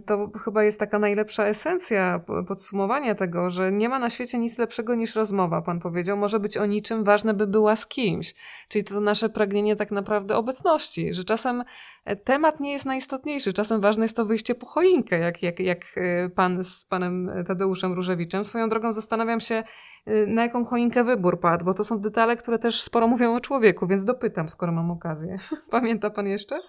to 0.05 0.31
chyba 0.43 0.63
jest 0.63 0.79
taka 0.79 0.99
najlepsza 0.99 1.43
esencja 1.43 2.19
podsumowania 2.47 3.15
tego, 3.15 3.49
że 3.49 3.71
nie 3.71 3.89
ma 3.89 3.99
na 3.99 4.09
świecie 4.09 4.37
nic 4.37 4.59
lepszego 4.59 4.95
niż 4.95 5.15
rozmowa, 5.15 5.61
pan 5.61 5.79
powiedział. 5.79 6.17
Może 6.17 6.39
być 6.39 6.57
o 6.57 6.65
niczym, 6.65 7.03
ważne 7.03 7.33
by 7.33 7.47
była 7.47 7.75
z 7.75 7.87
kimś. 7.87 8.35
Czyli 8.69 8.83
to 8.83 9.01
nasze 9.01 9.29
pragnienie 9.29 9.75
tak 9.75 9.91
naprawdę 9.91 10.35
obecności, 10.35 11.13
że 11.13 11.23
czasem 11.23 11.63
e, 12.05 12.15
temat 12.15 12.59
nie 12.59 12.71
jest 12.71 12.85
najistotniejszy, 12.85 13.53
czasem 13.53 13.81
ważne 13.81 14.05
jest 14.05 14.15
to 14.15 14.25
wyjście 14.25 14.55
po 14.55 14.65
choinkę, 14.65 15.19
jak, 15.19 15.43
jak, 15.43 15.59
jak 15.59 15.79
e, 15.95 16.29
pan 16.29 16.63
z 16.63 16.85
panem 16.85 17.31
Tadeuszem 17.47 17.93
Różewiczem. 17.93 18.43
Swoją 18.43 18.69
drogą 18.69 18.93
zastanawiam 18.93 19.39
się, 19.39 19.63
e, 20.05 20.25
na 20.27 20.43
jaką 20.43 20.65
choinkę 20.65 21.03
wybór 21.03 21.39
padł, 21.39 21.65
bo 21.65 21.73
to 21.73 21.83
są 21.83 21.99
detale, 21.99 22.37
które 22.37 22.59
też 22.59 22.81
sporo 22.81 23.07
mówią 23.07 23.35
o 23.35 23.41
człowieku, 23.41 23.87
więc 23.87 24.03
dopytam, 24.03 24.49
skoro 24.49 24.71
mam 24.71 24.91
okazję. 24.91 25.37
Pamięta 25.71 26.09
pan 26.09 26.27
jeszcze? 26.27 26.59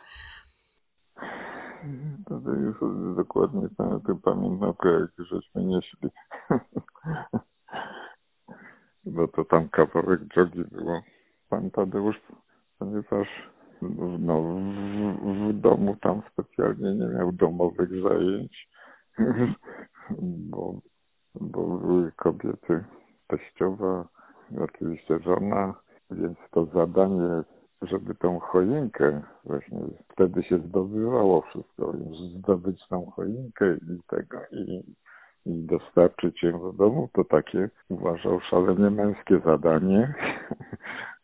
To 2.28 2.51
już 2.51 2.76
dokładnie 3.16 3.68
pamiętnotkę, 4.22 4.89
jak 4.89 5.11
żeśmy 5.18 5.64
nieśli. 5.64 6.11
Bo 9.05 9.28
to 9.28 9.45
tam 9.45 9.68
kawałek 9.68 10.24
drogi 10.24 10.64
było. 10.64 11.03
Pan 11.49 11.70
Tadeusz, 11.70 12.20
ponieważ 12.78 13.28
no, 14.18 14.43
w, 14.43 15.51
w 15.51 15.61
domu 15.61 15.97
tam 15.97 16.22
specjalnie 16.32 16.95
nie 16.95 17.07
miał 17.07 17.32
domowych 17.32 18.03
zajęć, 18.03 18.68
bo, 20.51 20.80
bo 21.41 21.78
były 21.78 22.12
kobiety, 22.12 22.84
teściowa, 23.26 24.09
oczywiście 24.61 25.18
żona, 25.18 25.74
więc 26.11 26.39
to 26.51 26.64
zadanie 26.64 27.43
żeby 27.83 28.14
tą 28.14 28.41
choinkę, 28.41 29.22
właśnie 29.45 29.79
wtedy 30.12 30.43
się 30.43 30.59
zdobywało 30.59 31.43
wszystko, 31.43 31.93
zdobyć 32.39 32.89
tą 32.89 33.11
choinkę 33.11 33.74
i 33.77 34.01
tego 34.07 34.39
i, 34.53 34.95
i 35.47 35.66
dostarczyć 35.66 36.43
ją 36.43 36.61
do 36.61 36.72
domu, 36.72 37.09
to 37.12 37.24
takie 37.24 37.70
uważał 37.89 38.41
szalenie 38.41 38.91
męskie 38.91 39.41
zadanie. 39.45 40.14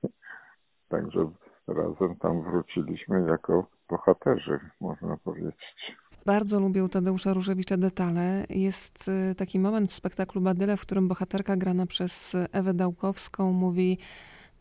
Także 0.88 1.30
razem 1.68 2.16
tam 2.16 2.42
wróciliśmy 2.42 3.26
jako 3.28 3.66
bohaterzy, 3.90 4.60
można 4.80 5.16
powiedzieć. 5.16 5.96
Bardzo 6.26 6.60
lubię 6.60 6.88
Tadeusza 6.88 7.34
Różewicza 7.34 7.76
detale. 7.76 8.44
Jest 8.50 9.08
y, 9.08 9.34
taki 9.34 9.58
moment 9.58 9.90
w 9.90 9.94
spektaklu 9.94 10.40
Badyle, 10.40 10.76
w 10.76 10.82
którym 10.82 11.08
bohaterka 11.08 11.56
grana 11.56 11.86
przez 11.86 12.36
Ewę 12.52 12.74
Dałkowską 12.74 13.52
mówi 13.52 13.98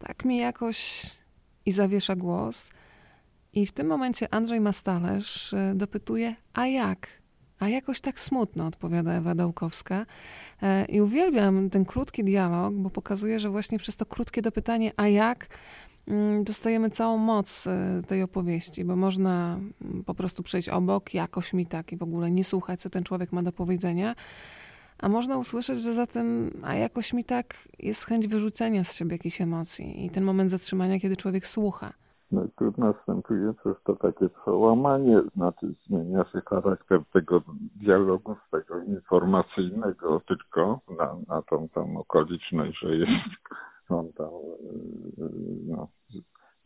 tak 0.07 0.25
mi 0.25 0.37
jakoś 0.37 1.05
i 1.65 1.71
zawiesza 1.71 2.15
głos. 2.15 2.71
I 3.53 3.65
w 3.65 3.71
tym 3.71 3.87
momencie 3.87 4.33
Andrzej 4.33 4.61
Mastalerz 4.61 5.53
y, 5.53 5.73
dopytuje, 5.75 6.35
a 6.53 6.67
jak? 6.67 7.07
A 7.59 7.69
jakoś 7.69 8.01
tak 8.01 8.19
smutno, 8.19 8.67
odpowiada 8.67 9.13
Ewa 9.13 9.35
Dałkowska. 9.35 10.05
E, 10.61 10.85
I 10.85 11.01
uwielbiam 11.01 11.69
ten 11.69 11.85
krótki 11.85 12.23
dialog, 12.23 12.73
bo 12.73 12.89
pokazuje, 12.89 13.39
że 13.39 13.49
właśnie 13.49 13.79
przez 13.79 13.97
to 13.97 14.05
krótkie 14.05 14.41
dopytanie, 14.41 14.91
a 14.97 15.07
jak, 15.07 15.47
Mm, 16.07 16.43
dostajemy 16.43 16.89
całą 16.89 17.17
moc 17.17 17.67
e, 17.67 18.01
tej 18.07 18.23
opowieści, 18.23 18.85
bo 18.85 18.95
można 18.95 19.59
mm, 19.81 20.03
po 20.03 20.13
prostu 20.15 20.43
przejść 20.43 20.69
obok, 20.69 21.13
jakoś 21.13 21.53
mi 21.53 21.65
tak 21.65 21.91
i 21.91 21.97
w 21.97 22.03
ogóle 22.03 22.31
nie 22.31 22.43
słuchać, 22.43 22.81
co 22.81 22.89
ten 22.89 23.03
człowiek 23.03 23.31
ma 23.31 23.43
do 23.43 23.51
powiedzenia, 23.51 24.15
a 25.01 25.09
można 25.09 25.37
usłyszeć, 25.37 25.81
że 25.81 25.93
za 25.93 26.07
tym, 26.07 26.51
a 26.63 26.75
jakoś 26.75 27.13
mi 27.13 27.23
tak 27.23 27.45
jest 27.79 28.05
chęć 28.05 28.27
wyrzucenia 28.27 28.83
z 28.83 28.93
siebie 28.93 29.11
jakiejś 29.11 29.41
emocji 29.41 30.05
i 30.05 30.09
ten 30.09 30.23
moment 30.23 30.51
zatrzymania, 30.51 30.99
kiedy 30.99 31.17
człowiek 31.17 31.47
słucha. 31.47 31.93
No 32.31 32.47
tu 32.55 32.73
następuje 32.77 33.53
też 33.63 33.77
to 33.83 33.95
takie 33.95 34.29
przełamanie, 34.29 35.21
znaczy 35.35 35.73
zmienia 35.87 36.25
się 36.31 36.41
charakter 36.49 36.99
tego 37.13 37.41
dialogu 37.75 38.35
z 38.47 38.51
tego 38.51 38.83
informacyjnego 38.83 40.21
tylko 40.27 40.79
na, 40.97 41.17
na 41.27 41.41
tą 41.41 41.69
tam 41.69 41.97
okoliczność, 41.97 42.79
że 42.79 42.95
jest 42.95 43.11
on 43.89 44.13
tam 44.13 44.29
no, 45.67 45.87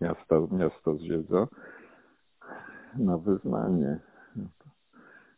miasto, 0.02 0.48
miasto 0.52 0.96
zwiedza 0.96 1.48
na 2.98 3.18
wyznanie. 3.18 4.00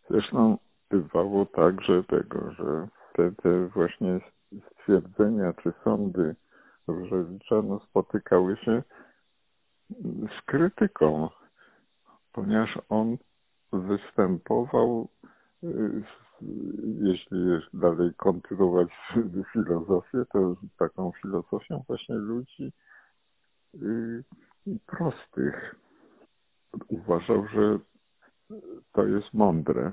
Zresztą 0.10 0.58
bywało 0.90 1.46
tak, 1.46 1.82
że 1.82 2.04
tego, 2.04 2.52
że 2.52 2.88
te, 3.14 3.32
te 3.32 3.68
właśnie 3.68 4.20
stwierdzenia 4.74 5.54
czy 5.54 5.74
sądy 5.84 6.36
Różewicza 6.88 7.62
no, 7.62 7.80
spotykały 7.80 8.58
się 8.58 8.84
z 10.40 10.46
krytyką, 10.46 11.30
ponieważ 12.34 12.80
on 12.90 13.18
występował 13.74 15.08
jeśli 17.02 17.40
dalej 17.74 18.12
kontynuować 18.18 18.90
filozofię, 19.54 20.26
to 20.34 20.56
taką 20.80 21.12
filozofią 21.22 21.84
właśnie 21.88 22.16
ludzi 22.16 22.74
y, 23.76 24.24
prostych. 24.86 25.76
Uważał, 26.88 27.48
że 27.48 27.80
to 28.92 29.06
jest 29.06 29.34
mądre. 29.34 29.92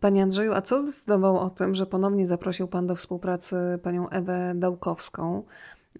Panie 0.00 0.22
Andrzeju, 0.22 0.52
a 0.52 0.62
co 0.62 0.80
zdecydował 0.80 1.38
o 1.38 1.50
tym, 1.50 1.74
że 1.74 1.86
ponownie 1.86 2.26
zaprosił 2.26 2.68
Pan 2.68 2.86
do 2.86 2.96
współpracy 2.96 3.56
panią 3.82 4.08
Ewę 4.08 4.52
Dałkowską? 4.56 5.42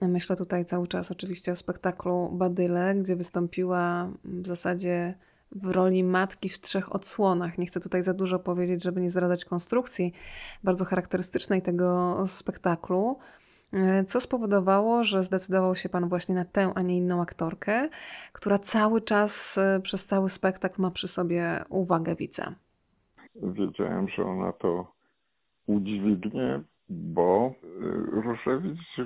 Myślę 0.00 0.36
tutaj 0.36 0.64
cały 0.64 0.88
czas 0.88 1.10
oczywiście 1.10 1.52
o 1.52 1.56
spektaklu 1.56 2.28
Badyle, 2.32 2.94
gdzie 2.94 3.16
wystąpiła 3.16 4.08
w 4.24 4.46
zasadzie 4.46 5.14
w 5.52 5.66
roli 5.66 6.04
matki 6.04 6.48
w 6.48 6.60
trzech 6.60 6.94
odsłonach. 6.94 7.58
Nie 7.58 7.66
chcę 7.66 7.80
tutaj 7.80 8.02
za 8.02 8.14
dużo 8.14 8.38
powiedzieć, 8.38 8.82
żeby 8.82 9.00
nie 9.00 9.10
zdradzać 9.10 9.44
konstrukcji 9.44 10.12
bardzo 10.64 10.84
charakterystycznej 10.84 11.62
tego 11.62 12.16
spektaklu. 12.26 13.18
Co 14.06 14.20
spowodowało, 14.20 15.04
że 15.04 15.22
zdecydował 15.22 15.76
się 15.76 15.88
Pan 15.88 16.08
właśnie 16.08 16.34
na 16.34 16.44
tę, 16.44 16.72
a 16.74 16.82
nie 16.82 16.96
inną 16.96 17.22
aktorkę, 17.22 17.88
która 18.32 18.58
cały 18.58 19.00
czas 19.00 19.58
e, 19.58 19.80
przez 19.80 20.06
cały 20.06 20.30
spektakl 20.30 20.82
ma 20.82 20.90
przy 20.90 21.08
sobie 21.08 21.64
uwagę 21.68 22.16
widza? 22.16 22.54
Wiedziałem, 23.42 24.08
że 24.08 24.24
ona 24.24 24.52
to 24.52 24.92
udźwignie, 25.66 26.60
bo 26.88 27.52
e, 27.52 27.76
Różewicz 28.10 28.96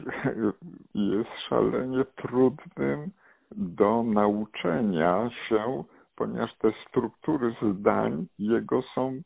jest 0.95 1.31
szalenie 1.49 2.05
trudnym 2.17 3.11
do 3.51 4.03
nauczenia 4.03 5.31
się 5.49 5.85
ponieważ 6.21 6.57
te 6.57 6.73
struktury 6.89 7.55
zdań 7.63 8.27
jego 8.39 8.83
są 8.95 9.21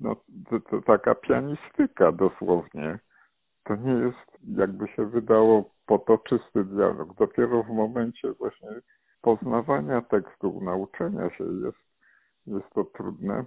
no, 0.00 0.16
to, 0.50 0.60
to 0.60 0.82
taka 0.82 1.14
pianistyka 1.14 2.12
dosłownie. 2.12 2.98
To 3.64 3.76
nie 3.76 3.92
jest, 3.92 4.56
jakby 4.56 4.88
się 4.88 5.06
wydało, 5.06 5.70
potoczysty 5.86 6.64
dialog. 6.64 7.14
Dopiero 7.14 7.62
w 7.62 7.68
momencie 7.68 8.32
właśnie 8.32 8.68
poznawania 9.22 10.00
tekstu, 10.02 10.60
nauczenia 10.62 11.30
się 11.30 11.44
jest, 11.44 11.78
jest 12.46 12.70
to 12.74 12.84
trudne 12.84 13.44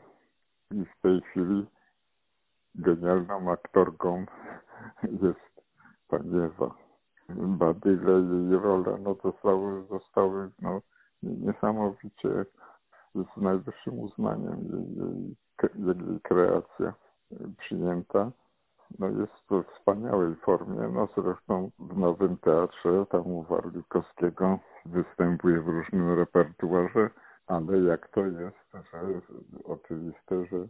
i 0.74 0.86
w 0.86 1.01
tej 1.01 1.21
chwili 1.21 1.65
genialną 2.76 3.51
aktorką 3.51 4.26
jest 5.24 5.63
pani 6.07 6.39
Ewa. 6.39 6.76
Badyle 7.30 8.11
jej 8.11 8.59
rola 8.59 8.97
no, 8.97 9.15
zostały, 9.24 9.86
zostały 9.88 10.49
no, 10.61 10.82
niesamowicie 11.24 12.45
z 13.15 13.41
najwyższym 13.41 13.99
uznaniem 13.99 14.59
jej, 14.71 14.95
jej, 15.86 16.05
jej 16.07 16.19
kreacja 16.21 16.93
przyjęta. 17.57 18.32
No 18.99 19.07
jest 19.07 19.47
to 19.49 19.63
w 19.63 19.67
wspaniałej 19.67 20.36
formie. 20.36 20.89
No 20.93 21.07
zresztą 21.17 21.69
w 21.80 21.97
Nowym 21.97 22.38
Teatrze, 22.38 23.05
tam 23.09 23.28
u 23.28 23.43
Warlikowskiego 23.43 24.59
występuje 24.86 25.61
w 25.61 25.67
różnym 25.67 26.13
repertuarze, 26.13 27.09
ale 27.48 27.80
jak 27.80 28.08
to 28.08 28.26
jest, 28.26 28.58
że 28.91 29.22
oczywiste, 29.64 30.46
że 30.52 30.68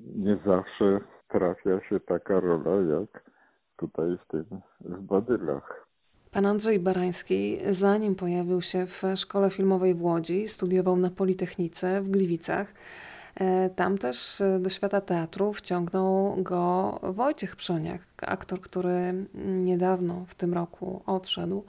nie 0.00 0.38
zawsze 0.46 1.00
trafia 1.28 1.80
się 1.88 2.00
taka 2.00 2.40
rola 2.40 3.00
jak 3.00 3.30
tutaj 3.76 4.18
w 4.24 4.28
tym 4.30 4.44
w 4.80 5.00
Badylach. 5.00 5.88
Pan 6.30 6.46
Andrzej 6.46 6.78
Barański, 6.78 7.58
zanim 7.70 8.14
pojawił 8.14 8.62
się 8.62 8.86
w 8.86 9.02
Szkole 9.16 9.50
Filmowej 9.50 9.94
w 9.94 10.02
Łodzi, 10.02 10.48
studiował 10.48 10.96
na 10.96 11.10
Politechnice 11.10 12.00
w 12.02 12.10
Gliwicach. 12.10 12.74
E, 13.40 13.70
tam 13.70 13.98
też 13.98 14.40
e, 14.40 14.58
do 14.58 14.70
świata 14.70 15.00
teatru 15.00 15.52
wciągnął 15.52 16.36
go 16.42 16.92
Wojciech 17.02 17.56
Przoniak, 17.56 18.02
aktor, 18.22 18.60
który 18.60 19.26
niedawno 19.44 20.24
w 20.26 20.34
tym 20.34 20.54
roku 20.54 21.02
odszedł. 21.06 21.64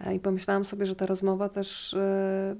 E, 0.00 0.14
I 0.14 0.20
pomyślałam 0.20 0.64
sobie, 0.64 0.86
że 0.86 0.96
ta 0.96 1.06
rozmowa 1.06 1.48
też 1.48 1.96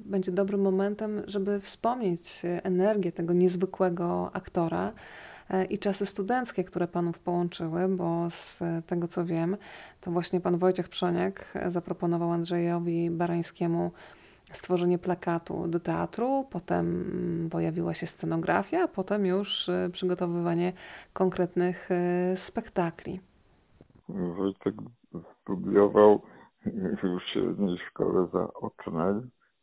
będzie 0.05 0.32
dobrym 0.32 0.61
momentem, 0.61 1.22
żeby 1.26 1.61
wspomnieć 1.61 2.43
energię 2.62 3.12
tego 3.12 3.32
niezwykłego 3.32 4.30
aktora 4.32 4.93
E, 5.51 5.64
i 5.64 5.78
czasy 5.78 6.07
studenckie, 6.07 6.64
które 6.64 6.89
panów 6.89 7.18
połączyły, 7.18 7.89
bo 7.89 8.30
z 8.30 8.61
tego 8.86 9.09
co 9.09 9.24
wiem, 9.24 9.57
to 10.01 10.11
właśnie 10.11 10.41
pan 10.41 10.59
Wojciech 10.59 10.89
Przoniak 10.89 11.59
zaproponował 11.66 12.32
Andrzejowi 12.32 13.11
Barańskiemu 13.11 13.93
stworzenie 14.53 14.99
plakatu 14.99 15.68
do 15.68 15.80
teatru, 15.80 16.47
potem 16.51 16.86
mm, 16.86 17.51
pojawiła 17.51 17.95
się 17.95 18.07
scenografia, 18.07 18.89
potem 18.89 19.26
już 19.26 19.68
e, 19.68 19.91
przygotowywanie 19.93 20.72
konkretnych 21.12 21.89
e, 21.91 22.36
spektakli. 22.36 23.20
Wojtek 24.09 24.74
studiował 25.43 26.22
w 26.67 27.21
średniej 27.33 27.79
szkole 27.79 28.29
zaocznej 28.33 29.15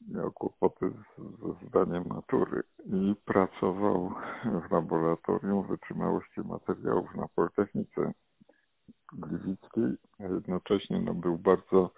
miał 0.08 0.32
kłopoty 0.32 0.92
ze 1.18 1.68
zdaniem 1.68 2.04
matury 2.08 2.64
i 2.86 3.16
pracował 3.26 4.12
w 4.68 4.72
laboratorium 4.72 5.68
wytrzymałości 5.68 6.42
materiałów 6.42 7.16
na 7.16 7.28
Politechnice 7.28 8.14
Gliwickiej. 9.14 9.98
Jednocześnie 10.20 11.02
no, 11.02 11.14
był 11.14 11.38
bardzo 11.38 11.92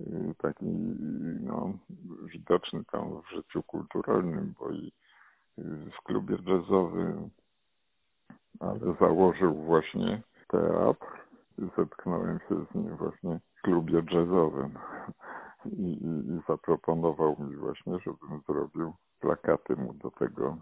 y, 0.00 0.34
taki 0.38 0.66
no, 1.40 1.72
widoczny 2.24 2.84
tam 2.92 3.22
w 3.22 3.30
życiu 3.34 3.62
kulturalnym, 3.62 4.54
bo 4.58 4.70
i 4.70 4.92
w 5.58 6.02
klubie 6.04 6.36
jazzowym, 6.46 7.30
ale 8.60 8.94
założył 9.00 9.54
właśnie 9.54 10.22
teatr. 10.48 11.29
Zetknąłem 11.76 12.38
się 12.48 12.64
z 12.70 12.74
nim 12.74 12.96
właśnie 12.96 13.40
w 13.54 13.62
klubie 13.62 14.02
jazzowym 14.12 14.78
i, 15.66 15.92
i, 15.92 16.32
i 16.34 16.40
zaproponował 16.48 17.36
mi 17.38 17.56
właśnie, 17.56 17.98
żebym 17.98 18.40
zrobił 18.48 18.92
plakaty 19.20 19.76
mu 19.76 19.94
do 19.94 20.10
tego 20.10 20.56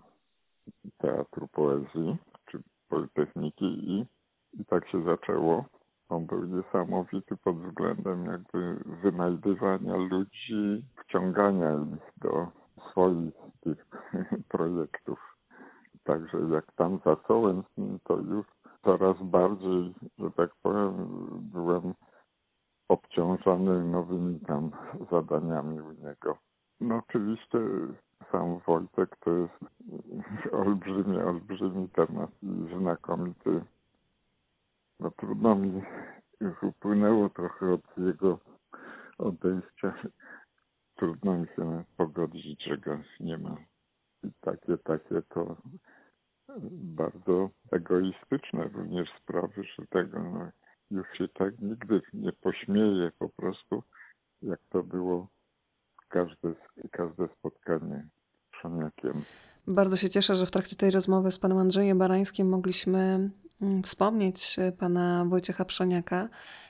teatru 0.99 1.49
poezji 1.49 2.17
czy 2.47 2.63
Politechniki 2.89 3.65
i, 3.65 4.07
i 4.53 4.65
tak 4.65 4.89
się 4.89 5.05
zaczęło. 5.05 5.65
On 6.09 6.27
był 6.27 6.45
niesamowity 6.45 7.37
pod 7.37 7.57
względem 7.59 8.27
jakby 8.27 8.77
wynajdywania 9.03 9.97
ludzi, 9.97 10.85
wciągania 10.97 11.73
ich 11.73 12.13
do 12.23 12.49
swoich 12.91 13.35
tych 13.61 13.87
projektów. 14.49 15.37
Także 16.05 16.39
jak 16.39 16.73
tam 16.73 16.99
zacząłem 17.05 17.63
z 17.63 17.79
nim, 17.79 17.99
to 18.05 18.17
już 18.17 18.47
coraz 18.85 19.23
bardziej, 19.23 19.95
że 20.19 20.31
tak 20.31 20.51
powiem, 20.63 20.93
byłem 21.41 21.95
obciążony 22.89 23.85
nowymi 23.85 24.41
tam 24.41 24.71
zadaniami 25.11 25.81
u 25.81 25.93
niego. 25.93 26.39
No 26.81 27.03
oczywiście 27.09 27.59
sam 28.33 28.59
Wojtek 28.67 29.17
to 29.17 29.31
jest 29.31 29.55
olbrzymi, 30.53 31.19
olbrzymi 31.19 31.89
temat 31.89 32.31
i 32.43 32.79
znakomity. 32.79 33.65
No 35.01 35.11
trudno 35.11 35.55
mi 35.55 35.83
już 36.41 36.63
upłynęło 36.63 37.29
trochę 37.29 37.73
od 37.73 37.99
jego 37.99 38.39
odejścia. 39.19 39.95
Trudno 40.95 41.39
mi 41.39 41.47
się 41.47 41.85
pogodzić, 41.97 42.65
że 42.65 42.79
go 42.79 42.99
nie 43.21 43.39
ma. 43.39 43.57
I 44.23 44.31
takie, 44.41 44.79
takie 44.79 45.23
to 45.23 45.57
bardzo 46.73 47.51
egoistyczne 47.73 48.69
również 48.69 49.09
sprawy, 49.23 49.65
że 49.65 49.87
tego 49.87 50.23
no, 50.23 50.51
już 50.91 51.07
się 51.19 51.29
tak 51.29 51.59
nigdy 51.59 52.01
nie 52.13 52.33
pośmieje 52.33 53.11
po 53.19 53.29
prostu, 53.29 53.83
jak 54.43 54.61
to 54.71 54.83
było 54.83 55.29
każde, 56.09 56.55
każde 56.91 57.29
spotkanie 57.29 58.09
Szaniakiem. 58.63 59.23
Bardzo 59.69 59.97
się 59.97 60.11
cieszę, 60.11 60.37
że 60.37 60.47
w 60.47 60.51
trakcie 60.51 60.77
tej 60.77 60.91
rozmowy 60.91 61.33
z 61.33 61.39
panem 61.39 61.59
Andrzejem 61.59 61.99
Barańskim 61.99 62.49
mogliśmy 62.49 63.31
mm, 63.63 63.83
wspomnieć 63.83 64.57
pana 64.79 65.25
Wojciecha 65.29 65.65
Przoniaka 65.65 66.29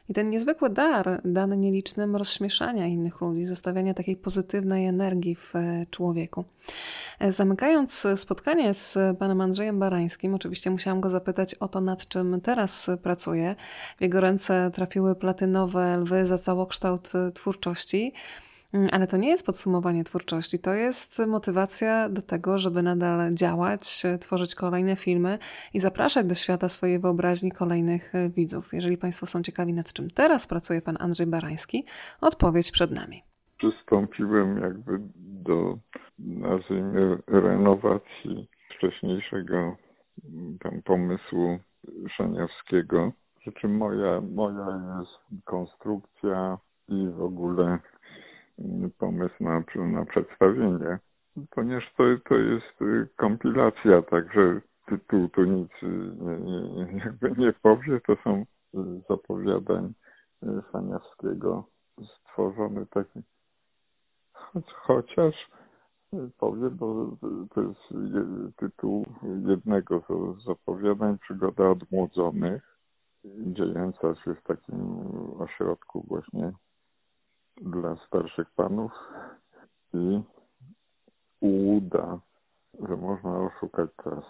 i 0.09 0.15
ten 0.15 0.31
niezwykły 0.31 0.71
dar 0.71 1.21
dany 1.25 1.57
nielicznym 1.57 2.17
rozśmieszania 2.17 2.87
innych 2.87 3.21
ludzi, 3.21 3.45
zostawiania 3.45 3.95
takiej 3.95 4.17
pozytywnej 4.17 4.87
energii 4.87 5.35
w 5.35 5.57
e, 5.57 5.87
człowieku. 5.91 6.45
E, 7.19 7.33
zamykając 7.33 8.07
spotkanie 8.17 8.75
z 8.75 8.99
panem 9.19 9.41
Andrzejem 9.41 9.79
Barańskim, 9.79 10.35
oczywiście 10.35 10.71
musiałam 10.71 11.01
go 11.01 11.11
zapytać 11.11 11.55
o 11.55 11.69
to, 11.69 11.81
nad 11.81 12.09
czym 12.09 12.41
teraz 12.41 12.91
pracuje. 13.03 13.57
W 13.99 14.03
jego 14.03 14.21
ręce 14.21 14.71
trafiły 14.75 15.15
platynowe 15.15 15.99
lwy 15.99 16.27
za 16.27 16.39
całokształt 16.39 17.13
twórczości. 17.35 18.13
Mm, 18.75 18.89
ale 18.93 19.07
to 19.07 19.17
nie 19.17 19.29
jest 19.29 19.47
podsumowanie 19.47 20.05
twórczości, 20.05 20.59
to 20.59 20.75
jest 20.75 21.27
motywacja 21.27 22.09
do 22.09 22.23
tego, 22.23 22.59
żeby 22.59 22.83
nadal 22.83 23.35
działać, 23.35 24.03
tworzyć 24.21 24.55
kolejne 24.55 24.97
filmy 24.97 25.39
i 25.75 25.81
zapraszać 25.81 26.27
do 26.27 26.35
świata 26.35 26.69
swojej 26.69 26.99
wyobraźni 26.99 27.53
kolejnych 27.53 28.15
e, 28.15 28.31
widzów. 28.31 28.73
Jeżeli 28.73 28.99
Państwo 28.99 29.27
są 29.27 29.43
ciekawi, 29.43 29.73
nad 29.73 29.93
czym 29.93 30.11
teraz 30.11 30.47
pracuje 30.47 30.83
Pan 30.83 30.97
Andrzej 31.01 31.27
Barański, 31.27 31.85
odpowiedź 32.21 32.71
przed 32.71 32.91
nami. 32.91 33.23
Przystąpiłem 33.59 34.61
jakby 34.61 34.99
do, 35.19 35.79
nazwijmy, 36.19 37.19
renowacji 37.27 38.49
wcześniejszego 38.77 39.57
mm, 39.57 40.59
tam 40.59 40.83
pomysłu 40.83 41.59
Szaniawskiego. 42.17 43.13
Przy 43.41 43.53
czym 43.53 43.77
moja, 43.77 44.21
moja 44.21 44.81
jest 44.99 45.45
konstrukcja 45.45 46.59
i 46.89 47.09
w 47.09 47.23
ogóle 47.23 47.79
pomysł 48.99 49.35
na, 49.41 49.63
na 49.77 50.05
przedstawienie, 50.05 50.99
ponieważ 51.51 51.93
to, 51.97 52.05
to 52.29 52.35
jest 52.35 52.83
y, 52.83 53.09
kompilacja, 53.17 54.03
także 54.03 54.61
tytuł 54.87 55.29
tu 55.29 55.45
nic 55.45 55.71
y, 55.83 55.87
nie, 56.41 56.99
jakby 57.05 57.31
nie 57.31 57.53
powie, 57.53 58.01
to 58.07 58.17
są 58.25 58.45
z 58.75 59.11
opowiadań 59.11 59.93
Faniawskiego 60.73 61.65
y, 62.01 62.05
stworzony 62.05 62.87
taki, 62.87 63.21
chociaż 64.75 65.51
powiem, 66.39 66.77
bo 66.77 67.17
to 67.55 67.63
jest 67.63 67.81
tytuł 68.57 69.07
jednego 69.49 70.03
z 70.45 70.49
opowiadań 70.49 71.19
Przygoda 71.19 71.71
odmłodzonych, 71.71 72.79
dziejąca 73.25 74.15
się 74.15 74.35
w 74.35 74.43
takim 74.43 75.01
ośrodku 75.39 76.05
właśnie 76.09 76.53
dla 77.61 77.97
starszych 78.07 78.51
panów 78.51 78.93
i 79.95 80.21
uda, 81.41 82.21
że 82.89 82.97
można 82.97 83.39
oszukać 83.39 83.91
czas, 84.05 84.25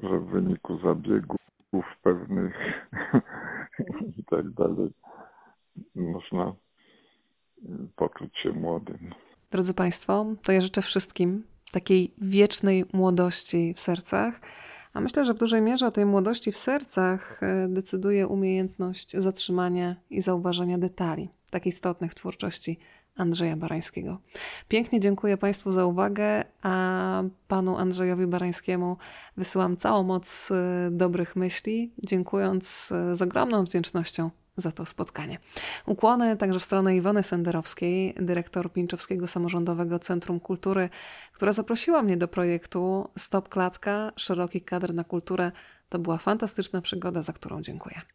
że 0.00 0.18
w 0.18 0.26
wyniku 0.26 0.78
zabiegów 0.78 1.86
pewnych 2.02 2.54
i 4.18 4.24
tak 4.24 4.50
dalej 4.50 4.90
można 5.94 6.54
poczuć 7.96 8.38
się 8.38 8.52
młodym. 8.52 9.14
Drodzy 9.50 9.74
Państwo, 9.74 10.26
to 10.42 10.52
ja 10.52 10.60
życzę 10.60 10.82
wszystkim 10.82 11.42
takiej 11.72 12.14
wiecznej 12.18 12.84
młodości 12.92 13.74
w 13.74 13.80
sercach. 13.80 14.40
A 14.92 15.00
myślę, 15.00 15.24
że 15.24 15.34
w 15.34 15.38
dużej 15.38 15.62
mierze 15.62 15.86
o 15.86 15.90
tej 15.90 16.06
młodości 16.06 16.52
w 16.52 16.58
sercach 16.58 17.42
e, 17.42 17.68
decyduje 17.68 18.28
umiejętność 18.28 19.10
zatrzymania 19.16 19.96
i 20.10 20.20
zauważenia 20.20 20.78
detali 20.78 21.28
tak 21.54 21.66
istotnych 21.66 22.12
w 22.12 22.14
twórczości 22.14 22.78
Andrzeja 23.16 23.56
Barańskiego. 23.56 24.18
Pięknie 24.68 25.00
dziękuję 25.00 25.36
Państwu 25.36 25.70
za 25.70 25.86
uwagę, 25.86 26.44
a 26.62 27.22
Panu 27.48 27.76
Andrzejowi 27.76 28.26
Barańskiemu 28.26 28.96
wysyłam 29.36 29.76
całą 29.76 30.02
moc 30.02 30.50
y, 30.50 30.54
dobrych 30.90 31.36
myśli, 31.36 31.92
dziękując 31.98 32.92
y, 33.12 33.16
z 33.16 33.22
ogromną 33.22 33.64
wdzięcznością 33.64 34.30
za 34.56 34.72
to 34.72 34.86
spotkanie. 34.86 35.38
Ukłony 35.86 36.36
także 36.36 36.58
w 36.60 36.64
stronę 36.64 36.96
Iwony 36.96 37.22
Senderowskiej, 37.22 38.14
dyrektor 38.16 38.72
Pińczowskiego 38.72 39.26
Samorządowego 39.26 39.98
Centrum 39.98 40.40
Kultury, 40.40 40.88
która 41.32 41.52
zaprosiła 41.52 42.02
mnie 42.02 42.16
do 42.16 42.28
projektu 42.28 43.08
Stop 43.18 43.48
Klatka, 43.48 44.12
szeroki 44.16 44.60
kadr 44.60 44.94
na 44.94 45.04
kulturę. 45.04 45.52
To 45.88 45.98
była 45.98 46.18
fantastyczna 46.18 46.82
przygoda, 46.82 47.22
za 47.22 47.32
którą 47.32 47.62
dziękuję. 47.62 48.14